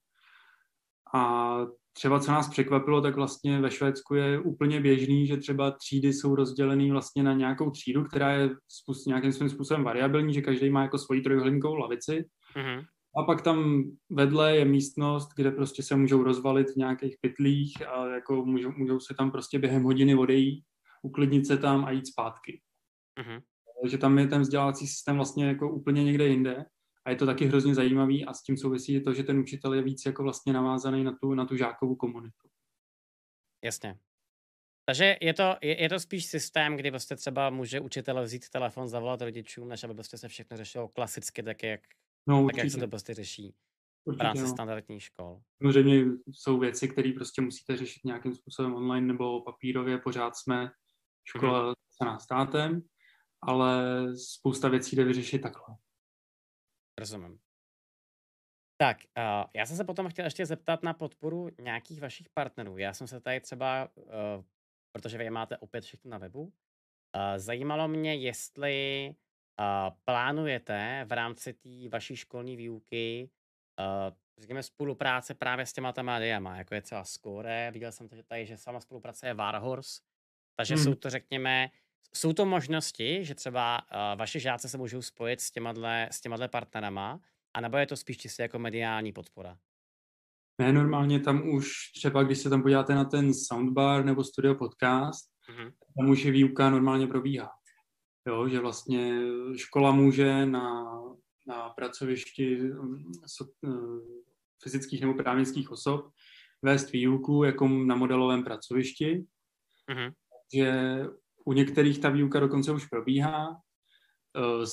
A 1.15 1.57
třeba 1.97 2.21
co 2.21 2.33
nás 2.33 2.49
překvapilo, 2.49 3.01
tak 3.01 3.17
vlastně 3.17 3.61
ve 3.61 3.71
Švédsku 3.71 4.15
je 4.15 4.39
úplně 4.39 4.81
běžný, 4.81 5.27
že 5.27 5.37
třeba 5.37 5.71
třídy 5.71 6.13
jsou 6.13 6.35
rozdělený 6.35 6.91
vlastně 6.91 7.23
na 7.23 7.33
nějakou 7.33 7.71
třídu, 7.71 8.05
která 8.05 8.33
je 8.33 8.51
způsob, 8.69 9.07
nějakým 9.07 9.33
svým 9.33 9.49
způsobem 9.49 9.85
variabilní, 9.85 10.35
že 10.35 10.43
každý 10.43 10.71
má 10.71 10.83
jako 10.83 10.99
svoji 10.99 11.21
trojuhelníkovou 11.21 11.75
lavici. 11.75 12.25
Uh-huh. 12.57 12.85
A 13.17 13.23
pak 13.23 13.43
tam 13.43 13.83
vedle 14.11 14.57
je 14.57 14.65
místnost, 14.65 15.29
kde 15.37 15.51
prostě 15.51 15.83
se 15.83 15.97
můžou 15.97 16.23
rozvalit 16.23 16.71
v 16.71 16.77
nějakých 16.77 17.17
pytlích 17.21 17.89
a 17.89 18.07
jako 18.07 18.45
můžou, 18.45 18.73
můžou 18.77 19.01
se 19.01 19.15
tam 19.15 19.31
prostě 19.31 19.59
během 19.59 19.83
hodiny 19.83 20.15
odejít, 20.15 20.65
uklidnit 21.03 21.47
se 21.47 21.59
tam 21.59 21.85
a 21.85 21.91
jít 21.91 22.07
zpátky. 22.07 22.61
Uh-huh. 23.21 23.43
Takže 23.83 23.99
tam 23.99 24.19
je 24.19 24.27
ten 24.27 24.41
vzdělávací 24.41 24.87
systém 24.87 25.17
vlastně 25.17 25.47
jako 25.47 25.71
úplně 25.71 26.05
někde 26.05 26.27
jinde 26.27 26.65
a 27.05 27.11
je 27.11 27.17
to 27.17 27.27
taky 27.27 27.47
hrozně 27.47 27.75
zajímavý 27.75 28.25
a 28.25 28.35
s 28.35 28.43
tím 28.43 28.57
souvisí 28.57 29.03
to, 29.03 29.15
že 29.15 29.23
ten 29.23 29.39
učitel 29.39 29.75
je 29.75 29.83
víc 29.83 30.07
jako 30.07 30.23
vlastně 30.23 30.53
navázaný 30.53 31.05
na 31.05 31.13
tu, 31.23 31.35
na 31.35 31.45
tu 31.45 31.57
žákovou 31.57 31.95
komunitu. 31.95 32.49
Jasně. 33.65 33.99
Takže 34.87 35.17
je 35.21 35.35
to, 35.35 35.57
je, 35.63 35.83
je 35.83 35.89
to 35.89 36.01
spíš 36.01 36.27
systém, 36.27 36.77
kdy 36.77 36.91
prostě 36.91 37.17
třeba 37.17 37.51
může 37.51 37.81
učitel 37.81 38.23
vzít 38.23 38.49
telefon, 38.49 38.89
zavolat 38.89 39.21
rodičům, 39.21 39.69
než 39.69 39.85
aby 39.85 39.95
prostě 39.95 40.19
se 40.19 40.29
všechno 40.29 40.57
řešilo 40.57 40.89
klasicky, 40.89 41.43
tak 41.43 41.63
jak 41.63 41.81
No, 42.27 42.47
tak 42.47 42.57
jak 42.57 42.71
se 42.71 42.79
to 42.79 42.89
prostě 42.89 43.15
řeší 43.15 43.55
v 44.07 44.21
rámci 44.21 44.43
no. 44.43 44.49
standardních 44.49 45.03
škol. 45.03 45.41
Samozřejmě 45.63 46.05
jsou 46.33 46.59
věci, 46.59 46.89
které 46.89 47.13
prostě 47.13 47.43
musíte 47.43 47.77
řešit 47.77 48.05
nějakým 48.05 48.35
způsobem 48.35 48.75
online 48.75 49.07
nebo 49.07 49.41
papírově, 49.41 49.99
pořád 49.99 50.37
jsme 50.37 50.71
škola 51.25 51.73
mm-hmm. 51.73 52.19
státem, 52.19 52.83
ale 53.43 53.85
spousta 54.17 54.69
věcí 54.69 54.97
jde 54.97 55.05
vyřešit 55.05 55.39
takhle. 55.39 55.77
Rozumím. 57.01 57.41
Tak, 58.81 58.97
uh, 59.19 59.51
já 59.55 59.67
jsem 59.67 59.77
se 59.77 59.85
potom 59.85 60.09
chtěl 60.09 60.25
ještě 60.25 60.47
zeptat 60.47 60.83
na 60.83 60.95
podporu 60.95 61.49
nějakých 61.61 62.01
vašich 62.01 62.29
partnerů. 62.29 62.79
Já 62.79 62.93
jsem 62.93 63.07
se 63.07 63.21
tady 63.21 63.41
třeba, 63.41 63.89
uh, 63.97 64.05
protože 64.93 65.19
vy 65.19 65.31
máte 65.31 65.59
opět 65.59 65.85
všechno 65.85 66.11
na 66.11 66.19
webu, 66.19 66.43
uh, 66.43 66.53
zajímalo 67.37 67.89
mě, 67.89 68.15
jestli 68.15 69.15
Uh, 69.61 69.97
plánujete 70.05 71.05
v 71.05 71.13
rámci 71.13 71.53
té 71.53 71.89
vaší 71.89 72.17
školní 72.17 72.57
výuky 72.57 73.31
uh, 73.81 74.17
řekněme 74.39 74.63
spolupráce 74.63 75.35
právě 75.35 75.67
s 75.67 75.73
těma 75.73 75.95
médiama, 76.03 76.57
jako 76.57 76.75
je 76.75 76.83
třeba 76.83 77.05
Score, 77.05 77.71
viděl 77.71 77.93
jsem 77.93 78.09
tady, 78.09 78.47
že 78.47 78.57
sama 78.57 78.81
spolupráce 78.81 79.27
je 79.27 79.35
Warhorse, 79.35 80.03
takže 80.57 80.75
hmm. 80.75 80.85
jsou 80.85 80.95
to, 80.95 81.11
řekněme, 81.11 81.71
jsou 82.15 82.33
to 82.33 82.47
možnosti, 82.47 83.25
že 83.25 83.35
třeba 83.35 83.79
uh, 83.79 84.19
vaše 84.19 84.41
žáci 84.41 84.69
se 84.69 84.79
můžou 84.79 85.03
spojit 85.03 85.41
s 85.41 85.51
těma, 85.51 85.75
s 86.11 86.21
těma 86.21 86.49
partnerama, 86.49 87.21
anebo 87.55 87.77
je 87.77 87.87
to 87.87 87.97
spíš 87.97 88.17
čistě 88.17 88.43
jako 88.43 88.59
mediální 88.59 89.13
podpora? 89.13 89.59
Ne, 90.59 90.73
normálně 90.73 91.21
tam 91.21 91.49
už 91.49 91.93
třeba, 91.95 92.23
když 92.23 92.39
se 92.39 92.51
tam 92.51 92.63
podíváte 92.63 92.95
na 92.95 93.05
ten 93.05 93.35
soundbar 93.35 94.05
nebo 94.05 94.25
studio 94.25 94.55
podcast, 94.55 95.31
mm-hmm. 95.51 95.73
tam 95.99 96.11
už 96.11 96.25
je 96.25 96.33
výuka 96.33 96.71
normálně 96.71 97.07
probíhá. 97.07 97.51
Jo, 98.27 98.49
že 98.49 98.61
vlastně 98.61 99.21
škola 99.57 99.93
může 99.93 100.47
na, 100.47 100.85
na 101.47 101.69
pracovišti 101.69 102.57
mm, 102.57 103.13
so, 103.27 103.53
eh, 103.67 104.25
fyzických 104.63 105.01
nebo 105.01 105.15
právnických 105.15 105.71
osob 105.71 106.11
vést 106.63 106.93
výuku 106.93 107.45
jako 107.45 107.69
na 107.69 107.97
modelovém 107.97 108.45
pracovišti. 108.45 109.25
Mm-hmm. 109.91 110.13
Že 110.55 110.73
u 111.45 111.53
některých 111.53 111.99
ta 111.99 112.11
výuka 112.11 112.41
dokonce 112.41 112.73
už 112.73 112.87
probíhá. 112.87 113.61
Eh, 114.37 114.67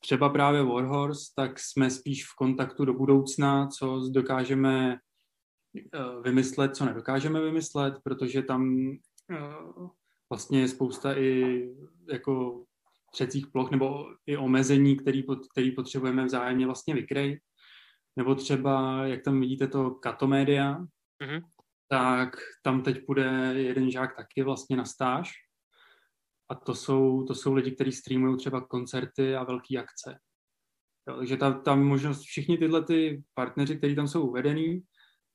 třeba 0.00 0.28
právě 0.28 0.62
Warhorse, 0.62 1.32
tak 1.36 1.60
jsme 1.60 1.90
spíš 1.90 2.24
v 2.24 2.34
kontaktu 2.38 2.84
do 2.84 2.94
budoucna, 2.94 3.66
co 3.66 4.08
dokážeme 4.10 4.98
eh, 5.76 6.20
vymyslet, 6.22 6.76
co 6.76 6.84
nedokážeme 6.84 7.40
vymyslet, 7.40 7.94
protože 8.04 8.42
tam 8.42 8.90
vlastně 10.30 10.60
je 10.60 10.68
spousta 10.68 11.18
i 11.18 11.60
jako 12.12 12.64
třecích 13.12 13.46
ploch 13.46 13.70
nebo 13.70 14.14
i 14.26 14.36
omezení, 14.36 14.96
který, 14.96 15.24
který 15.52 15.72
potřebujeme 15.72 16.24
vzájemně 16.24 16.66
vlastně 16.66 16.94
vykrejt. 16.94 17.38
Nebo 18.16 18.34
třeba, 18.34 19.06
jak 19.06 19.22
tam 19.22 19.40
vidíte 19.40 19.66
to 19.66 19.90
katomédia, 19.90 20.78
mm-hmm. 21.22 21.42
tak 21.88 22.36
tam 22.62 22.82
teď 22.82 23.06
bude 23.06 23.52
jeden 23.54 23.90
žák 23.90 24.16
taky 24.16 24.42
vlastně 24.42 24.76
na 24.76 24.84
stáž. 24.84 25.32
A 26.48 26.54
to 26.54 26.74
jsou, 26.74 27.24
to 27.24 27.34
jsou 27.34 27.54
lidi, 27.54 27.70
kteří 27.70 27.92
streamují 27.92 28.36
třeba 28.36 28.60
koncerty 28.60 29.36
a 29.36 29.44
velké 29.44 29.78
akce. 29.78 30.18
Jo, 31.08 31.16
takže 31.16 31.36
ta, 31.36 31.52
ta 31.52 31.74
možnost, 31.74 32.20
všichni 32.20 32.58
tyhle 32.58 32.84
ty 32.84 33.24
partneři, 33.34 33.76
kteří 33.76 33.94
tam 33.94 34.08
jsou 34.08 34.28
uvedení, 34.28 34.82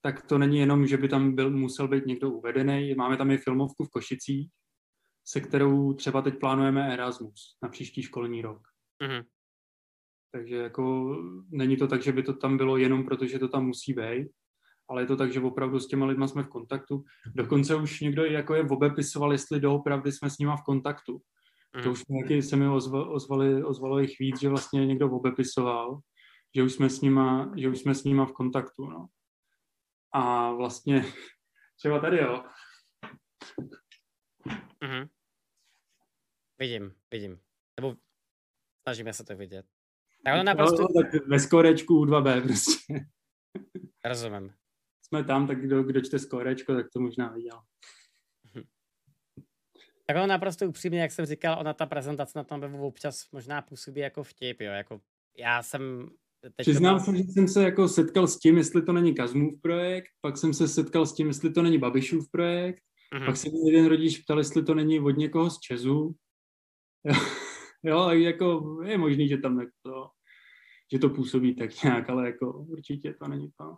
tak 0.02 0.28
to 0.28 0.38
není 0.38 0.58
jenom, 0.58 0.88
že 0.88 0.98
by 0.98 1.08
tam 1.08 1.36
byl, 1.36 1.52
musel 1.52 1.88
být 1.88 2.06
někdo 2.06 2.32
uvedený. 2.32 2.96
Máme 2.96 3.18
tam 3.18 3.32
i 3.32 3.38
filmovku 3.38 3.86
v 3.86 3.90
Košicích, 3.90 4.50
se 5.28 5.42
kterou 5.42 5.94
třeba 5.94 6.22
teď 6.22 6.40
plánujeme 6.40 6.94
Erasmus 6.94 7.58
na 7.64 7.70
příští 7.70 8.02
školní 8.02 8.42
rok. 8.42 8.62
Mm-hmm. 9.04 9.24
Takže 10.32 10.56
jako 10.56 11.16
není 11.50 11.78
to 11.78 11.88
tak, 11.88 12.04
že 12.04 12.12
by 12.12 12.24
to 12.24 12.34
tam 12.34 12.58
bylo 12.58 12.78
jenom 12.78 13.06
proto, 13.06 13.28
že 13.28 13.40
to 13.40 13.48
tam 13.48 13.66
musí 13.66 13.94
být, 13.94 14.28
ale 14.92 15.02
je 15.02 15.06
to 15.06 15.16
tak, 15.16 15.34
že 15.34 15.40
opravdu 15.40 15.80
s 15.80 15.88
těma 15.88 16.06
lidma 16.06 16.28
jsme 16.28 16.44
v 16.44 16.48
kontaktu. 16.48 17.04
Dokonce 17.36 17.76
už 17.76 18.02
někdo 18.02 18.26
jako 18.26 18.56
je 18.56 18.64
obepisoval, 18.64 19.32
jestli 19.32 19.60
doopravdy 19.60 20.12
jsme 20.12 20.30
s 20.30 20.38
nima 20.38 20.56
v 20.56 20.64
kontaktu. 20.64 21.22
Mm. 21.78 21.84
To 21.84 21.92
už 21.92 22.04
nějaký 22.10 22.42
se 22.42 22.56
mi 22.56 22.68
ozvali, 22.68 23.06
ozvali, 23.10 23.64
ozvalo 23.64 24.00
jich 24.00 24.20
víc, 24.20 24.40
že 24.40 24.50
vlastně 24.50 24.86
někdo 24.86 25.12
obepisoval, 25.12 26.00
že 26.56 26.64
už 26.64 26.74
jsme 26.74 26.90
s 26.90 27.02
nima, 27.02 27.54
že 27.58 27.70
už 27.70 27.80
jsme 27.80 27.96
s 27.96 28.04
nima 28.04 28.26
v 28.26 28.32
kontaktu, 28.32 28.86
no. 28.86 29.08
A 30.14 30.52
vlastně 30.52 31.06
třeba 31.80 32.00
tady, 32.00 32.18
jo. 32.18 32.44
Mm-hmm. 34.84 35.10
Vidím, 36.60 36.94
vidím. 37.12 37.40
Nebo 37.80 37.96
snažíme 38.82 39.14
se 39.14 39.24
to 39.24 39.36
vidět. 39.36 39.66
Tak 40.26 40.34
ono 40.34 40.44
naprosto... 40.44 40.82
No, 40.82 40.88
tak 41.02 41.28
ve 41.28 41.40
skorečku 41.40 42.06
U2B 42.06 42.44
prostě. 42.44 43.06
Rozumím. 44.06 44.61
Jsme 45.12 45.24
tam, 45.24 45.48
tak 45.48 45.62
kdo, 45.62 45.84
kdo 45.84 46.02
čte 46.02 46.20
skorečko, 46.20 46.76
tak 46.76 46.86
to 46.94 47.00
možná 47.00 47.30
viděl. 47.30 47.60
Tak 50.06 50.18
ono 50.18 50.28
naprosto 50.28 50.68
upřímně, 50.68 51.02
jak 51.02 51.12
jsem 51.12 51.26
říkal, 51.26 51.60
ona 51.60 51.74
ta 51.74 51.86
prezentace 51.86 52.32
na 52.36 52.44
tom 52.44 52.62
webu 52.62 52.88
občas 52.88 53.32
možná 53.32 53.62
působí 53.62 54.02
jako 54.02 54.24
vtip, 54.24 54.62
jo, 54.62 54.72
jako 54.72 55.02
já 55.38 55.64
jsem 55.64 56.10
Teď 56.42 56.54
Přiznám 56.56 57.00
se, 57.00 57.18
že 57.18 57.24
jsem 57.24 57.48
se 57.48 57.64
jako 57.64 57.88
setkal 57.88 58.28
s 58.28 58.40
tím, 58.40 58.58
jestli 58.58 58.82
to 58.82 58.94
není 58.94 59.16
Kazmův 59.16 59.62
projekt, 59.62 60.10
pak 60.22 60.38
jsem 60.38 60.54
se 60.54 60.68
setkal 60.68 61.06
s 61.06 61.14
tím, 61.14 61.28
jestli 61.28 61.54
to 61.54 61.62
není 61.62 61.78
Babišův 61.78 62.32
projekt, 62.32 62.84
mm-hmm. 63.14 63.26
pak 63.26 63.38
se 63.38 63.50
mě 63.50 63.72
jeden 63.72 63.86
rodič 63.86 64.18
ptal, 64.18 64.38
jestli 64.38 64.64
to 64.64 64.76
není 64.76 65.00
od 65.00 65.18
někoho 65.18 65.50
z 65.50 65.60
Česu, 65.60 66.16
jo, 67.84 68.10
jo 68.10 68.10
jako 68.10 68.78
je 68.86 68.98
možný, 68.98 69.28
že 69.28 69.38
tam 69.38 69.68
to, 69.82 70.10
že 70.92 71.00
to 71.00 71.10
působí 71.10 71.56
tak 71.56 71.84
nějak, 71.84 72.10
ale 72.10 72.26
jako 72.26 72.52
určitě 72.52 73.14
to 73.14 73.28
není 73.28 73.52
to. 73.58 73.76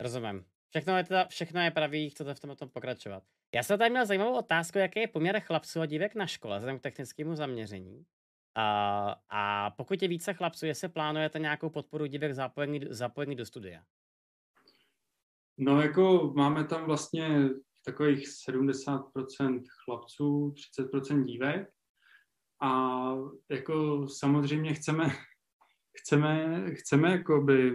Rozumím. 0.00 0.44
Všechno 0.68 0.96
je, 0.96 1.04
teda, 1.04 1.24
všechno 1.24 1.60
je 1.60 1.70
pravý, 1.70 2.10
chcete 2.10 2.34
v 2.34 2.40
tom 2.40 2.56
tom 2.56 2.68
pokračovat. 2.68 3.22
Já 3.54 3.62
jsem 3.62 3.78
tady 3.78 3.90
měl 3.90 4.06
zajímavou 4.06 4.38
otázku, 4.38 4.78
jaký 4.78 5.00
je 5.00 5.08
poměr 5.08 5.40
chlapců 5.40 5.80
a 5.80 5.86
dívek 5.86 6.14
na 6.14 6.26
škole, 6.26 6.58
vzhledem 6.58 6.78
k 6.78 6.82
technickému 6.82 7.36
zaměření. 7.36 8.06
A, 8.54 9.16
a 9.28 9.70
pokud 9.70 10.02
je 10.02 10.08
více 10.08 10.34
chlapců, 10.34 10.66
jestli 10.66 10.88
plánujete 10.88 11.38
nějakou 11.38 11.70
podporu 11.70 12.06
dívek 12.06 12.34
zapojení, 12.34 12.80
zapojení 12.90 13.36
do 13.36 13.46
studia? 13.46 13.82
No 15.58 15.82
jako 15.82 16.32
máme 16.36 16.64
tam 16.64 16.84
vlastně 16.84 17.48
takových 17.84 18.26
70% 18.48 19.62
chlapců, 19.84 20.54
30% 20.78 21.24
dívek 21.24 21.70
a 22.62 23.02
jako 23.50 24.08
samozřejmě 24.08 24.74
chceme, 24.74 25.10
chceme, 25.98 26.64
chceme 26.74 27.10
jakoby 27.10 27.72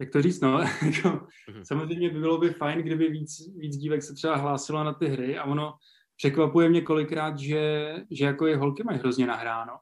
jak 0.00 0.10
to 0.10 0.22
říct, 0.22 0.40
no, 0.40 0.60
jako, 0.82 1.08
mm-hmm. 1.08 1.62
samozřejmě 1.62 2.10
by 2.10 2.20
bylo 2.20 2.38
by 2.38 2.50
fajn, 2.50 2.82
kdyby 2.82 3.08
víc, 3.08 3.30
víc 3.56 3.76
dívek 3.76 4.02
se 4.02 4.14
třeba 4.14 4.36
hlásilo 4.36 4.84
na 4.84 4.92
ty 4.94 5.06
hry 5.08 5.38
a 5.38 5.44
ono 5.44 5.74
překvapuje 6.16 6.68
mě 6.68 6.80
kolikrát, 6.80 7.38
že, 7.38 7.94
že 8.10 8.24
jako 8.24 8.46
je 8.46 8.56
holky 8.56 8.84
mají 8.84 8.98
hrozně 8.98 9.26
nahráno. 9.26 9.72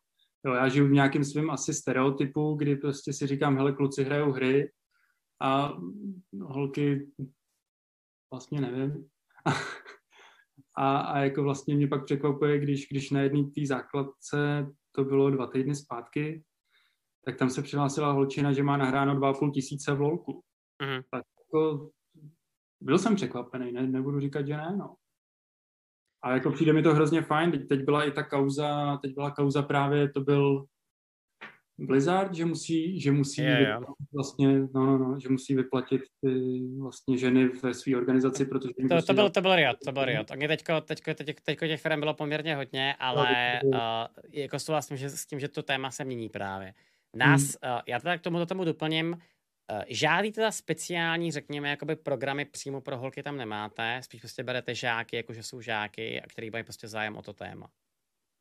Jo, 0.47 0.55
já 0.55 0.69
žiju 0.69 0.89
v 0.89 0.93
nějakém 0.93 1.25
svém 1.25 1.51
asi 1.51 1.75
stereotypu, 1.75 2.55
kdy 2.55 2.77
prostě 2.77 3.13
si 3.13 3.27
říkám, 3.27 3.57
hele, 3.57 3.73
kluci 3.73 4.05
hrajou 4.05 4.33
hry 4.33 4.73
a 5.43 5.79
holky 6.43 7.07
vlastně 8.33 8.61
nevím. 8.61 9.09
A, 10.77 10.99
a 10.99 11.19
jako 11.19 11.43
vlastně 11.43 11.75
mě 11.75 11.89
pak 11.89 12.05
překvapuje, 12.05 12.59
když, 12.59 12.89
když 12.91 13.11
na 13.11 13.21
jedné 13.21 13.45
té 13.45 13.67
základce, 13.67 14.67
to 14.93 15.05
bylo 15.05 15.31
dva 15.31 15.47
týdny 15.47 15.75
zpátky, 15.75 16.45
tak 17.25 17.37
tam 17.37 17.51
se 17.51 17.63
přihlásila 17.63 18.13
holčina, 18.13 18.53
že 18.53 18.63
má 18.63 18.77
nahráno 18.77 19.15
2,5 19.15 19.53
tisíce 19.53 19.95
v 19.95 20.01
LOLku. 20.01 20.43
Mm-hmm. 20.83 21.03
Tak 21.11 21.25
jako 21.39 21.91
byl 22.81 22.99
jsem 22.99 23.15
překvapený, 23.15 23.73
ne, 23.73 23.87
nebudu 23.87 24.21
říkat, 24.21 24.47
že 24.47 24.57
ne, 24.57 24.77
no. 24.77 24.95
A 26.25 26.35
jako 26.35 26.51
přijde 26.51 26.73
mi 26.73 26.83
to 26.83 26.95
hrozně 26.95 27.23
fajn, 27.23 27.51
teď, 27.51 27.69
teď 27.69 27.85
byla 27.85 28.05
i 28.05 28.11
ta 28.11 28.23
kauza, 28.23 28.97
teď 28.97 29.15
byla 29.15 29.31
kauza 29.31 29.63
právě, 29.63 30.09
to 30.09 30.21
byl 30.21 30.67
Blizzard, 31.79 32.35
že 32.35 32.45
musí, 32.45 33.01
že 33.01 33.13
musí 33.13 33.43
yeah, 33.43 33.61
yeah. 33.61 33.83
vlastně, 34.13 34.61
no, 34.61 34.87
no, 34.87 34.99
no, 34.99 35.21
že 35.21 35.29
musí 35.29 35.55
vyplatit 35.55 36.03
ty 36.21 36.61
vlastně 36.81 37.19
ženy 37.19 37.49
ve 37.49 37.75
své 37.75 37.97
organizaci, 37.97 38.45
protože... 38.45 38.75
To, 38.75 38.89
prostě 38.89 39.07
to, 39.07 39.15
byl, 39.15 39.31
to 39.31 39.41
byl 39.41 39.57
Riot, 39.57 39.77
to 39.85 39.93
byl 39.93 40.05
Riot. 40.05 40.31
Oni 40.31 40.49
teďko, 40.49 40.81
teďko, 40.81 41.15
teďko, 41.15 41.43
teďko 41.45 41.67
těch 41.67 41.81
firm 41.81 42.01
bylo 42.01 42.15
poměrně 42.15 42.57
hodně, 42.57 42.95
ale 42.99 43.61
no, 43.65 43.71
uh, 43.71 43.79
jako 44.33 44.59
souhlasím 44.59 44.97
že, 44.97 45.11
s 45.11 45.27
tím, 45.27 45.41
že 45.41 45.49
to 45.49 45.63
téma 45.63 45.91
se 45.91 46.05
mění 46.05 46.29
právě. 46.29 46.75
Nás, 47.17 47.43
hmm. 47.43 47.73
uh, 47.73 47.81
já 47.87 48.01
teda 48.01 48.19
k 48.19 48.21
tomu, 48.21 48.47
tomu 48.47 48.65
doplním, 48.65 49.13
uh, 49.13 49.83
žádný 49.89 50.33
teda 50.33 50.53
speciální, 50.53 51.33
řekněme, 51.33 51.71
jakoby 51.71 51.97
programy 51.97 52.45
přímo 52.45 52.81
pro 52.81 52.99
holky 52.99 53.23
tam 53.23 53.37
nemáte, 53.37 54.01
spíš 54.05 54.21
prostě 54.21 54.43
berete 54.43 54.75
žáky, 54.75 55.17
jakože 55.17 55.43
jsou 55.43 55.61
žáky, 55.61 56.23
a 56.23 56.27
který 56.27 56.51
mají 56.51 56.65
prostě 56.65 56.89
zájem 56.89 57.17
o 57.17 57.23
to 57.23 57.33
téma. 57.33 57.71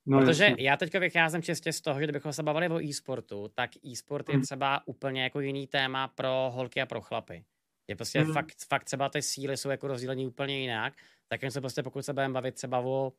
No, 0.05 0.19
Protože 0.19 0.43
jasně. 0.43 0.63
já 0.63 0.77
teďka 0.77 0.99
vycházím 0.99 1.41
čistě 1.41 1.73
z 1.73 1.81
toho, 1.81 1.99
že 1.99 2.05
kdybychom 2.05 2.33
se 2.33 2.43
bavili 2.43 2.69
o 2.69 2.81
e-sportu, 2.81 3.47
tak 3.55 3.71
e-sport 3.85 4.29
hmm. 4.29 4.39
je 4.39 4.43
třeba 4.43 4.87
úplně 4.87 5.23
jako 5.23 5.39
jiný 5.39 5.67
téma 5.67 6.07
pro 6.07 6.51
holky 6.53 6.81
a 6.81 6.85
pro 6.85 7.01
chlapy. 7.01 7.45
Je 7.87 7.95
prostě 7.95 8.21
hmm. 8.21 8.33
fakt, 8.33 8.55
fakt 8.67 8.83
třeba 8.83 9.09
ty 9.09 9.21
síly 9.21 9.57
jsou 9.57 9.69
jako 9.69 9.87
rozdělení 9.87 10.27
úplně 10.27 10.59
jinak, 10.59 10.93
tak 11.27 11.41
jen 11.41 11.51
se 11.51 11.61
prostě 11.61 11.83
pokud 11.83 12.01
se 12.01 12.13
budeme 12.13 12.33
bavit 12.33 12.55
třeba 12.55 12.79
o 12.79 13.13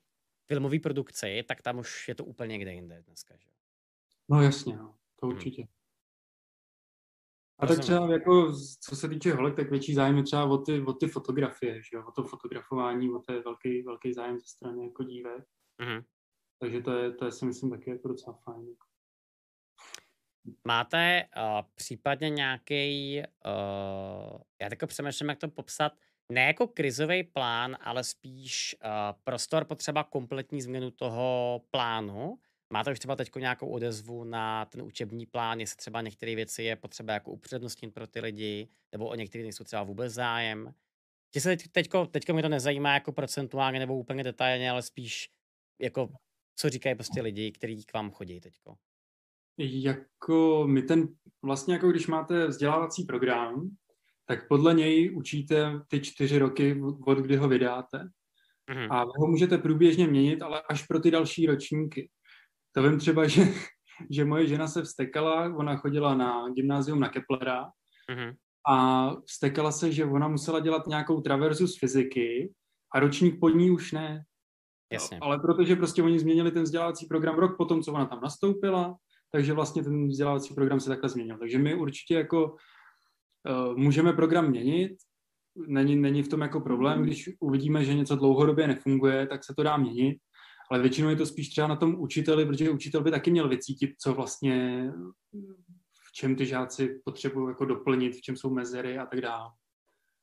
filmové 0.46 0.78
produkci, 0.78 1.44
tak 1.48 1.62
tam 1.62 1.78
už 1.78 2.08
je 2.08 2.14
to 2.14 2.24
úplně 2.24 2.52
někde 2.52 2.72
jinde 2.72 3.02
dneska. 3.06 3.34
Že? 3.36 3.48
No 4.28 4.42
jasně, 4.42 4.76
no. 4.76 4.94
To 5.22 5.26
hmm. 5.26 5.36
určitě. 5.36 5.66
A 7.58 7.66
tak 7.66 7.78
třeba 7.78 8.12
jako, 8.12 8.52
co 8.80 8.96
se 8.96 9.08
týče 9.08 9.34
holek, 9.34 9.56
tak 9.56 9.70
větší 9.70 9.94
zájem 9.94 10.16
je 10.16 10.22
třeba 10.22 10.44
o 10.44 10.58
ty, 10.58 10.82
o 10.82 10.92
ty 10.92 11.06
fotografie, 11.08 11.74
že 11.74 11.96
jo? 11.96 12.04
o 12.08 12.12
to 12.12 12.24
fotografování, 12.24 13.10
o 13.10 13.18
to 13.18 13.32
je 13.32 13.42
velký, 13.42 13.82
velký 13.82 14.12
zájem 14.12 14.38
ze 14.38 14.46
strany 14.46 14.84
jako 14.84 15.04
dívek. 15.04 15.44
Mm-hmm. 15.82 16.04
Takže 16.58 16.80
to 16.80 16.92
je, 16.92 17.12
to 17.12 17.24
je 17.24 17.32
si 17.32 17.44
myslím 17.44 17.70
taky 17.70 17.90
jako 17.90 18.08
docela 18.08 18.38
fajn. 18.44 18.76
Máte 20.64 21.24
uh, 21.36 21.66
případně 21.74 22.30
nějaký, 22.30 23.22
uh, 23.46 24.40
já 24.62 24.68
tako 24.68 24.86
přemýšlím, 24.86 25.28
jak 25.28 25.38
to 25.38 25.48
popsat, 25.48 25.92
ne 26.32 26.46
jako 26.46 26.66
krizový 26.66 27.24
plán, 27.24 27.76
ale 27.80 28.04
spíš 28.04 28.76
uh, 28.84 28.90
prostor 29.24 29.64
potřeba 29.64 30.04
kompletní 30.04 30.62
změnu 30.62 30.90
toho 30.90 31.60
plánu. 31.70 32.38
Máte 32.72 32.92
už 32.92 32.98
třeba 32.98 33.16
teď 33.16 33.30
nějakou 33.38 33.68
odezvu 33.68 34.24
na 34.24 34.64
ten 34.64 34.82
učební 34.82 35.26
plán, 35.26 35.60
jestli 35.60 35.76
třeba 35.76 36.00
některé 36.00 36.34
věci 36.34 36.62
je 36.62 36.76
potřeba 36.76 37.12
jako 37.12 37.30
upřednostnit 37.30 37.94
pro 37.94 38.06
ty 38.06 38.20
lidi, 38.20 38.68
nebo 38.92 39.08
o 39.08 39.14
některých 39.14 39.44
nejsou 39.44 39.64
třeba 39.64 39.82
vůbec 39.82 40.12
zájem. 40.12 40.74
Že 41.34 41.40
se 41.40 41.48
teď, 41.48 41.68
teďko, 41.72 42.06
teďko 42.06 42.32
mi 42.34 42.42
to 42.42 42.48
nezajímá 42.48 42.94
jako 42.94 43.12
procentuálně 43.12 43.78
nebo 43.78 43.98
úplně 43.98 44.24
detailně, 44.24 44.70
ale 44.70 44.82
spíš 44.82 45.30
jako 45.80 46.08
co 46.56 46.68
říkají 46.68 46.94
prostě 46.94 47.22
lidi, 47.22 47.52
kteří 47.52 47.84
k 47.84 47.94
vám 47.94 48.10
chodí 48.10 48.40
teďko? 48.40 48.74
Jako 49.58 50.64
my 50.66 50.82
ten, 50.82 51.08
vlastně 51.42 51.74
jako 51.74 51.90
když 51.90 52.06
máte 52.06 52.46
vzdělávací 52.46 53.04
program, 53.04 53.70
tak 54.24 54.48
podle 54.48 54.74
něj 54.74 55.16
učíte 55.16 55.72
ty 55.88 56.00
čtyři 56.00 56.38
roky, 56.38 56.80
od 57.06 57.18
kdy 57.18 57.36
ho 57.36 57.48
vydáte. 57.48 57.98
Mm-hmm. 58.70 58.88
A 58.90 59.04
ho 59.04 59.26
můžete 59.26 59.58
průběžně 59.58 60.06
měnit, 60.06 60.42
ale 60.42 60.62
až 60.68 60.86
pro 60.86 61.00
ty 61.00 61.10
další 61.10 61.46
ročníky. 61.46 62.10
To 62.72 62.82
vím 62.82 62.98
třeba, 62.98 63.26
že, 63.28 63.42
že 64.10 64.24
moje 64.24 64.46
žena 64.46 64.68
se 64.68 64.82
vstekala, 64.82 65.56
ona 65.56 65.76
chodila 65.76 66.14
na 66.14 66.48
gymnázium 66.48 67.00
na 67.00 67.08
Keplera 67.08 67.64
mm-hmm. 68.10 68.34
a 68.68 69.08
vstekala 69.26 69.72
se, 69.72 69.92
že 69.92 70.04
ona 70.04 70.28
musela 70.28 70.60
dělat 70.60 70.86
nějakou 70.86 71.20
traverzu 71.20 71.66
z 71.66 71.78
fyziky 71.78 72.52
a 72.94 73.00
ročník 73.00 73.40
pod 73.40 73.48
ní 73.48 73.70
už 73.70 73.92
ne. 73.92 74.24
Jasně. 74.92 75.18
ale 75.22 75.38
protože 75.38 75.76
prostě 75.76 76.02
oni 76.02 76.18
změnili 76.18 76.50
ten 76.50 76.62
vzdělávací 76.62 77.06
program 77.06 77.34
rok 77.34 77.56
potom, 77.56 77.82
co 77.82 77.92
ona 77.92 78.06
tam 78.06 78.20
nastoupila, 78.20 78.96
takže 79.30 79.52
vlastně 79.52 79.82
ten 79.82 80.08
vzdělávací 80.08 80.54
program 80.54 80.80
se 80.80 80.88
takhle 80.88 81.08
změnil. 81.08 81.38
Takže 81.38 81.58
my 81.58 81.74
určitě 81.74 82.14
jako 82.14 82.56
uh, 83.48 83.76
můžeme 83.76 84.12
program 84.12 84.50
měnit, 84.50 84.92
není, 85.66 85.96
není 85.96 86.22
v 86.22 86.28
tom 86.28 86.40
jako 86.40 86.60
problém, 86.60 87.02
když 87.02 87.30
uvidíme, 87.40 87.84
že 87.84 87.94
něco 87.94 88.16
dlouhodobě 88.16 88.66
nefunguje, 88.66 89.26
tak 89.26 89.44
se 89.44 89.54
to 89.54 89.62
dá 89.62 89.76
měnit, 89.76 90.18
ale 90.72 90.82
většinou 90.82 91.08
je 91.08 91.16
to 91.16 91.26
spíš 91.26 91.48
třeba 91.48 91.66
na 91.66 91.76
tom 91.76 92.00
učiteli, 92.00 92.46
protože 92.46 92.70
učitel 92.70 93.02
by 93.02 93.10
taky 93.10 93.30
měl 93.30 93.48
vycítit, 93.48 93.90
co 93.98 94.14
vlastně, 94.14 94.86
v 96.08 96.12
čem 96.12 96.36
ty 96.36 96.46
žáci 96.46 97.00
potřebují 97.04 97.48
jako 97.48 97.64
doplnit, 97.64 98.16
v 98.16 98.20
čem 98.20 98.36
jsou 98.36 98.50
mezery 98.50 98.98
a 98.98 99.06
tak 99.06 99.20
dále. 99.20 99.50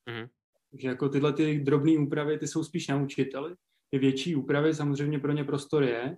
Mm-hmm. 0.10 0.30
Takže 0.72 0.88
jako 0.88 1.10
tyhle 1.10 1.34
ty 1.34 1.60
drobné 1.60 1.97
úpravy, 1.97 2.39
ty 2.39 2.47
jsou 2.47 2.64
spíš 2.64 2.88
na 2.88 3.02
učiteli 3.02 3.56
ty 3.89 4.00
větší 4.00 4.36
úpravy, 4.36 4.74
samozřejmě 4.74 5.20
pro 5.20 5.32
ně 5.32 5.43
prostor 5.43 5.84
je, 5.84 6.18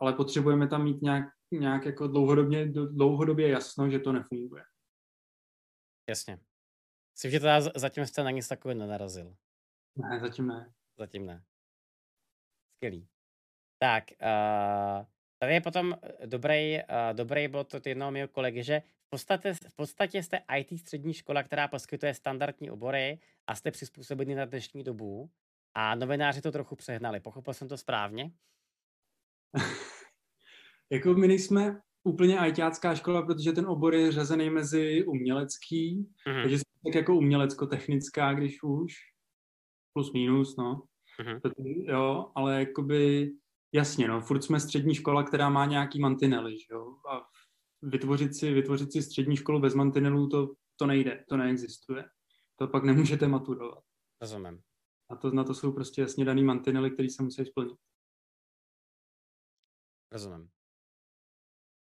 ale 0.00 0.12
potřebujeme 0.12 0.68
tam 0.68 0.84
mít 0.84 1.02
nějak, 1.02 1.24
nějak 1.52 1.86
jako 1.86 2.08
dlouhodobě, 2.08 2.66
dlouhodobě 2.68 3.48
jasno, 3.48 3.90
že 3.90 3.98
to 3.98 4.12
nefunguje. 4.12 4.62
Jasně. 6.08 6.40
Myslím, 7.14 7.30
že 7.30 7.40
teda 7.40 7.60
zatím 7.60 8.06
jste 8.06 8.22
na 8.22 8.30
nic 8.30 8.48
takového 8.48 8.80
nenarazil. 8.80 9.36
Ne, 9.96 10.20
zatím 10.20 10.46
ne. 10.46 10.72
Zatím 10.98 11.26
ne. 11.26 11.44
Skvělý. 12.76 13.08
Tak, 13.78 14.04
uh, 14.22 15.06
tady 15.38 15.54
je 15.54 15.60
potom 15.60 15.94
dobrý, 16.26 16.76
uh, 16.76 16.82
dobrý 17.12 17.48
bod 17.48 17.74
od 17.74 17.86
jednoho 17.86 18.10
mého 18.10 18.28
kolegy, 18.28 18.62
že 18.62 18.82
v 19.06 19.10
podstatě, 19.10 19.54
v 19.54 19.76
podstatě 19.76 20.22
jste 20.22 20.40
IT 20.58 20.80
střední 20.80 21.14
škola, 21.14 21.42
která 21.42 21.68
poskytuje 21.68 22.14
standardní 22.14 22.70
obory 22.70 23.18
a 23.46 23.54
jste 23.54 23.70
přizpůsobeni 23.70 24.34
na 24.34 24.44
dnešní 24.44 24.84
dobu. 24.84 25.30
A 25.74 25.94
novináři 25.94 26.40
to 26.40 26.52
trochu 26.52 26.76
přehnali. 26.76 27.20
Pochopil 27.20 27.54
jsem 27.54 27.68
to 27.68 27.76
správně? 27.76 28.30
jako 30.90 31.14
my 31.14 31.28
nejsme 31.28 31.80
úplně 32.04 32.38
ajťácká 32.38 32.94
škola, 32.94 33.22
protože 33.22 33.52
ten 33.52 33.66
obor 33.66 33.94
je 33.94 34.12
řazený 34.12 34.50
mezi 34.50 35.04
umělecký, 35.04 36.08
mm-hmm. 36.26 36.42
takže 36.42 36.58
jsme 36.58 36.92
tak 36.92 36.94
jako 36.94 37.16
umělecko-technická, 37.16 38.32
když 38.32 38.62
už, 38.62 38.94
plus 39.92 40.12
minus, 40.12 40.56
no. 40.56 40.82
Mm-hmm. 41.20 41.40
Jo, 41.90 42.32
ale 42.34 42.58
jakoby, 42.58 43.30
jasně, 43.72 44.08
no, 44.08 44.20
furt 44.20 44.42
jsme 44.42 44.60
střední 44.60 44.94
škola, 44.94 45.22
která 45.22 45.48
má 45.48 45.66
nějaký 45.66 46.00
mantinely, 46.00 46.56
jo, 46.70 46.96
a 47.12 47.28
vytvořit 47.82 48.36
si, 48.36 48.52
vytvořit 48.52 48.92
si 48.92 49.02
střední 49.02 49.36
školu 49.36 49.60
bez 49.60 49.74
mantinelů, 49.74 50.28
to, 50.28 50.54
to 50.76 50.86
nejde, 50.86 51.24
to 51.28 51.36
neexistuje. 51.36 52.04
To 52.56 52.68
pak 52.68 52.84
nemůžete 52.84 53.28
maturovat. 53.28 53.84
Rozumím. 54.20 54.62
A 55.10 55.16
to, 55.16 55.30
na 55.30 55.44
to 55.44 55.54
jsou 55.54 55.72
prostě 55.72 56.00
jasně 56.00 56.24
daný 56.24 56.44
mantinely, 56.44 56.90
které 56.90 57.10
se 57.10 57.22
musí 57.22 57.44
splnit. 57.44 57.78
Rozumím. 60.12 60.50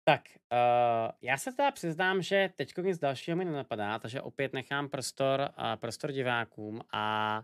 Tak, 0.03 0.21
uh, 0.51 1.11
já 1.21 1.37
se 1.37 1.51
teda 1.51 1.71
přiznám, 1.71 2.21
že 2.21 2.53
teď 2.55 2.73
nic 2.81 2.99
dalšího 2.99 3.37
mi 3.37 3.45
nenapadá, 3.45 3.99
takže 3.99 4.21
opět 4.21 4.53
nechám 4.53 4.89
prostor, 4.89 5.39
uh, 5.41 5.75
prostor 5.75 6.11
divákům 6.11 6.81
a 6.93 7.43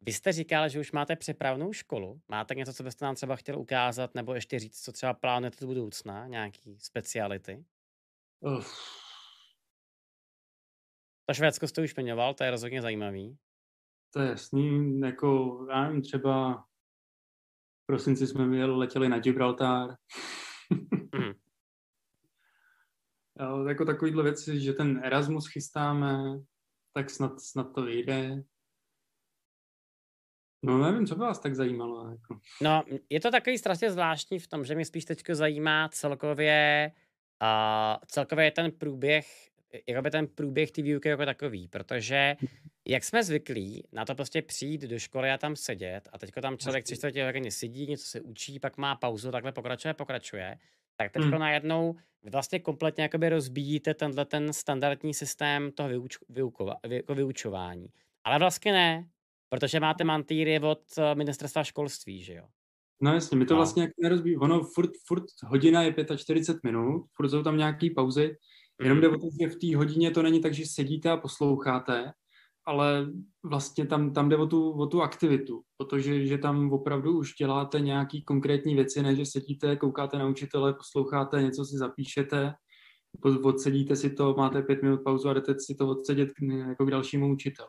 vy 0.00 0.12
jste 0.12 0.32
říkal, 0.32 0.68
že 0.68 0.80
už 0.80 0.92
máte 0.92 1.16
připravenou 1.16 1.72
školu. 1.72 2.20
Máte 2.28 2.54
něco, 2.54 2.74
co 2.74 2.82
byste 2.82 3.04
nám 3.04 3.14
třeba 3.14 3.36
chtěl 3.36 3.58
ukázat, 3.58 4.14
nebo 4.14 4.34
ještě 4.34 4.58
říct, 4.58 4.84
co 4.84 4.92
třeba 4.92 5.14
plánujete 5.14 5.56
do 5.60 5.66
budoucna, 5.66 6.26
nějaký 6.26 6.78
speciality? 6.78 7.64
Uf. 8.40 9.04
To 11.26 11.34
Švédsko 11.34 11.68
jste 11.68 11.82
už 11.82 11.94
zmiňoval, 11.94 12.34
to 12.34 12.44
je 12.44 12.50
rozhodně 12.50 12.82
zajímavý. 12.82 13.38
To 14.10 14.20
je 14.20 14.28
jasný, 14.28 15.00
jako, 15.00 15.58
já 15.70 15.84
nevím, 15.84 16.02
třeba 16.02 16.54
v 17.82 17.86
prosinci 17.86 18.26
jsme 18.26 18.66
letěli 18.66 19.08
na 19.08 19.18
Gibraltar. 19.18 19.96
mm. 21.14 21.34
jako 23.68 23.84
takovýhle 23.84 24.22
věci, 24.22 24.60
že 24.60 24.72
ten 24.72 25.00
Erasmus 25.04 25.48
chystáme, 25.52 26.40
tak 26.92 27.10
snad, 27.10 27.40
snad 27.40 27.74
to 27.74 27.82
vyjde. 27.82 28.42
No 30.64 30.78
nevím, 30.78 31.06
co 31.06 31.14
by 31.14 31.20
vás 31.20 31.38
tak 31.38 31.54
zajímalo. 31.54 32.10
Jako. 32.10 32.38
No, 32.60 32.82
je 33.10 33.20
to 33.20 33.30
takový 33.30 33.58
strašně 33.58 33.90
zvláštní 33.90 34.38
v 34.38 34.46
tom, 34.46 34.64
že 34.64 34.74
mě 34.74 34.84
spíš 34.84 35.04
teď 35.04 35.22
zajímá 35.32 35.88
celkově, 35.88 36.92
uh, 37.42 37.98
celkově 38.06 38.50
ten 38.50 38.70
průběh, 38.70 39.26
jakoby 39.88 40.10
ten 40.10 40.26
průběh 40.26 40.70
té 40.70 40.82
výuky 40.82 41.08
jako 41.08 41.24
takový, 41.24 41.68
protože 41.68 42.36
jak 42.88 43.04
jsme 43.04 43.24
zvyklí 43.24 43.84
na 43.92 44.04
to 44.04 44.14
prostě 44.14 44.42
přijít 44.42 44.80
do 44.80 44.98
školy 44.98 45.30
a 45.30 45.38
tam 45.38 45.56
sedět 45.56 46.08
a 46.12 46.18
teďko 46.18 46.40
tam 46.40 46.58
člověk 46.58 46.84
tři 46.84 46.96
čtvrtě 46.96 47.24
hodiny 47.24 47.50
sedí, 47.50 47.86
něco 47.86 48.04
se 48.04 48.20
učí, 48.20 48.58
pak 48.58 48.76
má 48.76 48.96
pauzu, 48.96 49.30
takhle 49.30 49.52
pokračuje, 49.52 49.94
pokračuje, 49.94 50.58
tak 50.96 51.12
teďko 51.12 51.28
hmm. 51.28 51.40
najednou 51.40 51.96
vlastně 52.30 52.58
kompletně 52.58 53.02
jakoby 53.02 53.28
rozbíjíte 53.28 53.94
tenhle 53.94 54.24
ten 54.24 54.52
standardní 54.52 55.14
systém 55.14 55.72
toho 55.72 55.88
vyuč, 55.88 56.18
vyukova, 56.28 56.76
vy, 56.86 56.96
jako 56.96 57.14
vyučování. 57.14 57.88
Ale 58.24 58.38
vlastně 58.38 58.72
ne, 58.72 59.08
Protože 59.54 59.80
máte 59.80 60.04
mantýry 60.04 60.60
od 60.60 60.82
eh, 60.98 61.14
ministerstva 61.14 61.64
školství, 61.64 62.22
že 62.22 62.34
jo? 62.34 62.44
No 63.02 63.14
jasně, 63.14 63.36
my 63.36 63.46
to 63.46 63.54
no. 63.54 63.58
vlastně 63.58 63.82
jak 63.82 63.90
nerozbí. 64.02 64.36
Ono 64.36 64.62
furt, 64.62 64.90
furt 65.06 65.24
hodina 65.46 65.82
je 65.82 65.94
45 66.16 66.70
minut, 66.70 67.04
furt 67.16 67.28
jsou 67.28 67.42
tam 67.42 67.56
nějaký 67.56 67.90
pauzy, 67.90 68.36
jenom 68.82 69.00
jde 69.00 69.08
o 69.08 69.18
to, 69.18 69.26
že 69.40 69.48
v 69.48 69.56
té 69.56 69.76
hodině 69.76 70.10
to 70.10 70.22
není 70.22 70.40
tak, 70.40 70.54
že 70.54 70.66
sedíte 70.66 71.10
a 71.10 71.16
posloucháte, 71.16 72.12
ale 72.66 73.06
vlastně 73.42 73.86
tam, 73.86 74.12
tam 74.12 74.28
jde 74.28 74.36
o 74.36 74.46
tu, 74.46 74.70
o 74.70 74.86
tu 74.86 75.02
aktivitu, 75.02 75.62
protože 75.76 76.26
že 76.26 76.38
tam 76.38 76.72
opravdu 76.72 77.18
už 77.18 77.34
děláte 77.34 77.80
nějaký 77.80 78.24
konkrétní 78.24 78.74
věci, 78.74 79.02
ne 79.02 79.16
že 79.16 79.26
sedíte, 79.26 79.76
koukáte 79.76 80.18
na 80.18 80.26
učitele, 80.26 80.74
posloucháte, 80.74 81.42
něco 81.42 81.64
si 81.64 81.76
zapíšete, 81.76 82.54
odsedíte 83.42 83.96
si 83.96 84.10
to, 84.10 84.34
máte 84.38 84.62
pět 84.62 84.82
minut 84.82 85.00
pauzu 85.04 85.28
a 85.28 85.32
jdete 85.32 85.54
si 85.58 85.74
to 85.74 85.88
odsedět 85.88 86.28
jako 86.68 86.86
k 86.86 86.90
dalšímu 86.90 87.32
učiteli. 87.32 87.68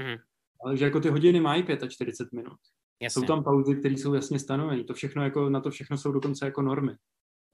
Mm-hmm. 0.00 0.33
Ale 0.64 0.76
že 0.76 0.84
jako 0.84 1.00
ty 1.00 1.08
hodiny 1.08 1.40
mají 1.40 1.64
45 1.88 2.32
minut. 2.32 2.58
Jasně. 3.00 3.20
Jsou 3.20 3.26
tam 3.26 3.44
pauzy, 3.44 3.76
které 3.76 3.94
jsou 3.94 4.14
jasně 4.14 4.38
stanoveny. 4.38 4.84
To 4.84 4.94
všechno 4.94 5.24
jako, 5.24 5.50
na 5.50 5.60
to 5.60 5.70
všechno 5.70 5.98
jsou 5.98 6.12
dokonce 6.12 6.44
jako 6.44 6.62
normy. 6.62 6.96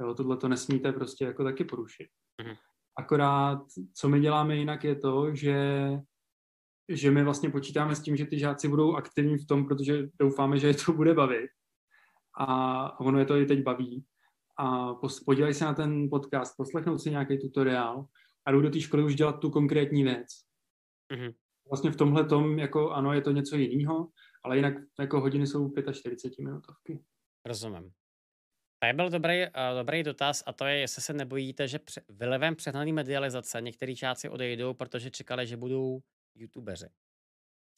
Jo, 0.01 0.15
tohle 0.15 0.37
to 0.37 0.49
nesmíte 0.49 0.93
prostě 0.93 1.25
jako 1.25 1.45
taky 1.45 1.65
porušit. 1.65 2.09
Mm-hmm. 2.43 2.57
Akorát, 2.99 3.63
co 3.95 4.09
my 4.09 4.21
děláme 4.21 4.57
jinak, 4.57 4.85
je 4.85 4.95
to, 4.95 5.35
že, 5.35 5.91
že 6.89 7.11
my 7.11 7.25
vlastně 7.25 7.51
počítáme 7.51 7.97
s 7.97 8.03
tím, 8.03 8.17
že 8.17 8.27
ty 8.27 8.39
žáci 8.39 8.69
budou 8.69 8.95
aktivní 8.95 9.39
v 9.39 9.47
tom, 9.47 9.67
protože 9.67 10.09
doufáme, 10.19 10.59
že 10.59 10.67
je 10.67 10.75
to 10.75 10.93
bude 10.93 11.15
bavit. 11.15 11.51
A 12.39 13.01
ono 13.01 13.19
je 13.19 13.25
to 13.25 13.37
i 13.37 13.47
teď 13.47 13.63
baví. 13.63 14.05
A 14.59 14.95
podívej 15.27 15.55
se 15.55 15.65
na 15.65 15.75
ten 15.75 16.11
podcast, 16.11 16.57
poslechnou 16.57 16.99
si 16.99 17.11
nějaký 17.11 17.39
tutoriál 17.39 18.07
a 18.47 18.53
jdou 18.53 18.61
do 18.61 18.71
té 18.71 18.81
školy 18.81 19.05
už 19.05 19.15
dělat 19.15 19.41
tu 19.41 19.51
konkrétní 19.51 20.03
věc. 20.03 20.27
Mm-hmm 21.13 21.35
vlastně 21.71 21.91
v 21.91 21.97
tomhle 21.97 22.25
tom, 22.25 22.59
jako 22.59 22.91
ano, 22.91 23.13
je 23.13 23.21
to 23.21 23.31
něco 23.31 23.57
jiného, 23.57 24.09
ale 24.45 24.57
jinak 24.57 24.75
jako 25.01 25.21
hodiny 25.21 25.47
jsou 25.47 25.73
45 25.93 26.45
minutovky. 26.45 27.05
Rozumím. 27.47 27.93
je 28.87 28.93
byl 28.93 29.11
dobrý, 29.11 29.43
uh, 29.43 29.79
dobrý 29.79 30.03
dotaz 30.03 30.43
a 30.47 30.53
to 30.53 30.65
je, 30.65 30.79
jestli 30.79 31.03
se 31.03 31.13
nebojíte, 31.13 31.69
že 31.69 31.79
pře- 31.79 32.03
vylevem 32.09 32.57
přehnaný 32.57 32.93
medializace 32.93 33.61
některý 33.61 33.97
čáci 33.97 34.29
odejdou, 34.29 34.75
protože 34.75 35.11
čekali, 35.11 35.47
že 35.47 35.57
budou 35.57 36.01
youtubeři. 36.35 36.87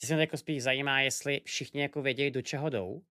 Když 0.01 0.09
se 0.09 0.21
jako 0.21 0.37
spíš 0.37 0.63
zajímá, 0.63 1.01
jestli 1.01 1.41
všichni 1.45 1.83
jako 1.83 2.03
vědějí, 2.03 2.31
do 2.31 2.43
čeho 2.43 2.71
jdou, 2.71 3.03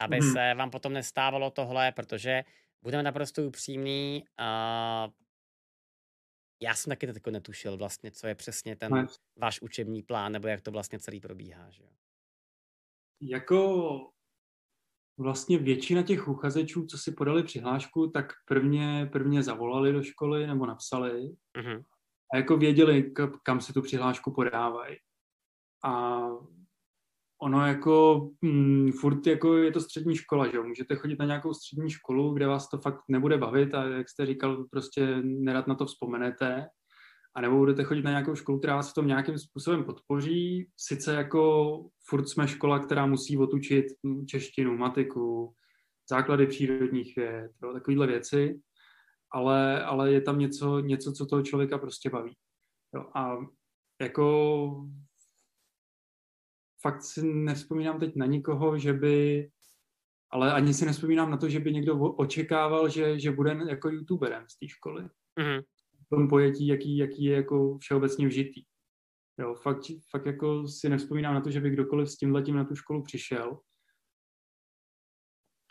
aby 0.00 0.18
hmm. 0.18 0.32
se 0.32 0.54
vám 0.54 0.70
potom 0.70 0.92
nestávalo 0.92 1.50
tohle, 1.50 1.92
protože 1.92 2.44
budeme 2.82 3.02
naprosto 3.02 3.46
upřímní, 3.46 4.24
uh, 4.40 5.12
já 6.62 6.74
jsem 6.74 6.90
taky 6.90 7.06
jako 7.06 7.30
netušil 7.30 7.76
vlastně, 7.76 8.10
co 8.10 8.26
je 8.26 8.34
přesně 8.34 8.76
ten 8.76 8.92
no. 8.92 9.06
váš 9.36 9.62
učební 9.62 10.02
plán, 10.02 10.32
nebo 10.32 10.48
jak 10.48 10.60
to 10.60 10.70
vlastně 10.70 10.98
celý 10.98 11.20
probíhá, 11.20 11.70
že 11.70 11.82
jo? 11.82 11.90
Jako 13.20 14.10
vlastně 15.18 15.58
většina 15.58 16.02
těch 16.02 16.28
uchazečů, 16.28 16.86
co 16.86 16.98
si 16.98 17.12
podali 17.12 17.42
přihlášku, 17.42 18.10
tak 18.10 18.32
prvně, 18.44 19.08
prvně 19.12 19.42
zavolali 19.42 19.92
do 19.92 20.02
školy 20.02 20.46
nebo 20.46 20.66
napsali 20.66 21.36
uh-huh. 21.56 21.84
a 22.32 22.36
jako 22.36 22.56
věděli, 22.56 23.12
kam 23.42 23.60
si 23.60 23.72
tu 23.72 23.82
přihlášku 23.82 24.32
podávají. 24.34 24.96
A 25.84 26.20
ono 27.42 27.66
jako 27.66 28.28
mm, 28.42 28.92
furt 28.92 29.26
jako 29.26 29.56
je 29.56 29.72
to 29.72 29.80
střední 29.80 30.16
škola, 30.16 30.48
že 30.48 30.56
jo? 30.56 30.64
Můžete 30.64 30.96
chodit 30.96 31.18
na 31.18 31.24
nějakou 31.24 31.54
střední 31.54 31.90
školu, 31.90 32.34
kde 32.34 32.46
vás 32.46 32.68
to 32.68 32.78
fakt 32.78 33.00
nebude 33.08 33.38
bavit 33.38 33.74
a 33.74 33.84
jak 33.84 34.08
jste 34.08 34.26
říkal, 34.26 34.64
prostě 34.70 35.16
nerad 35.22 35.66
na 35.66 35.74
to 35.74 35.86
vzpomenete. 35.86 36.66
A 37.34 37.40
nebo 37.40 37.56
budete 37.56 37.84
chodit 37.84 38.02
na 38.02 38.10
nějakou 38.10 38.34
školu, 38.34 38.58
která 38.58 38.76
vás 38.76 38.90
v 38.90 38.94
tom 38.94 39.06
nějakým 39.06 39.38
způsobem 39.38 39.84
podpoří. 39.84 40.68
Sice 40.76 41.14
jako 41.14 41.84
furt 42.08 42.28
jsme 42.28 42.48
škola, 42.48 42.78
která 42.78 43.06
musí 43.06 43.38
otučit 43.38 43.84
češtinu, 44.26 44.76
matiku, 44.76 45.54
základy 46.10 46.46
přírodních 46.46 47.16
věd, 47.16 47.50
jo, 47.62 47.72
takovýhle 47.72 48.06
věci, 48.06 48.60
ale, 49.32 49.84
ale 49.84 50.12
je 50.12 50.20
tam 50.20 50.38
něco, 50.38 50.80
něco, 50.80 51.12
co 51.12 51.26
toho 51.26 51.42
člověka 51.42 51.78
prostě 51.78 52.10
baví. 52.10 52.36
Jo, 52.94 53.04
a 53.14 53.36
jako 54.02 54.86
fakt 56.82 57.02
si 57.02 57.22
nevzpomínám 57.22 58.00
teď 58.00 58.16
na 58.16 58.26
nikoho, 58.26 58.78
že 58.78 58.92
by, 58.92 59.48
ale 60.30 60.52
ani 60.52 60.74
si 60.74 60.84
nevzpomínám 60.84 61.30
na 61.30 61.36
to, 61.36 61.48
že 61.48 61.60
by 61.60 61.72
někdo 61.72 61.98
očekával, 61.98 62.88
že, 62.88 63.20
že 63.20 63.30
bude 63.30 63.58
jako 63.68 63.88
youtuberem 63.88 64.44
z 64.48 64.58
té 64.58 64.68
školy. 64.68 65.02
Mm-hmm. 65.40 65.62
V 66.06 66.08
tom 66.08 66.28
pojetí, 66.28 66.66
jaký, 66.66 66.96
jaký 66.96 67.24
je 67.24 67.36
jako 67.36 67.78
všeobecně 67.78 68.26
vžitý. 68.26 68.64
Jo, 69.38 69.54
fakt, 69.54 69.82
fakt 70.10 70.26
jako 70.26 70.68
si 70.68 70.88
nevzpomínám 70.88 71.34
na 71.34 71.40
to, 71.40 71.50
že 71.50 71.60
by 71.60 71.70
kdokoliv 71.70 72.10
s 72.10 72.16
tímhletím 72.16 72.56
na 72.56 72.64
tu 72.64 72.74
školu 72.74 73.02
přišel 73.02 73.60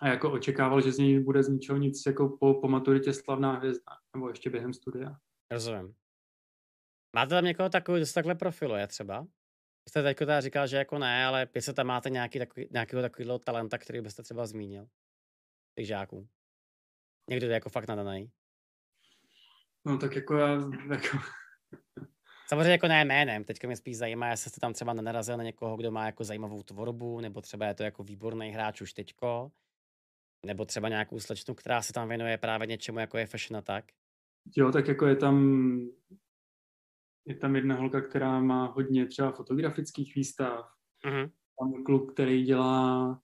a 0.01 0.07
jako 0.07 0.31
očekával, 0.31 0.81
že 0.81 0.91
z 0.91 0.97
něj 0.97 1.19
bude 1.19 1.43
z 1.43 1.49
ničeho 1.49 1.77
nic 1.77 2.03
jako 2.07 2.37
po, 2.39 2.53
po 2.53 2.67
maturitě 2.67 3.13
slavná 3.13 3.53
hvězda, 3.53 3.91
nebo 4.15 4.29
ještě 4.29 4.49
během 4.49 4.73
studia. 4.73 5.15
Rozumím. 5.51 5.95
Máte 7.15 7.29
tam 7.29 7.45
někoho 7.45 7.69
takový, 7.69 7.99
kdo 7.99 8.13
takhle 8.13 8.35
profiluje 8.35 8.87
třeba? 8.87 9.27
Jste 9.89 10.03
teď 10.03 10.17
teda 10.17 10.41
říkal, 10.41 10.67
že 10.67 10.77
jako 10.77 10.99
ne, 10.99 11.25
ale 11.25 11.47
jestli 11.55 11.73
tam 11.73 11.87
máte 11.87 12.09
nějaký 12.09 12.39
takový, 12.39 12.67
nějakého 12.71 13.01
takového 13.01 13.39
talenta, 13.39 13.77
který 13.77 14.01
byste 14.01 14.23
třeba 14.23 14.45
zmínil? 14.45 14.87
Těch 15.75 15.87
žáků. 15.87 16.27
Někdo 17.29 17.47
je 17.47 17.53
jako 17.53 17.69
fakt 17.69 17.87
nadaný. 17.87 18.31
No 19.85 19.97
tak 19.97 20.15
jako 20.15 20.37
já, 20.37 20.49
jako... 20.91 21.17
Samozřejmě 22.47 22.71
jako 22.71 22.87
ne 22.87 23.05
jménem, 23.05 23.43
teďka 23.43 23.67
mě 23.67 23.75
spíš 23.75 23.97
zajímá, 23.97 24.29
jestli 24.29 24.49
jste 24.49 24.59
tam 24.59 24.73
třeba 24.73 24.93
nenarazil 24.93 25.37
na 25.37 25.43
někoho, 25.43 25.77
kdo 25.77 25.91
má 25.91 26.05
jako 26.05 26.23
zajímavou 26.23 26.63
tvorbu, 26.63 27.19
nebo 27.19 27.41
třeba 27.41 27.65
je 27.65 27.73
to 27.73 27.83
jako 27.83 28.03
výborný 28.03 28.51
hráč 28.51 28.81
už 28.81 28.93
teďko, 28.93 29.51
nebo 30.45 30.65
třeba 30.65 30.89
nějakou 30.89 31.19
slečnu, 31.19 31.55
která 31.55 31.81
se 31.81 31.93
tam 31.93 32.07
věnuje 32.07 32.37
právě 32.37 32.67
něčemu, 32.67 32.99
jako 32.99 33.17
je 33.17 33.25
fashion 33.25 33.57
a 33.57 33.61
tak. 33.61 33.85
Jo, 34.57 34.71
tak 34.71 34.87
jako 34.87 35.05
je 35.05 35.15
tam 35.15 35.35
je 37.25 37.35
tam 37.35 37.55
jedna 37.55 37.75
holka, 37.75 38.01
která 38.01 38.39
má 38.39 38.65
hodně 38.65 39.05
třeba 39.05 39.31
fotografických 39.31 40.15
výstav. 40.15 40.65
Uh-huh. 41.05 41.31
Tam 41.59 41.83
kluk, 41.83 42.13
který 42.13 42.43
dělá 42.43 43.19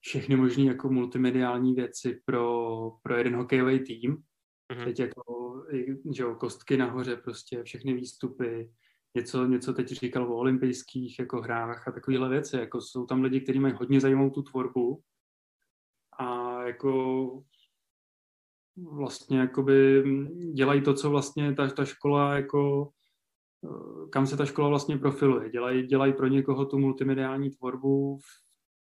všechny 0.00 0.36
možné 0.36 0.64
jako 0.64 0.88
multimediální 0.88 1.74
věci 1.74 2.20
pro, 2.24 2.90
pro 3.02 3.16
jeden 3.16 3.36
hokejový 3.36 3.84
tým. 3.84 4.16
Uh-huh. 4.72 4.84
Teď 4.84 5.00
jako, 5.00 5.22
že 6.14 6.22
jo, 6.22 6.34
kostky 6.34 6.76
nahoře 6.76 7.16
prostě, 7.16 7.62
všechny 7.62 7.94
výstupy, 7.94 8.72
něco, 9.14 9.46
něco 9.46 9.72
teď 9.72 9.88
říkal 9.88 10.32
o 10.32 10.36
olympijských 10.36 11.18
jako 11.18 11.40
hrách 11.40 11.88
a 11.88 11.92
takovéhle 11.92 12.28
věci. 12.28 12.56
Jako 12.56 12.80
jsou 12.80 13.06
tam 13.06 13.22
lidi, 13.22 13.40
kteří 13.40 13.60
mají 13.60 13.74
hodně 13.74 14.00
zajímavou 14.00 14.30
tu 14.30 14.42
tvorbu 14.42 15.02
a 16.18 16.62
jako 16.62 17.42
vlastně 18.76 19.38
jakoby 19.38 20.04
dělají 20.52 20.82
to, 20.82 20.94
co 20.94 21.10
vlastně 21.10 21.54
ta, 21.54 21.68
ta 21.68 21.84
škola 21.84 22.34
jako 22.34 22.90
kam 24.12 24.26
se 24.26 24.36
ta 24.36 24.46
škola 24.46 24.68
vlastně 24.68 24.98
profiluje. 24.98 25.50
Dělají, 25.50 25.86
dělají 25.86 26.12
pro 26.12 26.26
někoho 26.26 26.66
tu 26.66 26.78
multimediální 26.78 27.50
tvorbu 27.50 28.18
v 28.18 28.24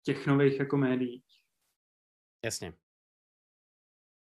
těch 0.03 0.27
nových 0.27 0.59
jako 0.59 0.77
médiích. 0.77 1.25
Jasně. 2.45 2.73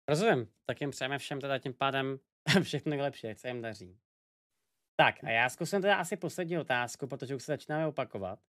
Rozumím. 0.09 0.47
Tak 0.65 0.81
jim 0.81 0.89
přejeme 0.89 1.17
všem 1.17 1.41
teda 1.41 1.59
tím 1.59 1.73
pádem 1.73 2.19
všechno 2.63 2.89
nejlepší, 2.89 3.27
jak 3.27 3.39
se 3.39 3.47
jim 3.47 3.61
daří. 3.61 3.99
Tak 4.95 5.23
a 5.23 5.29
já 5.29 5.49
zkusím 5.49 5.81
teda 5.81 5.95
asi 5.95 6.17
poslední 6.17 6.57
otázku, 6.57 7.07
protože 7.07 7.35
už 7.35 7.43
se 7.43 7.51
začínáme 7.51 7.87
opakovat. 7.87 8.39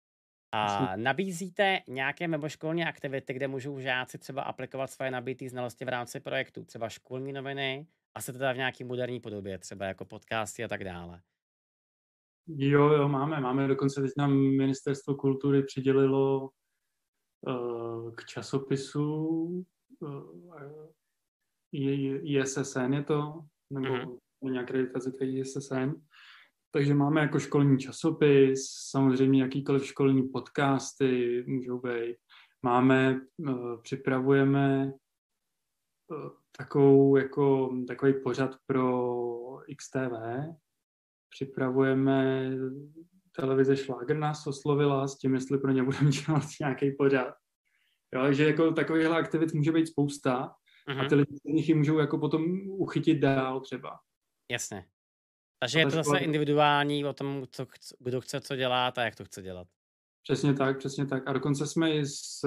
A 0.53 0.97
nabízíte 0.97 1.81
nějaké 1.89 2.29
mimoškolní 2.29 2.85
aktivity, 2.85 3.33
kde 3.33 3.49
můžou 3.49 3.81
žáci 3.81 4.19
třeba 4.19 4.43
aplikovat 4.43 4.91
svoje 4.91 5.11
nabité 5.11 5.49
znalosti 5.49 5.85
v 5.85 5.89
rámci 5.89 6.21
projektu, 6.21 6.65
třeba 6.65 6.89
školní 6.89 7.33
noviny, 7.33 7.87
a 8.15 8.21
se 8.21 8.33
teda 8.33 8.53
v 8.53 8.57
nějaké 8.57 8.85
moderní 8.85 9.21
podobě, 9.21 9.59
třeba 9.59 9.87
jako 9.87 10.05
podcasty 10.05 10.65
a 10.65 10.69
tak 10.69 10.85
dále. 10.85 11.23
Jo, 12.47 12.89
jo, 12.89 13.09
máme. 13.09 13.41
Máme 13.41 13.69
dokonce 13.69 14.03
teď 14.03 14.11
nám 14.17 14.33
ministerstvo 14.57 15.15
kultury 15.15 15.63
přidělilo 15.63 16.51
uh, 17.47 18.15
k 18.15 18.25
časopisu 18.25 19.27
uh, 20.01 20.91
ISSN 22.23 22.93
je 22.93 23.03
to, 23.03 23.41
nebo 23.73 23.87
mm-hmm. 23.87 24.19
nějak 24.43 24.65
akreditace 24.65 25.13
ISSN. 25.21 25.91
Takže 26.73 26.95
máme 26.95 27.21
jako 27.21 27.39
školní 27.39 27.79
časopis, 27.79 28.61
samozřejmě 28.91 29.43
jakýkoliv 29.43 29.87
školní 29.87 30.29
podcasty 30.29 31.45
můžou 31.47 31.79
být. 31.79 32.17
Máme, 32.63 33.21
uh, 33.39 33.83
připravujeme 33.83 34.93
uh, 36.11 36.31
takovou, 36.59 37.17
jako, 37.17 37.77
takový 37.89 38.15
pořad 38.23 38.57
pro 38.67 39.17
XTV. 39.79 40.13
Připravujeme 41.31 42.51
televize 43.33 43.77
Šláger 43.77 44.17
nás 44.17 44.47
oslovila 44.47 45.09
s 45.09 45.19
tím, 45.19 45.35
jestli 45.35 45.59
pro 45.59 45.73
ně 45.73 45.83
budeme 45.83 46.11
dělat 46.27 46.45
nějaký 46.61 46.91
pořad. 46.91 47.35
Jo, 48.15 48.33
že 48.33 48.45
jako 48.45 48.73
takovýchhle 48.73 49.17
aktivit 49.17 49.55
může 49.55 49.73
být 49.73 49.87
spousta 49.87 50.55
uh-huh. 50.89 51.07
a 51.07 51.09
ty 51.09 51.15
lidi 51.15 51.37
z 51.37 51.45
nich 51.45 51.75
můžou 51.75 51.99
jako 51.99 52.19
potom 52.19 52.71
uchytit 52.71 53.19
dál 53.19 53.61
třeba. 53.61 53.99
Jasně. 54.51 54.87
Takže 55.59 55.79
je 55.79 55.85
to 55.85 55.91
zase 55.91 56.19
individuální 56.19 57.05
o 57.05 57.13
tom, 57.13 57.47
co, 57.51 57.67
kdo 57.99 58.21
chce 58.21 58.41
co 58.41 58.57
dělat 58.57 58.99
a 58.99 59.05
jak 59.05 59.15
to 59.15 59.25
chce 59.25 59.43
dělat. 59.43 59.69
Přesně 60.23 60.55
tak, 60.55 60.79
přesně 60.79 61.07
tak. 61.07 61.29
A 61.29 61.33
dokonce 61.33 61.67
jsme 61.67 61.93
i 61.93 62.07
s, 62.07 62.41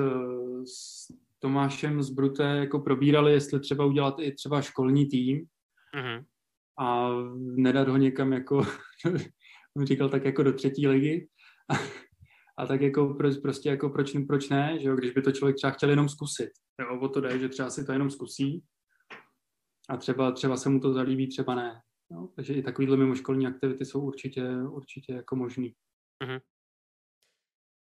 s 0.66 1.08
Tomášem 1.40 2.04
z 2.04 2.10
Bruté 2.10 2.44
jako 2.44 2.80
probírali, 2.80 3.34
jestli 3.34 3.60
třeba 3.60 3.86
udělat 3.86 4.16
i 4.20 4.32
třeba 4.32 4.62
školní 4.62 5.06
tým 5.06 5.46
uh-huh. 5.96 6.26
A 6.80 7.10
nedat 7.40 7.88
ho 7.88 7.98
někam 7.98 8.34
jako, 8.34 8.58
on 9.78 9.86
říkal 9.86 10.10
tak 10.10 10.26
jako 10.26 10.44
do 10.44 10.54
třetí 10.54 10.88
ligy. 10.88 11.28
A, 11.70 11.76
a 12.58 12.66
tak 12.66 12.82
jako 12.82 13.14
proč, 13.14 13.38
prostě 13.38 13.70
jako 13.70 13.90
proč, 13.90 14.14
proč 14.28 14.50
ne, 14.50 14.78
že 14.82 14.88
jo, 14.88 14.96
když 14.96 15.12
by 15.12 15.22
to 15.22 15.32
člověk 15.32 15.56
třeba 15.56 15.72
chtěl 15.72 15.90
jenom 15.90 16.10
zkusit. 16.10 16.50
Jo, 16.82 17.00
o 17.00 17.10
to 17.10 17.22
jde, 17.22 17.40
že 17.40 17.50
třeba 17.50 17.70
si 17.70 17.86
to 17.86 17.92
jenom 17.92 18.10
zkusí 18.10 18.64
a 19.90 19.98
třeba, 19.98 20.32
třeba 20.32 20.58
se 20.58 20.70
mu 20.70 20.80
to 20.80 20.94
zalíbí, 20.94 21.28
třeba 21.28 21.56
ne. 21.56 21.82
Jo, 22.12 22.28
takže 22.36 22.54
i 22.54 22.64
takovýhle 22.64 22.98
mimoškolní 22.98 23.48
aktivity 23.48 23.86
jsou 23.86 24.02
určitě, 24.02 24.44
určitě 24.70 25.14
jako 25.14 25.36
možný. 25.36 25.76
Uh-huh. 26.24 26.42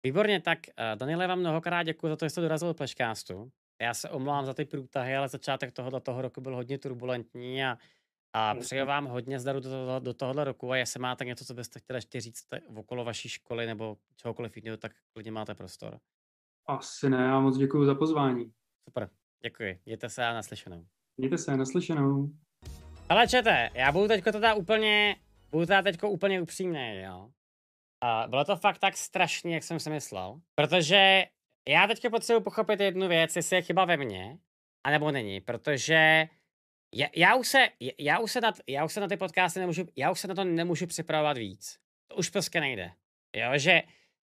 Výborně, 0.05 0.41
tak 0.41 0.59
uh, 0.67 0.99
Daniele, 0.99 1.27
vám 1.27 1.39
mnohokrát 1.39 1.83
děkuji 1.83 2.07
za 2.07 2.15
to, 2.15 2.25
že 2.25 2.29
jste 2.29 2.41
dorazil 2.41 2.67
do 2.67 2.73
Pleškástu. 2.73 3.51
Já 3.81 3.93
se 3.93 4.09
omlouvám 4.09 4.45
za 4.45 4.53
ty 4.53 4.65
průtahy, 4.65 5.15
ale 5.15 5.29
začátek 5.29 5.71
tohoto 5.71 5.99
toho 5.99 6.21
roku 6.21 6.41
byl 6.41 6.55
hodně 6.55 6.77
turbulentní 6.77 7.65
a, 7.65 7.77
a 8.33 8.55
přeju 8.55 8.85
vám 8.85 9.05
hodně 9.05 9.39
zdaru 9.39 9.59
do, 9.59 9.69
toho, 9.69 9.99
do 9.99 10.13
tohohle 10.13 10.43
roku 10.43 10.71
a 10.71 10.77
jestli 10.77 10.99
máte 10.99 11.25
něco, 11.25 11.45
co 11.45 11.53
byste 11.53 11.79
chtěli 11.79 11.97
ještě 11.97 12.21
říct 12.21 12.43
okolo 12.75 13.05
vaší 13.05 13.29
školy 13.29 13.65
nebo 13.65 13.97
čehokoliv 14.15 14.57
jiného, 14.57 14.77
tak 14.77 14.91
klidně 15.13 15.31
máte 15.31 15.55
prostor. 15.55 15.99
Asi 16.67 17.09
ne, 17.09 17.17
já 17.17 17.39
moc 17.39 17.57
děkuji 17.57 17.85
za 17.85 17.95
pozvání. 17.95 18.51
Super, 18.89 19.09
děkuji. 19.43 19.79
Mějte 19.85 20.09
se 20.09 20.25
a 20.25 20.33
naslyšenou. 20.33 20.85
Mějte 21.17 21.37
se, 21.37 21.57
naslyšenou. 21.57 22.29
Ale 23.09 23.27
čete, 23.27 23.69
já 23.73 23.91
budu 23.91 24.07
teďko 24.07 24.31
teda 24.31 24.53
úplně, 24.53 25.15
budu 25.51 25.65
teda 25.65 25.81
teďko 25.81 26.09
úplně 26.09 26.41
upřímný, 26.41 27.01
jo. 27.01 27.29
A 28.01 28.27
bylo 28.27 28.45
to 28.45 28.55
fakt 28.55 28.77
tak 28.79 28.97
strašný, 28.97 29.53
jak 29.53 29.63
jsem 29.63 29.79
si 29.79 29.89
myslel. 29.89 30.41
Protože 30.55 31.23
já 31.67 31.87
teďka 31.87 32.09
potřebuji 32.09 32.41
pochopit 32.41 32.79
jednu 32.79 33.07
věc, 33.07 33.35
jestli 33.35 33.55
je 33.55 33.61
chyba 33.61 33.85
ve 33.85 33.97
mně, 33.97 34.37
anebo 34.83 35.11
není, 35.11 35.41
protože 35.41 36.27
já, 36.93 37.07
já, 37.15 37.35
už 37.35 37.47
se, 37.47 37.69
já, 37.99 38.19
už 38.19 38.31
se 38.31 38.41
na, 38.41 38.53
já 38.67 38.85
už 38.85 38.93
se 38.93 38.99
na 38.99 39.07
ty 39.07 39.17
podcasty 39.17 39.59
nemůžu, 39.59 39.87
já 39.95 40.11
už 40.11 40.19
se 40.19 40.27
na 40.27 40.35
to 40.35 40.43
nemůžu 40.43 40.87
připravovat 40.87 41.37
víc. 41.37 41.79
To 42.07 42.15
už 42.15 42.29
prostě 42.29 42.59
nejde. 42.59 42.91
Jo, 43.35 43.51
že 43.55 43.81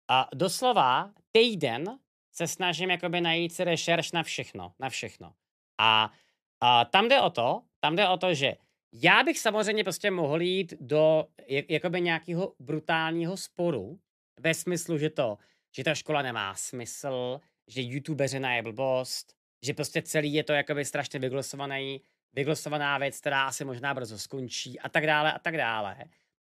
a 0.07 0.29
doslova 0.35 1.11
týden 1.31 1.99
se 2.31 2.47
snažím 2.47 2.89
jakoby 2.89 3.21
najít 3.21 3.53
si 3.53 3.63
rešerš 3.63 4.11
na 4.11 4.23
všechno, 4.23 4.73
na 4.79 4.89
všechno. 4.89 5.33
A, 5.77 6.13
a 6.61 6.85
tam 6.85 7.07
jde 7.07 7.21
o 7.21 7.29
to, 7.29 7.61
tam 7.79 7.95
jde 7.95 8.09
o 8.09 8.17
to, 8.17 8.33
že 8.33 8.55
já 8.93 9.23
bych 9.23 9.39
samozřejmě 9.39 9.83
prostě 9.83 10.11
mohl 10.11 10.41
jít 10.41 10.73
do 10.79 11.27
jakoby 11.47 12.01
nějakého 12.01 12.53
brutálního 12.59 13.37
sporu, 13.37 13.99
ve 14.39 14.53
smyslu, 14.53 14.97
že 14.97 15.09
to, 15.09 15.37
že 15.75 15.83
ta 15.83 15.95
škola 15.95 16.21
nemá 16.21 16.55
smysl, 16.55 17.41
že 17.67 17.81
youtubeřina 17.81 18.55
je 18.55 18.61
blbost, 18.61 19.33
že 19.61 19.73
prostě 19.73 20.01
celý 20.01 20.33
je 20.33 20.43
to 20.43 20.53
jakoby 20.53 20.85
strašně 20.85 21.19
vyglosovaný, 21.19 22.01
vyglosovaná 22.37 22.97
věc, 22.97 23.19
která 23.19 23.47
asi 23.47 23.65
možná 23.65 23.93
brzo 23.93 24.19
skončí 24.19 24.79
a 24.79 24.89
tak 24.89 25.05
dále 25.05 25.33
a 25.33 25.39
tak 25.39 25.57
dále. 25.57 25.97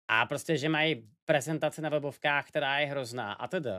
A 0.09 0.26
prostě, 0.26 0.57
že 0.57 0.68
mají 0.68 1.09
prezentace 1.24 1.82
na 1.82 1.88
webovkách, 1.88 2.49
která 2.49 2.78
je 2.78 2.86
hrozná 2.86 3.32
a 3.32 3.49
tedy. 3.49 3.70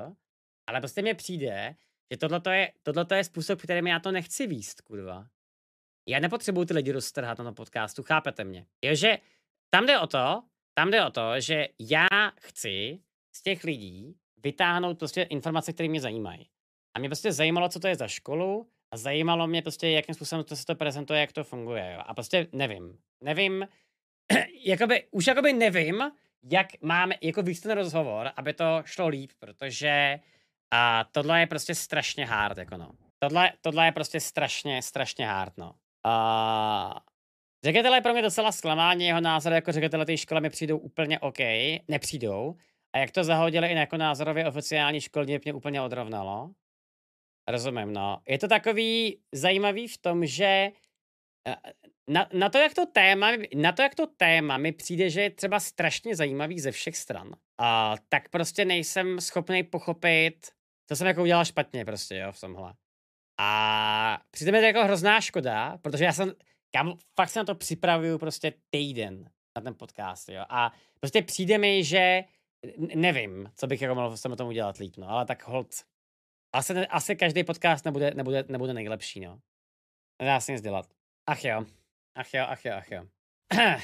Ale 0.67 0.79
prostě 0.79 1.01
mi 1.01 1.13
přijde, 1.13 1.75
že 2.11 2.17
tohle 2.17 2.41
je, 2.55 2.71
je 3.15 3.23
způsob, 3.23 3.61
kterým 3.61 3.87
já 3.87 3.99
to 3.99 4.11
nechci 4.11 4.47
výst, 4.47 4.81
kurva. 4.81 5.27
Já 6.07 6.19
nepotřebuju 6.19 6.65
ty 6.65 6.73
lidi 6.73 6.91
roztrhat 6.91 7.37
na 7.37 7.45
tom 7.45 7.55
podcastu, 7.55 8.03
chápete 8.03 8.43
mě? 8.43 8.65
Jo, 8.81 8.95
že 8.95 9.17
tam 9.69 9.85
jde 9.85 9.99
o 9.99 10.07
to, 10.07 10.43
tam 10.73 10.91
jde 10.91 11.05
o 11.05 11.11
to, 11.11 11.39
že 11.39 11.67
já 11.79 12.07
chci 12.41 12.99
z 13.31 13.41
těch 13.41 13.63
lidí 13.63 14.15
vytáhnout 14.37 14.99
prostě 14.99 15.21
informace, 15.21 15.73
které 15.73 15.89
mě 15.89 16.01
zajímají. 16.01 16.49
A 16.93 16.99
mě 16.99 17.09
prostě 17.09 17.31
zajímalo, 17.31 17.69
co 17.69 17.79
to 17.79 17.87
je 17.87 17.95
za 17.95 18.07
školu 18.07 18.69
a 18.91 18.97
zajímalo 18.97 19.47
mě 19.47 19.61
prostě, 19.61 19.89
jakým 19.89 20.15
způsobem 20.15 20.45
to 20.45 20.55
se 20.55 20.65
to 20.65 20.75
prezentuje, 20.75 21.19
jak 21.19 21.31
to 21.33 21.43
funguje. 21.43 21.91
Jo. 21.93 22.01
A 22.05 22.13
prostě 22.13 22.47
nevím. 22.51 22.97
Nevím, 23.23 23.67
jakoby, 24.65 25.03
už 25.11 25.27
jakoby 25.27 25.53
nevím, 25.53 26.03
jak 26.51 26.67
máme 26.81 27.15
jako 27.21 27.41
víc 27.41 27.61
ten 27.61 27.71
rozhovor, 27.71 28.31
aby 28.35 28.53
to 28.53 28.81
šlo 28.85 29.07
líp, 29.07 29.31
protože 29.39 30.19
a 30.71 31.05
tohle 31.11 31.39
je 31.39 31.47
prostě 31.47 31.75
strašně 31.75 32.25
hard, 32.25 32.57
jako 32.57 32.77
no. 32.77 32.91
Tohle, 33.19 33.51
tohle 33.61 33.85
je 33.85 33.91
prostě 33.91 34.19
strašně, 34.19 34.81
strašně 34.81 35.27
hard, 35.27 35.53
no. 35.57 35.73
A 36.05 37.01
ředitel 37.63 37.93
je 37.93 38.01
pro 38.01 38.13
mě 38.13 38.21
docela 38.21 38.51
zklamání, 38.51 39.05
jeho 39.05 39.21
názor 39.21 39.53
jako 39.53 39.71
ředitel 39.71 40.05
té 40.05 40.17
školy 40.17 40.41
mi 40.41 40.49
přijdou 40.49 40.77
úplně 40.77 41.19
OK, 41.19 41.39
nepřijdou. 41.87 42.55
A 42.93 42.97
jak 42.97 43.11
to 43.11 43.23
zahodili 43.23 43.67
i 43.67 43.75
jako 43.75 43.97
názorově 43.97 44.47
oficiální 44.47 45.01
školní, 45.01 45.39
mě 45.43 45.53
úplně 45.53 45.81
odrovnalo. 45.81 46.49
Rozumím, 47.47 47.93
no. 47.93 48.21
Je 48.27 48.39
to 48.39 48.47
takový 48.47 49.19
zajímavý 49.31 49.87
v 49.87 49.97
tom, 49.97 50.25
že 50.25 50.71
eh, 51.47 51.55
na, 52.09 52.29
na, 52.33 52.49
to, 52.49 52.57
jak 52.57 52.73
to 52.73 52.85
téma, 52.85 53.31
na 53.55 53.71
to, 53.71 53.81
jak 53.81 53.95
to 53.95 54.07
téma 54.07 54.57
mi 54.57 54.71
přijde, 54.71 55.09
že 55.09 55.21
je 55.21 55.29
třeba 55.29 55.59
strašně 55.59 56.15
zajímavý 56.15 56.59
ze 56.59 56.71
všech 56.71 56.97
stran. 56.97 57.35
A 57.57 57.95
tak 58.09 58.29
prostě 58.29 58.65
nejsem 58.65 59.21
schopný 59.21 59.63
pochopit, 59.63 60.47
co 60.89 60.95
jsem 60.95 61.07
jako 61.07 61.21
udělal 61.21 61.45
špatně 61.45 61.85
prostě, 61.85 62.17
jo, 62.17 62.31
v 62.31 62.39
tomhle. 62.39 62.73
A 63.39 64.21
přijde 64.31 64.51
mi 64.51 64.59
to 64.59 64.65
jako 64.65 64.83
hrozná 64.83 65.21
škoda, 65.21 65.77
protože 65.77 66.05
já 66.05 66.13
jsem, 66.13 66.33
já 66.75 66.83
fakt 67.15 67.29
se 67.29 67.39
na 67.39 67.45
to 67.45 67.55
připravuju 67.55 68.17
prostě 68.17 68.53
týden 68.69 69.29
na 69.55 69.61
ten 69.61 69.75
podcast, 69.75 70.29
jo. 70.29 70.45
A 70.49 70.71
prostě 70.99 71.21
přijde 71.21 71.57
mi, 71.57 71.83
že 71.83 72.23
nevím, 72.95 73.51
co 73.55 73.67
bych 73.67 73.81
jako 73.81 73.95
mohl 73.95 74.17
s 74.17 74.35
tomu 74.37 74.51
dělat 74.51 74.77
líp, 74.77 74.97
no, 74.97 75.09
ale 75.09 75.25
tak 75.25 75.47
hold. 75.47 75.75
Asi, 76.55 76.87
asi 76.87 77.15
každý 77.15 77.43
podcast 77.43 77.85
nebude, 77.85 78.11
nebude, 78.15 78.43
nebude 78.47 78.73
nejlepší, 78.73 79.19
no. 79.19 79.39
Nedá 80.21 80.39
se 80.39 80.51
nic 80.51 80.61
dělat. 80.61 80.85
Ach 81.27 81.43
jo. 81.43 81.65
Ach 82.15 82.33
jo, 82.33 82.45
ach 82.47 82.65
jo, 82.65 82.73
ach 82.77 82.91
jo. 82.91 83.03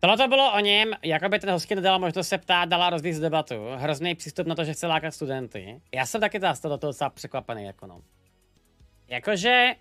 Tohle 0.00 0.16
to 0.16 0.28
bylo 0.28 0.54
o 0.54 0.60
něm, 0.60 0.92
jako 1.02 1.28
by 1.28 1.38
ten 1.38 1.50
hosky 1.50 1.74
nedala 1.74 1.98
možnost 1.98 2.28
se 2.28 2.38
ptát, 2.38 2.68
dala 2.68 2.90
rozvíjet 2.90 3.20
debatu. 3.20 3.54
Hrozný 3.76 4.14
přístup 4.14 4.46
na 4.46 4.54
to, 4.54 4.64
že 4.64 4.72
chce 4.72 4.86
lákat 4.86 5.14
studenty. 5.14 5.80
Já 5.94 6.06
jsem 6.06 6.20
taky 6.20 6.38
do 6.38 6.48
toho 6.62 6.78
docela 6.78 7.10
překvapený, 7.10 7.64
jako 7.64 7.86
no. 7.86 8.02
Jakože, 9.08 9.74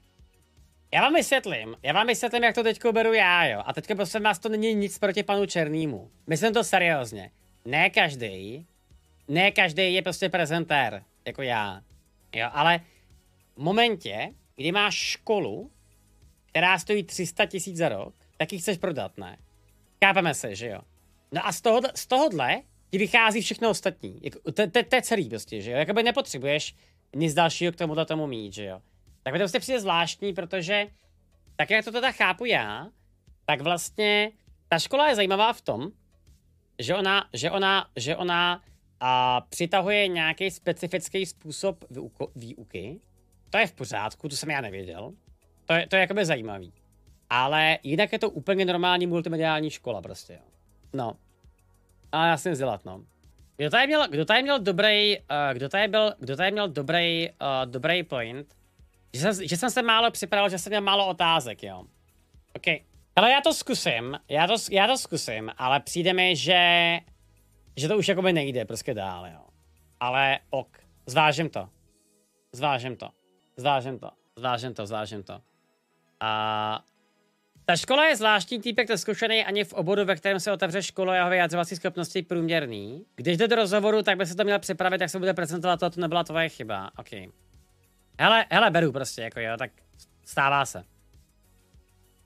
já 0.93 1.01
vám 1.01 1.14
vysvětlím, 1.14 1.76
já 1.84 1.93
vám 1.93 2.07
vysvětlím, 2.07 2.43
jak 2.43 2.55
to 2.55 2.64
teďko 2.64 2.93
beru 2.93 3.14
já, 3.14 3.45
jo. 3.45 3.64
A 3.66 3.74
teďka 3.74 3.95
prosím 3.95 4.24
vás, 4.24 4.39
to 4.39 4.49
není 4.49 4.74
nic 4.74 4.99
proti 4.99 5.24
panu 5.24 5.45
Černýmu. 5.45 6.12
Myslím 6.28 6.53
to 6.53 6.64
seriózně. 6.64 7.32
Ne 7.66 7.89
každý, 7.89 8.68
ne 9.32 9.52
každý 9.52 9.94
je 9.94 10.02
prostě 10.02 10.30
prezentér, 10.30 11.04
jako 11.26 11.42
já. 11.42 11.82
Jo, 12.36 12.50
ale 12.52 12.80
v 13.56 13.62
momentě, 13.62 14.34
kdy 14.56 14.72
máš 14.72 14.96
školu, 14.96 15.72
která 16.46 16.80
stojí 16.80 17.04
300 17.04 17.46
tisíc 17.46 17.78
za 17.78 17.90
rok, 17.90 18.16
tak 18.38 18.54
ji 18.54 18.60
chceš 18.60 18.78
prodat, 18.78 19.18
ne? 19.18 19.38
Kápeme 20.00 20.34
se, 20.34 20.56
že 20.56 20.68
jo? 20.68 20.82
No 21.32 21.48
a 21.48 21.52
z, 21.52 21.62
toho, 21.62 21.82
z 21.96 22.08
tohohle 22.08 22.62
ti 22.90 22.98
vychází 22.98 23.42
všechno 23.42 23.70
ostatní. 23.70 24.20
Jako, 24.24 24.40
to, 24.52 24.70
to, 24.70 24.84
to 24.84 24.96
je 24.96 25.02
celý 25.02 25.30
prostě, 25.30 25.62
že 25.62 25.72
jo? 25.72 25.78
Jakoby 25.78 26.04
nepotřebuješ 26.04 26.76
nic 27.16 27.34
dalšího 27.34 27.72
k 27.72 27.76
tomuto 27.76 28.06
tomu 28.06 28.28
mít, 28.28 28.54
že 28.54 28.66
jo? 28.66 28.82
Tak 29.24 29.34
mi 29.34 29.40
to 29.40 29.44
prostě 29.44 29.60
přijde 29.60 29.80
zvláštní, 29.80 30.34
protože 30.34 30.88
tak 31.56 31.70
jak 31.70 31.86
to 31.86 31.92
teda 31.92 32.12
chápu 32.12 32.46
já, 32.46 32.88
tak 33.46 33.62
vlastně 33.62 34.32
ta 34.68 34.80
škola 34.80 35.10
je 35.10 35.16
zajímavá 35.16 35.54
v 35.54 35.62
tom, 35.62 35.92
že 36.80 36.96
ona, 36.96 37.30
že 37.34 37.52
ona, 37.52 37.90
že 37.96 38.16
ona 38.16 38.64
a 39.02 39.41
přitahuje 39.49 40.08
nějaký 40.08 40.52
specifický 40.52 41.26
způsob 41.26 41.86
výuky. 42.36 42.99
To 43.49 43.58
je 43.58 43.68
v 43.68 43.74
pořádku, 43.74 44.30
to 44.30 44.36
jsem 44.36 44.49
já 44.49 44.62
nevěděl. 44.62 45.14
To 45.66 45.74
je, 45.74 45.88
to 45.88 45.95
je 45.95 45.99
jakoby 45.99 46.26
zajímavý. 46.26 46.74
Ale 47.30 47.78
jinak 47.84 48.14
je 48.14 48.20
to 48.20 48.30
úplně 48.30 48.66
normální 48.66 49.08
multimediální 49.08 49.70
škola 49.70 50.02
prostě, 50.02 50.34
jo. 50.34 50.39
No. 50.93 51.14
A 52.12 52.26
já 52.26 52.38
jsem 52.38 52.52
vzdělat, 52.52 52.86
no. 52.86 53.04
Kdo 53.58 53.70
tady 53.70 53.88
měl, 53.88 54.08
kdo 54.08 54.26
tady 54.26 54.43
měl 54.43 54.60
dobrý, 54.60 55.18
uh, 55.20 55.26
kdo 55.54 55.70
tady 55.70 55.88
byl, 55.88 56.14
kdo 56.20 56.36
tady 56.36 56.52
měl 56.52 56.68
dobrý, 56.68 57.30
uh, 57.30 57.72
dobrý 57.72 58.04
point? 58.04 58.56
Že 59.14 59.22
jsem, 59.22 59.47
že 59.47 59.58
jsem 59.58 59.70
se 59.70 59.82
málo 59.82 60.12
připravil, 60.12 60.49
že 60.49 60.58
jsem 60.58 60.72
měl 60.72 60.82
málo 60.82 61.08
otázek, 61.08 61.64
jo. 61.64 61.84
OK. 62.56 62.68
Ale 63.16 63.32
já 63.32 63.41
to 63.41 63.54
zkusím, 63.54 64.20
já 64.30 64.47
to, 64.47 64.56
já 64.72 64.88
to 64.88 64.97
zkusím, 64.97 65.52
ale 65.58 65.80
přijde 65.80 66.14
mi, 66.14 66.36
že, 66.36 66.99
že 67.76 67.88
to 67.88 67.97
už 67.97 68.07
jakoby 68.07 68.34
nejde 68.34 68.65
prostě 68.65 68.93
dál, 68.93 69.28
jo. 69.28 69.41
Ale 69.99 70.39
ok, 70.49 70.78
zvážím 71.05 71.49
to. 71.49 71.69
Zvážím 72.51 72.95
to. 72.95 73.09
Zvážím 73.57 73.99
to. 73.99 74.11
Zvážím 74.36 74.74
to, 74.74 74.86
zvážím 74.86 75.24
to. 75.24 75.41
A 76.19 76.84
ta 77.65 77.76
škola 77.76 78.05
je 78.05 78.15
zvláštní 78.15 78.59
týpek 78.59 78.97
zkušený 78.97 79.45
ani 79.45 79.63
v 79.63 79.74
oboru, 79.74 80.05
ve 80.05 80.15
kterém 80.15 80.39
se 80.39 80.51
otevře 80.51 80.84
škola 80.84 81.15
jeho 81.15 81.30
vyjadřovací 81.30 81.76
schopnosti 81.76 82.22
průměrný. 82.22 83.05
Když 83.15 83.38
jde 83.38 83.47
do 83.47 83.55
rozhovoru, 83.55 84.03
tak 84.03 84.17
by 84.17 84.26
se 84.26 84.36
to 84.36 84.43
měl 84.43 84.59
připravit, 84.59 85.01
jak 85.01 85.09
se 85.09 85.19
bude 85.19 85.34
prezentovat, 85.34 85.80
to, 85.80 85.89
to 85.89 86.01
nebyla 86.01 86.24
tvoje 86.24 86.49
chyba. 86.49 86.91
OK. 86.97 87.09
Hele, 88.19 88.45
hele, 88.49 88.72
beru 88.72 88.91
prostě, 88.91 89.22
jako 89.22 89.39
jo, 89.39 89.57
tak 89.57 89.72
stává 90.26 90.65
se. 90.65 90.84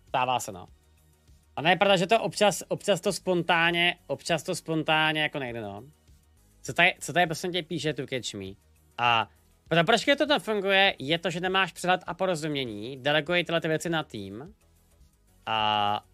Stává 0.07 0.39
se, 0.39 0.51
no. 0.51 0.67
A 1.55 1.61
ne, 1.61 1.75
pravda, 1.75 1.95
že 1.95 2.07
to 2.07 2.21
občas, 2.21 2.63
občas 2.67 3.01
to 3.01 3.13
spontánně, 3.13 3.97
občas 4.07 4.43
to 4.43 4.55
spontánně 4.55 5.21
jako 5.21 5.39
nejde, 5.39 5.61
no. 5.61 5.83
Co 6.61 6.73
tady, 6.73 6.95
co 6.99 7.13
tady 7.13 7.25
prostě 7.25 7.47
tě 7.47 7.63
píše 7.63 7.93
tu 7.93 8.05
Catch 8.05 8.33
Me? 8.33 8.45
A 8.97 9.29
proč 9.85 10.05
to 10.17 10.27
tam 10.27 10.39
funguje, 10.39 10.95
je 10.99 11.19
to, 11.19 11.29
že 11.29 11.39
nemáš 11.39 11.73
přehled 11.73 12.01
a 12.07 12.13
porozumění, 12.13 12.97
delegují 12.97 13.43
tyhle 13.43 13.61
ty 13.61 13.67
věci 13.67 13.89
na 13.89 14.03
tým. 14.03 14.55
A... 15.45 16.05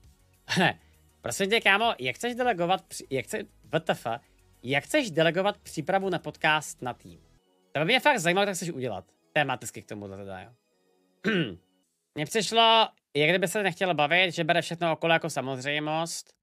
prosím 1.21 1.49
tě, 1.49 1.61
kámo, 1.61 1.93
jak 1.99 2.15
chceš 2.15 2.35
delegovat, 2.35 2.83
jak 3.09 3.25
chce, 3.25 3.43
WTF, 3.63 4.07
jak 4.63 4.83
chceš 4.83 5.11
delegovat 5.11 5.57
přípravu 5.57 6.09
na 6.09 6.19
podcast 6.19 6.81
na 6.81 6.93
tým? 6.93 7.19
To 7.71 7.79
by 7.79 7.85
mě 7.85 7.99
fakt 7.99 8.19
zajímalo, 8.19 8.47
jak 8.47 8.55
chceš 8.55 8.69
udělat. 8.69 9.05
Tematicky 9.33 9.81
k 9.81 9.85
tomu 9.85 10.07
teda, 10.07 10.39
jo. 10.39 10.51
Mně 12.15 12.25
přišlo, 12.25 12.87
jak 13.15 13.29
kdyby 13.29 13.47
se 13.47 13.63
nechtěl 13.63 13.93
bavit, 13.93 14.31
že 14.31 14.43
bere 14.43 14.61
všechno 14.61 14.91
okolo 14.91 15.13
jako 15.13 15.29
samozřejmost. 15.29 16.33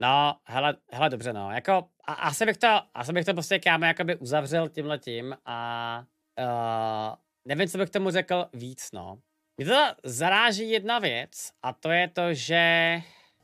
No, 0.00 0.36
hele, 0.44 0.76
hele 0.92 1.10
dobře, 1.10 1.32
no, 1.32 1.50
jako, 1.50 1.72
a, 2.04 2.12
asi 2.12 2.46
bych 2.46 2.56
to, 2.56 2.80
asi 2.94 3.12
bych 3.12 3.24
to 3.24 3.32
prostě 3.32 3.58
kámo 3.58 3.84
jakoby 3.84 4.16
uzavřel 4.16 4.68
tímhletím 4.68 5.36
a 5.46 6.04
uh, 6.38 7.14
nevím, 7.44 7.68
co 7.68 7.78
bych 7.78 7.90
tomu 7.90 8.10
řekl 8.10 8.46
víc, 8.52 8.92
no. 8.92 9.18
Mě 9.56 9.66
to 9.66 9.86
zaráží 10.04 10.70
jedna 10.70 10.98
věc 10.98 11.50
a 11.62 11.72
to 11.72 11.90
je 11.90 12.08
to, 12.08 12.34
že 12.34 12.56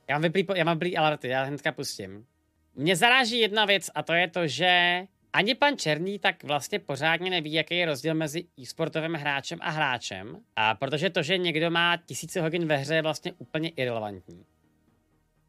já 0.09 0.14
mám 0.14 0.22
vyplý, 0.22 0.47
já 0.55 0.64
mám 0.64 0.79
blý 0.79 0.97
alerty, 0.97 1.29
já 1.29 1.43
hnedka 1.43 1.72
pustím. 1.72 2.27
Mě 2.75 2.97
zaráží 2.97 3.39
jedna 3.39 3.64
věc 3.64 3.91
a 3.95 4.03
to 4.03 4.12
je 4.12 4.29
to, 4.29 4.47
že 4.47 5.05
ani 5.35 5.55
pan 5.55 5.76
Černý 5.76 6.18
tak 6.18 6.45
vlastně 6.45 6.78
pořádně 6.78 7.30
neví, 7.30 7.53
jaký 7.53 7.76
je 7.76 7.87
rozdíl 7.87 8.14
mezi 8.14 8.45
e-sportovým 8.61 9.14
hráčem 9.14 9.59
a 9.62 9.70
hráčem, 9.70 10.37
a 10.57 10.74
protože 10.74 11.11
to, 11.11 11.22
že 11.22 11.39
někdo 11.39 11.70
má 11.70 11.97
tisíce 11.97 12.41
hodin 12.41 12.66
ve 12.66 12.76
hře, 12.76 12.95
je 12.95 13.03
vlastně 13.03 13.32
úplně 13.39 13.68
irrelevantní. 13.68 14.45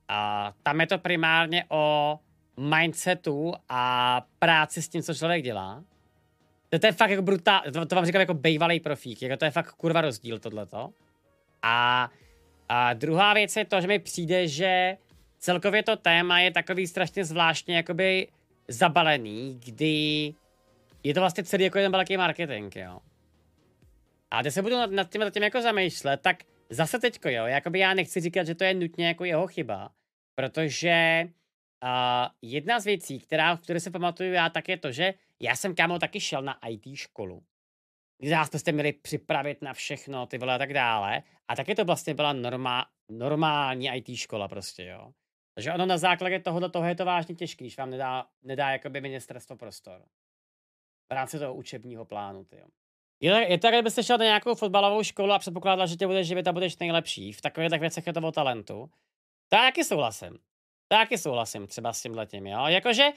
A 0.07 0.53
tam 0.63 0.81
je 0.81 0.87
to 0.87 0.97
primárně 0.97 1.65
o 1.69 2.19
mindsetu 2.57 3.53
a 3.69 4.21
práci 4.39 4.81
s 4.81 4.89
tím, 4.89 5.01
co 5.01 5.13
člověk 5.13 5.43
dělá. 5.43 5.83
To, 6.69 6.79
to 6.79 6.87
je 6.87 6.91
fakt 6.91 7.09
jako 7.09 7.21
brutál, 7.21 7.61
to, 7.73 7.85
to 7.85 7.95
vám 7.95 8.05
říkám 8.05 8.19
jako 8.19 8.33
bejvalej 8.33 8.79
profík, 8.79 9.21
jako 9.21 9.37
to 9.37 9.45
je 9.45 9.51
fakt 9.51 9.71
kurva 9.71 10.01
rozdíl 10.01 10.39
tohleto. 10.39 10.89
A, 11.61 12.09
a 12.69 12.93
druhá 12.93 13.33
věc 13.33 13.55
je 13.55 13.65
to, 13.65 13.81
že 13.81 13.87
mi 13.87 13.99
přijde, 13.99 14.47
že 14.47 14.97
celkově 15.39 15.83
to 15.83 15.95
téma 15.95 16.39
je 16.39 16.51
takový 16.51 16.87
strašně 16.87 17.25
zvláštně 17.25 17.75
jakoby 17.75 18.27
zabalený, 18.67 19.59
kdy 19.65 20.33
je 21.03 21.13
to 21.13 21.19
vlastně 21.19 21.43
celý 21.43 21.63
jako 21.63 21.77
jeden 21.77 21.91
velký 21.91 22.17
marketing, 22.17 22.75
jo. 22.75 22.99
A 24.31 24.41
když 24.41 24.53
se 24.53 24.61
budu 24.61 24.75
nad, 24.75 24.91
nad 24.91 25.11
tím, 25.11 25.21
nad 25.21 25.33
tím 25.33 25.43
jako 25.43 25.61
zamýšlet, 25.61 26.21
tak 26.21 26.43
zase 26.69 26.99
teďko, 26.99 27.29
jo, 27.29 27.45
jakoby 27.45 27.79
já 27.79 27.93
nechci 27.93 28.19
říkat, 28.19 28.47
že 28.47 28.55
to 28.55 28.63
je 28.63 28.73
nutně 28.73 29.07
jako 29.07 29.25
jeho 29.25 29.47
chyba, 29.47 29.91
protože 30.35 31.23
uh, 31.83 31.89
jedna 32.41 32.79
z 32.79 32.85
věcí, 32.85 33.19
která, 33.19 33.57
které 33.57 33.79
se 33.79 33.91
pamatuju 33.91 34.33
já, 34.33 34.49
tak 34.49 34.69
je 34.69 34.77
to, 34.77 34.91
že 34.91 35.13
já 35.39 35.55
jsem 35.55 35.75
kámo 35.75 35.99
taky 35.99 36.19
šel 36.19 36.41
na 36.41 36.67
IT 36.67 36.95
školu, 36.95 37.43
nás 38.31 38.49
jste 38.55 38.71
měli 38.71 38.93
připravit 38.93 39.61
na 39.61 39.73
všechno, 39.73 40.25
ty 40.25 40.37
vole 40.37 40.55
a 40.55 40.57
tak 40.57 40.73
dále. 40.73 41.23
A 41.47 41.55
taky 41.55 41.75
to 41.75 41.85
vlastně 41.85 42.13
byla 42.13 42.33
normá, 42.33 42.85
normální 43.09 43.89
IT 43.95 44.17
škola 44.17 44.47
prostě, 44.47 44.85
jo. 44.85 45.11
Takže 45.55 45.73
ono 45.73 45.85
na 45.85 45.97
základě 45.97 46.39
tohoto 46.39 46.69
toho 46.69 46.85
je 46.85 46.95
to 46.95 47.05
vážně 47.05 47.35
těžké, 47.35 47.63
když 47.63 47.77
vám 47.77 47.89
nedá, 47.89 48.27
nedá 48.43 48.69
jakoby 48.69 49.01
ministerstvo 49.01 49.55
prostor. 49.55 50.01
V 51.09 51.13
rámci 51.13 51.39
toho 51.39 51.53
učebního 51.53 52.05
plánu, 52.05 52.43
ty 52.43 52.57
jo. 52.57 52.65
Je, 53.19 53.51
je 53.51 53.57
to, 53.57 53.67
kdybyste 53.67 54.03
šel 54.03 54.17
na 54.17 54.25
nějakou 54.25 54.55
fotbalovou 54.55 55.03
školu 55.03 55.31
a 55.31 55.39
předpokládal, 55.39 55.87
že 55.87 55.95
tě 55.95 56.07
budeš 56.07 56.27
živit 56.27 56.47
a 56.47 56.53
budeš 56.53 56.77
nejlepší. 56.77 57.33
V 57.33 57.41
takových 57.41 57.69
tak 57.69 57.81
věcech 57.81 58.07
je 58.07 58.13
to 58.13 58.19
o 58.19 58.31
talentu. 58.31 58.89
Taky 59.49 59.83
souhlasím. 59.83 60.39
Taky 60.87 61.17
souhlasím 61.17 61.67
třeba 61.67 61.93
s 61.93 62.01
tím 62.01 62.15
letím, 62.15 62.47
jo. 62.47 62.65
Jakože 62.67 63.09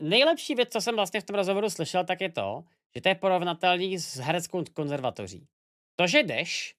nejlepší 0.00 0.54
věc, 0.54 0.68
co 0.72 0.80
jsem 0.80 0.96
vlastně 0.96 1.20
v 1.20 1.24
tom 1.24 1.36
rozhovoru 1.36 1.70
slyšel, 1.70 2.04
tak 2.04 2.20
je 2.20 2.32
to, 2.32 2.64
že 2.94 3.00
to 3.00 3.08
je 3.08 3.14
porovnatelný 3.14 3.98
s 3.98 4.16
hereckou 4.16 4.64
konzervatoří. 4.74 5.46
To, 5.96 6.06
že 6.06 6.18
jdeš 6.18 6.74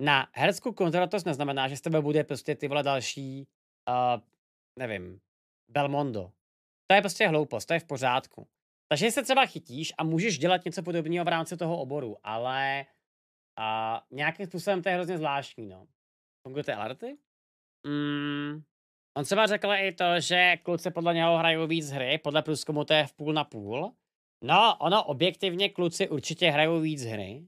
na 0.00 0.28
hereckou 0.32 0.72
konzervatoř 0.72 1.24
neznamená, 1.24 1.68
že 1.68 1.76
z 1.76 1.80
tebe 1.80 2.00
bude 2.00 2.24
prostě 2.24 2.54
ty 2.54 2.68
vole 2.68 2.82
další 2.82 3.46
uh, 3.88 4.20
nevím, 4.78 5.20
Belmondo. 5.68 6.32
To 6.86 6.94
je 6.94 7.00
prostě 7.00 7.28
hloupost, 7.28 7.66
to 7.66 7.74
je 7.74 7.80
v 7.80 7.84
pořádku. 7.84 8.48
Takže 8.88 9.10
se 9.10 9.22
třeba 9.22 9.46
chytíš 9.46 9.92
a 9.98 10.04
můžeš 10.04 10.38
dělat 10.38 10.64
něco 10.64 10.82
podobného 10.82 11.24
v 11.24 11.28
rámci 11.28 11.56
toho 11.56 11.80
oboru, 11.80 12.16
ale 12.22 12.86
uh, 13.58 14.16
nějakým 14.16 14.46
způsobem 14.46 14.82
to 14.82 14.88
je 14.88 14.94
hrozně 14.94 15.18
zvláštní, 15.18 15.66
no. 15.66 15.86
Fungujete 16.42 16.74
alerty? 16.74 17.18
Mm, 17.86 18.62
on 19.16 19.24
třeba 19.24 19.46
řekl 19.46 19.72
i 19.72 19.92
to, 19.92 20.20
že 20.20 20.56
kluci 20.62 20.90
podle 20.90 21.14
něho 21.14 21.38
hrajou 21.38 21.66
víc 21.66 21.90
hry, 21.90 22.18
podle 22.18 22.42
průzkumu 22.42 22.84
to 22.84 22.94
je 22.94 23.06
v 23.06 23.12
půl 23.12 23.32
na 23.32 23.44
půl. 23.44 23.92
No, 24.44 24.76
ono 24.80 25.04
objektivně 25.04 25.68
kluci 25.68 26.08
určitě 26.08 26.50
hrajou 26.50 26.80
víc 26.80 27.04
hry, 27.04 27.38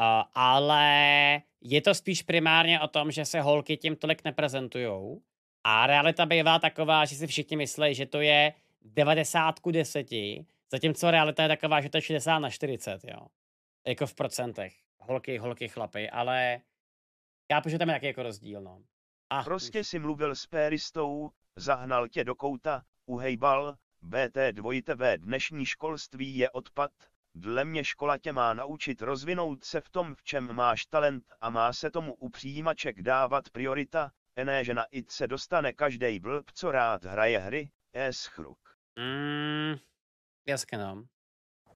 uh, 0.00 0.22
ale 0.34 1.42
je 1.60 1.82
to 1.82 1.94
spíš 1.94 2.22
primárně 2.22 2.80
o 2.80 2.88
tom, 2.88 3.10
že 3.10 3.24
se 3.24 3.40
holky 3.40 3.76
tím 3.76 3.96
tolik 3.96 4.24
neprezentujou 4.24 5.22
a 5.64 5.86
realita 5.86 6.26
bývá 6.26 6.58
taková, 6.58 7.04
že 7.04 7.16
si 7.16 7.26
všichni 7.26 7.56
myslí, 7.56 7.94
že 7.94 8.06
to 8.06 8.20
je 8.20 8.52
90 8.82 9.58
ku 9.58 9.70
10, 9.70 10.06
zatímco 10.70 11.10
realita 11.10 11.42
je 11.42 11.48
taková, 11.48 11.80
že 11.80 11.88
to 11.88 11.96
je 11.96 12.02
60 12.02 12.38
na 12.38 12.50
40, 12.50 13.00
jo. 13.04 13.26
Jako 13.86 14.06
v 14.06 14.14
procentech. 14.14 14.74
Holky, 14.98 15.38
holky, 15.38 15.68
chlapy, 15.68 16.10
ale 16.10 16.60
já 17.50 17.62
že 17.66 17.78
tam 17.78 17.88
je 17.88 17.94
taky 17.94 18.06
jako 18.06 18.22
rozdíl, 18.22 18.60
no. 18.60 18.82
A, 19.30 19.42
prostě 19.42 19.84
si 19.84 19.98
mluvil 19.98 20.34
s 20.34 20.46
péristou, 20.46 21.30
zahnal 21.56 22.08
tě 22.08 22.24
do 22.24 22.34
kouta, 22.34 22.84
uhejbal, 23.06 23.76
BT2 24.02 24.94
v 24.96 25.18
dnešní 25.18 25.66
školství 25.66 26.36
je 26.36 26.50
odpad, 26.50 26.90
dle 27.34 27.64
mě 27.64 27.84
škola 27.84 28.18
tě 28.18 28.32
má 28.32 28.54
naučit 28.54 29.02
rozvinout 29.02 29.64
se 29.64 29.80
v 29.80 29.88
tom, 29.88 30.14
v 30.14 30.22
čem 30.22 30.52
máš 30.52 30.86
talent 30.86 31.24
a 31.40 31.50
má 31.50 31.72
se 31.72 31.90
tomu 31.90 32.14
u 32.14 32.28
přijímaček 32.28 33.02
dávat 33.02 33.50
priorita, 33.50 34.12
ne, 34.36 34.64
že 34.64 34.74
na 34.74 34.84
IT 34.90 35.10
se 35.10 35.26
dostane 35.26 35.72
každý 35.72 36.20
blb, 36.20 36.50
co 36.54 36.70
rád 36.70 37.04
hraje 37.04 37.38
hry, 37.38 37.70
je 37.94 38.12
schruk. 38.12 38.58
Mm, 38.98 39.74
jasně 40.48 40.78
no. 40.78 41.04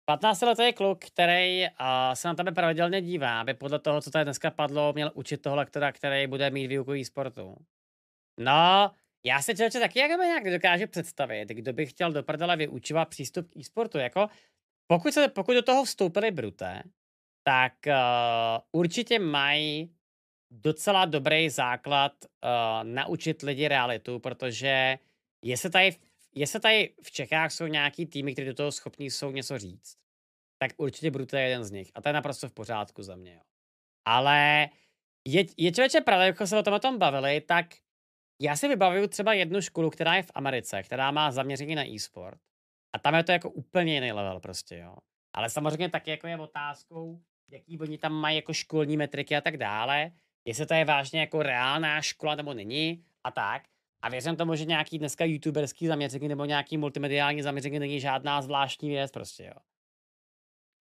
15 0.04 0.40
letý 0.40 0.72
kluk, 0.72 1.04
který 1.04 1.62
uh, 1.62 2.14
se 2.14 2.28
na 2.28 2.34
tebe 2.34 2.52
pravidelně 2.52 3.02
dívá, 3.02 3.40
aby 3.40 3.54
podle 3.54 3.78
toho, 3.78 4.00
co 4.00 4.10
tady 4.10 4.24
dneska 4.24 4.50
padlo, 4.50 4.92
měl 4.92 5.10
učit 5.14 5.42
toho 5.42 5.56
lektora, 5.56 5.92
který 5.92 6.26
bude 6.26 6.50
mít 6.50 6.66
výuku 6.66 6.94
e-sportu. 6.94 7.56
No, 8.40 8.90
já 9.24 9.42
se 9.42 9.54
člověče 9.54 9.80
taky 9.80 9.98
jak 9.98 10.10
nějak 10.10 10.50
dokáže 10.50 10.86
představit, 10.86 11.48
kdo 11.48 11.72
by 11.72 11.86
chtěl 11.86 12.12
do 12.12 12.22
prdele 12.22 12.56
vyučovat 12.56 13.08
přístup 13.08 13.50
k 13.50 13.56
e-sportu. 13.56 13.98
Jako, 13.98 14.28
pokud, 14.86 15.12
se, 15.12 15.28
pokud 15.28 15.52
do 15.52 15.62
toho 15.62 15.84
vstoupili 15.84 16.30
Brute, 16.30 16.82
tak 17.42 17.72
uh, 17.86 18.80
určitě 18.80 19.18
mají 19.18 19.95
docela 20.50 21.04
dobrý 21.04 21.50
základ 21.50 22.12
uh, 22.24 22.84
naučit 22.84 23.42
lidi 23.42 23.68
realitu, 23.68 24.18
protože 24.18 24.98
jestli 25.42 25.70
tady, 25.70 25.96
jestli 26.34 26.60
tady 26.60 26.94
v 27.02 27.10
Čechách 27.10 27.52
jsou 27.52 27.66
nějaký 27.66 28.06
týmy, 28.06 28.32
kteří 28.32 28.46
do 28.46 28.54
toho 28.54 28.72
schopní 28.72 29.10
jsou 29.10 29.30
něco 29.30 29.58
říct, 29.58 29.96
tak 30.58 30.72
určitě 30.76 31.10
Brute 31.10 31.40
je 31.40 31.48
jeden 31.48 31.64
z 31.64 31.70
nich. 31.70 31.90
A 31.94 32.02
to 32.02 32.08
je 32.08 32.12
naprosto 32.12 32.48
v 32.48 32.52
pořádku 32.52 33.02
za 33.02 33.16
mě. 33.16 33.34
Jo. 33.34 33.40
Ale 34.04 34.68
je, 35.26 35.44
je 35.56 35.72
člověče 35.72 36.00
pravda, 36.00 36.24
jako 36.24 36.46
se 36.46 36.58
o 36.58 36.62
tom 36.62 36.74
o 36.74 36.78
tom 36.78 36.98
bavili, 36.98 37.40
tak 37.40 37.66
já 38.40 38.56
si 38.56 38.68
vybavuju 38.68 39.06
třeba 39.06 39.32
jednu 39.32 39.60
školu, 39.60 39.90
která 39.90 40.14
je 40.14 40.22
v 40.22 40.30
Americe, 40.34 40.82
která 40.82 41.10
má 41.10 41.30
zaměření 41.30 41.74
na 41.74 41.86
e-sport. 41.86 42.40
A 42.92 42.98
tam 42.98 43.14
je 43.14 43.24
to 43.24 43.32
jako 43.32 43.50
úplně 43.50 43.94
jiný 43.94 44.12
level 44.12 44.40
prostě, 44.40 44.76
jo. 44.76 44.96
Ale 45.34 45.50
samozřejmě 45.50 45.88
taky 45.88 46.10
jako 46.10 46.26
je 46.26 46.38
otázkou, 46.38 47.20
jaký 47.50 47.78
oni 47.78 47.98
tam 47.98 48.12
mají 48.12 48.36
jako 48.36 48.52
školní 48.52 48.96
metriky 48.96 49.36
a 49.36 49.40
tak 49.40 49.56
dále, 49.56 50.12
jestli 50.46 50.66
to 50.66 50.74
je 50.74 50.84
vážně 50.84 51.20
jako 51.20 51.42
reálná 51.42 52.02
škola 52.02 52.34
nebo 52.34 52.54
není 52.54 53.04
a 53.24 53.30
tak. 53.30 53.62
A 54.02 54.08
věřím 54.08 54.36
tomu, 54.36 54.54
že 54.54 54.64
nějaký 54.64 54.98
dneska 54.98 55.24
youtuberský 55.24 55.86
zaměření 55.86 56.28
nebo 56.28 56.44
nějaký 56.44 56.78
multimediální 56.78 57.42
zaměření 57.42 57.78
není 57.78 58.00
žádná 58.00 58.42
zvláštní 58.42 58.88
věc 58.88 59.10
prostě, 59.10 59.44
jo. 59.44 59.60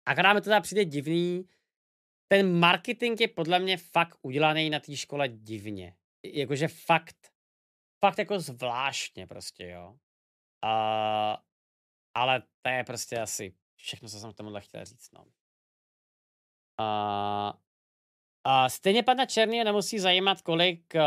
Akorát 0.06 0.32
mi 0.32 0.40
to 0.40 0.44
teda 0.44 0.60
přijde 0.60 0.84
divný, 0.84 1.48
ten 2.28 2.58
marketing 2.58 3.20
je 3.20 3.28
podle 3.28 3.58
mě 3.58 3.76
fakt 3.76 4.18
udělaný 4.22 4.70
na 4.70 4.80
té 4.80 4.96
škole 4.96 5.28
divně. 5.28 5.96
Jakože 6.24 6.68
fakt, 6.68 7.32
fakt 8.04 8.18
jako 8.18 8.40
zvláštně 8.40 9.26
prostě, 9.26 9.68
jo. 9.68 9.90
Uh, 10.64 11.36
ale 12.14 12.42
to 12.62 12.70
je 12.70 12.84
prostě 12.84 13.18
asi 13.18 13.54
všechno, 13.76 14.08
co 14.08 14.18
jsem 14.20 14.32
k 14.32 14.36
tomuhle 14.36 14.60
chtěl 14.60 14.84
říct, 14.84 15.12
no. 15.12 15.24
Uh, 16.80 17.52
stejně 18.68 19.02
pana 19.02 19.26
Černý 19.26 19.64
nemusí 19.64 19.98
zajímat, 19.98 20.42
kolik, 20.42 20.94
uh, 20.94 21.00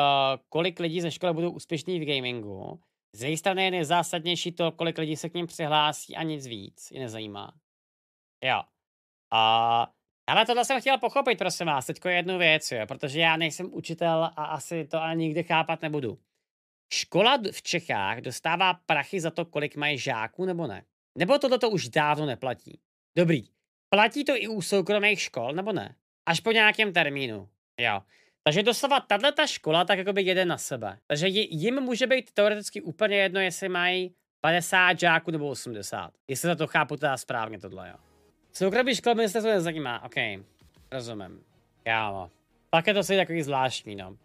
kolik 0.50 0.80
lidí 0.80 1.02
ze 1.02 1.12
školy 1.12 1.34
budou 1.34 1.52
úspěšní 1.52 2.00
v 2.00 2.06
gamingu. 2.06 2.80
Z 3.16 3.24
její 3.24 3.38
strany 3.38 3.64
je 3.64 3.72
nejzásadnější 3.72 4.52
to, 4.52 4.72
kolik 4.72 4.98
lidí 4.98 5.16
se 5.16 5.30
k 5.30 5.34
ním 5.34 5.48
přihlásí 5.48 6.16
a 6.16 6.24
nic 6.24 6.48
víc. 6.48 6.92
Je 6.92 7.00
nezajímá. 7.00 7.54
Jo. 8.44 8.62
Uh, 9.34 9.86
ale 10.28 10.46
tohle 10.46 10.66
jsem 10.66 10.82
chtěl 10.82 10.98
pochopit, 10.98 11.38
prosím 11.38 11.68
vás, 11.68 11.86
teďko 11.86 12.10
jednu 12.10 12.38
věc, 12.38 12.72
jo, 12.72 12.88
protože 12.88 13.20
já 13.20 13.38
nejsem 13.38 13.74
učitel 13.74 14.24
a 14.24 14.46
asi 14.46 14.86
to 14.86 15.02
ani 15.02 15.24
nikdy 15.26 15.44
chápat 15.44 15.82
nebudu. 15.82 16.20
Škola 16.94 17.38
v 17.52 17.62
Čechách 17.62 18.22
dostává 18.22 18.74
prachy 18.74 19.20
za 19.22 19.32
to, 19.32 19.46
kolik 19.46 19.76
mají 19.76 19.98
žáků, 19.98 20.46
nebo 20.46 20.68
ne? 20.68 20.86
Nebo 21.18 21.40
toto 21.40 21.58
to 21.58 21.70
už 21.70 21.90
dávno 21.90 22.26
neplatí? 22.26 22.80
Dobrý. 23.18 23.44
Platí 23.90 24.26
to 24.26 24.36
i 24.36 24.48
u 24.48 24.62
soukromých 24.62 25.22
škol, 25.22 25.54
nebo 25.54 25.72
ne? 25.72 25.96
Až 26.26 26.40
po 26.40 26.52
nějakém 26.52 26.94
termínu. 26.94 27.50
Jo. 27.80 28.02
Takže 28.44 28.64
doslova 28.64 29.00
tahle 29.00 29.32
ta 29.32 29.48
škola 29.48 29.86
tak 29.86 29.98
jako 29.98 30.14
by 30.14 30.22
jede 30.22 30.46
na 30.46 30.58
sebe. 30.58 30.98
Takže 31.08 31.28
jim 31.28 31.82
může 31.82 32.08
být 32.08 32.32
teoreticky 32.32 32.82
úplně 32.82 33.18
jedno, 33.18 33.40
jestli 33.40 33.70
mají 33.70 34.16
50 34.42 35.00
žáků 35.00 35.32
nebo 35.32 35.50
80. 35.50 36.12
Jestli 36.28 36.48
za 36.48 36.56
to 36.56 36.68
chápu 36.68 36.98
teda 36.98 37.18
správně 37.18 37.60
tohle, 37.60 37.90
jo. 37.90 37.96
Soukromý 38.54 38.96
škola 38.96 39.16
to 39.16 39.42
nezajímá, 39.42 40.04
ok. 40.04 40.16
Rozumím. 40.92 41.44
Kámo. 41.84 42.32
Pak 42.70 42.88
je 42.88 42.94
to 42.94 43.04
si 43.04 43.18
takový 43.18 43.42
zvláštní, 43.42 43.96
no. 43.96 44.18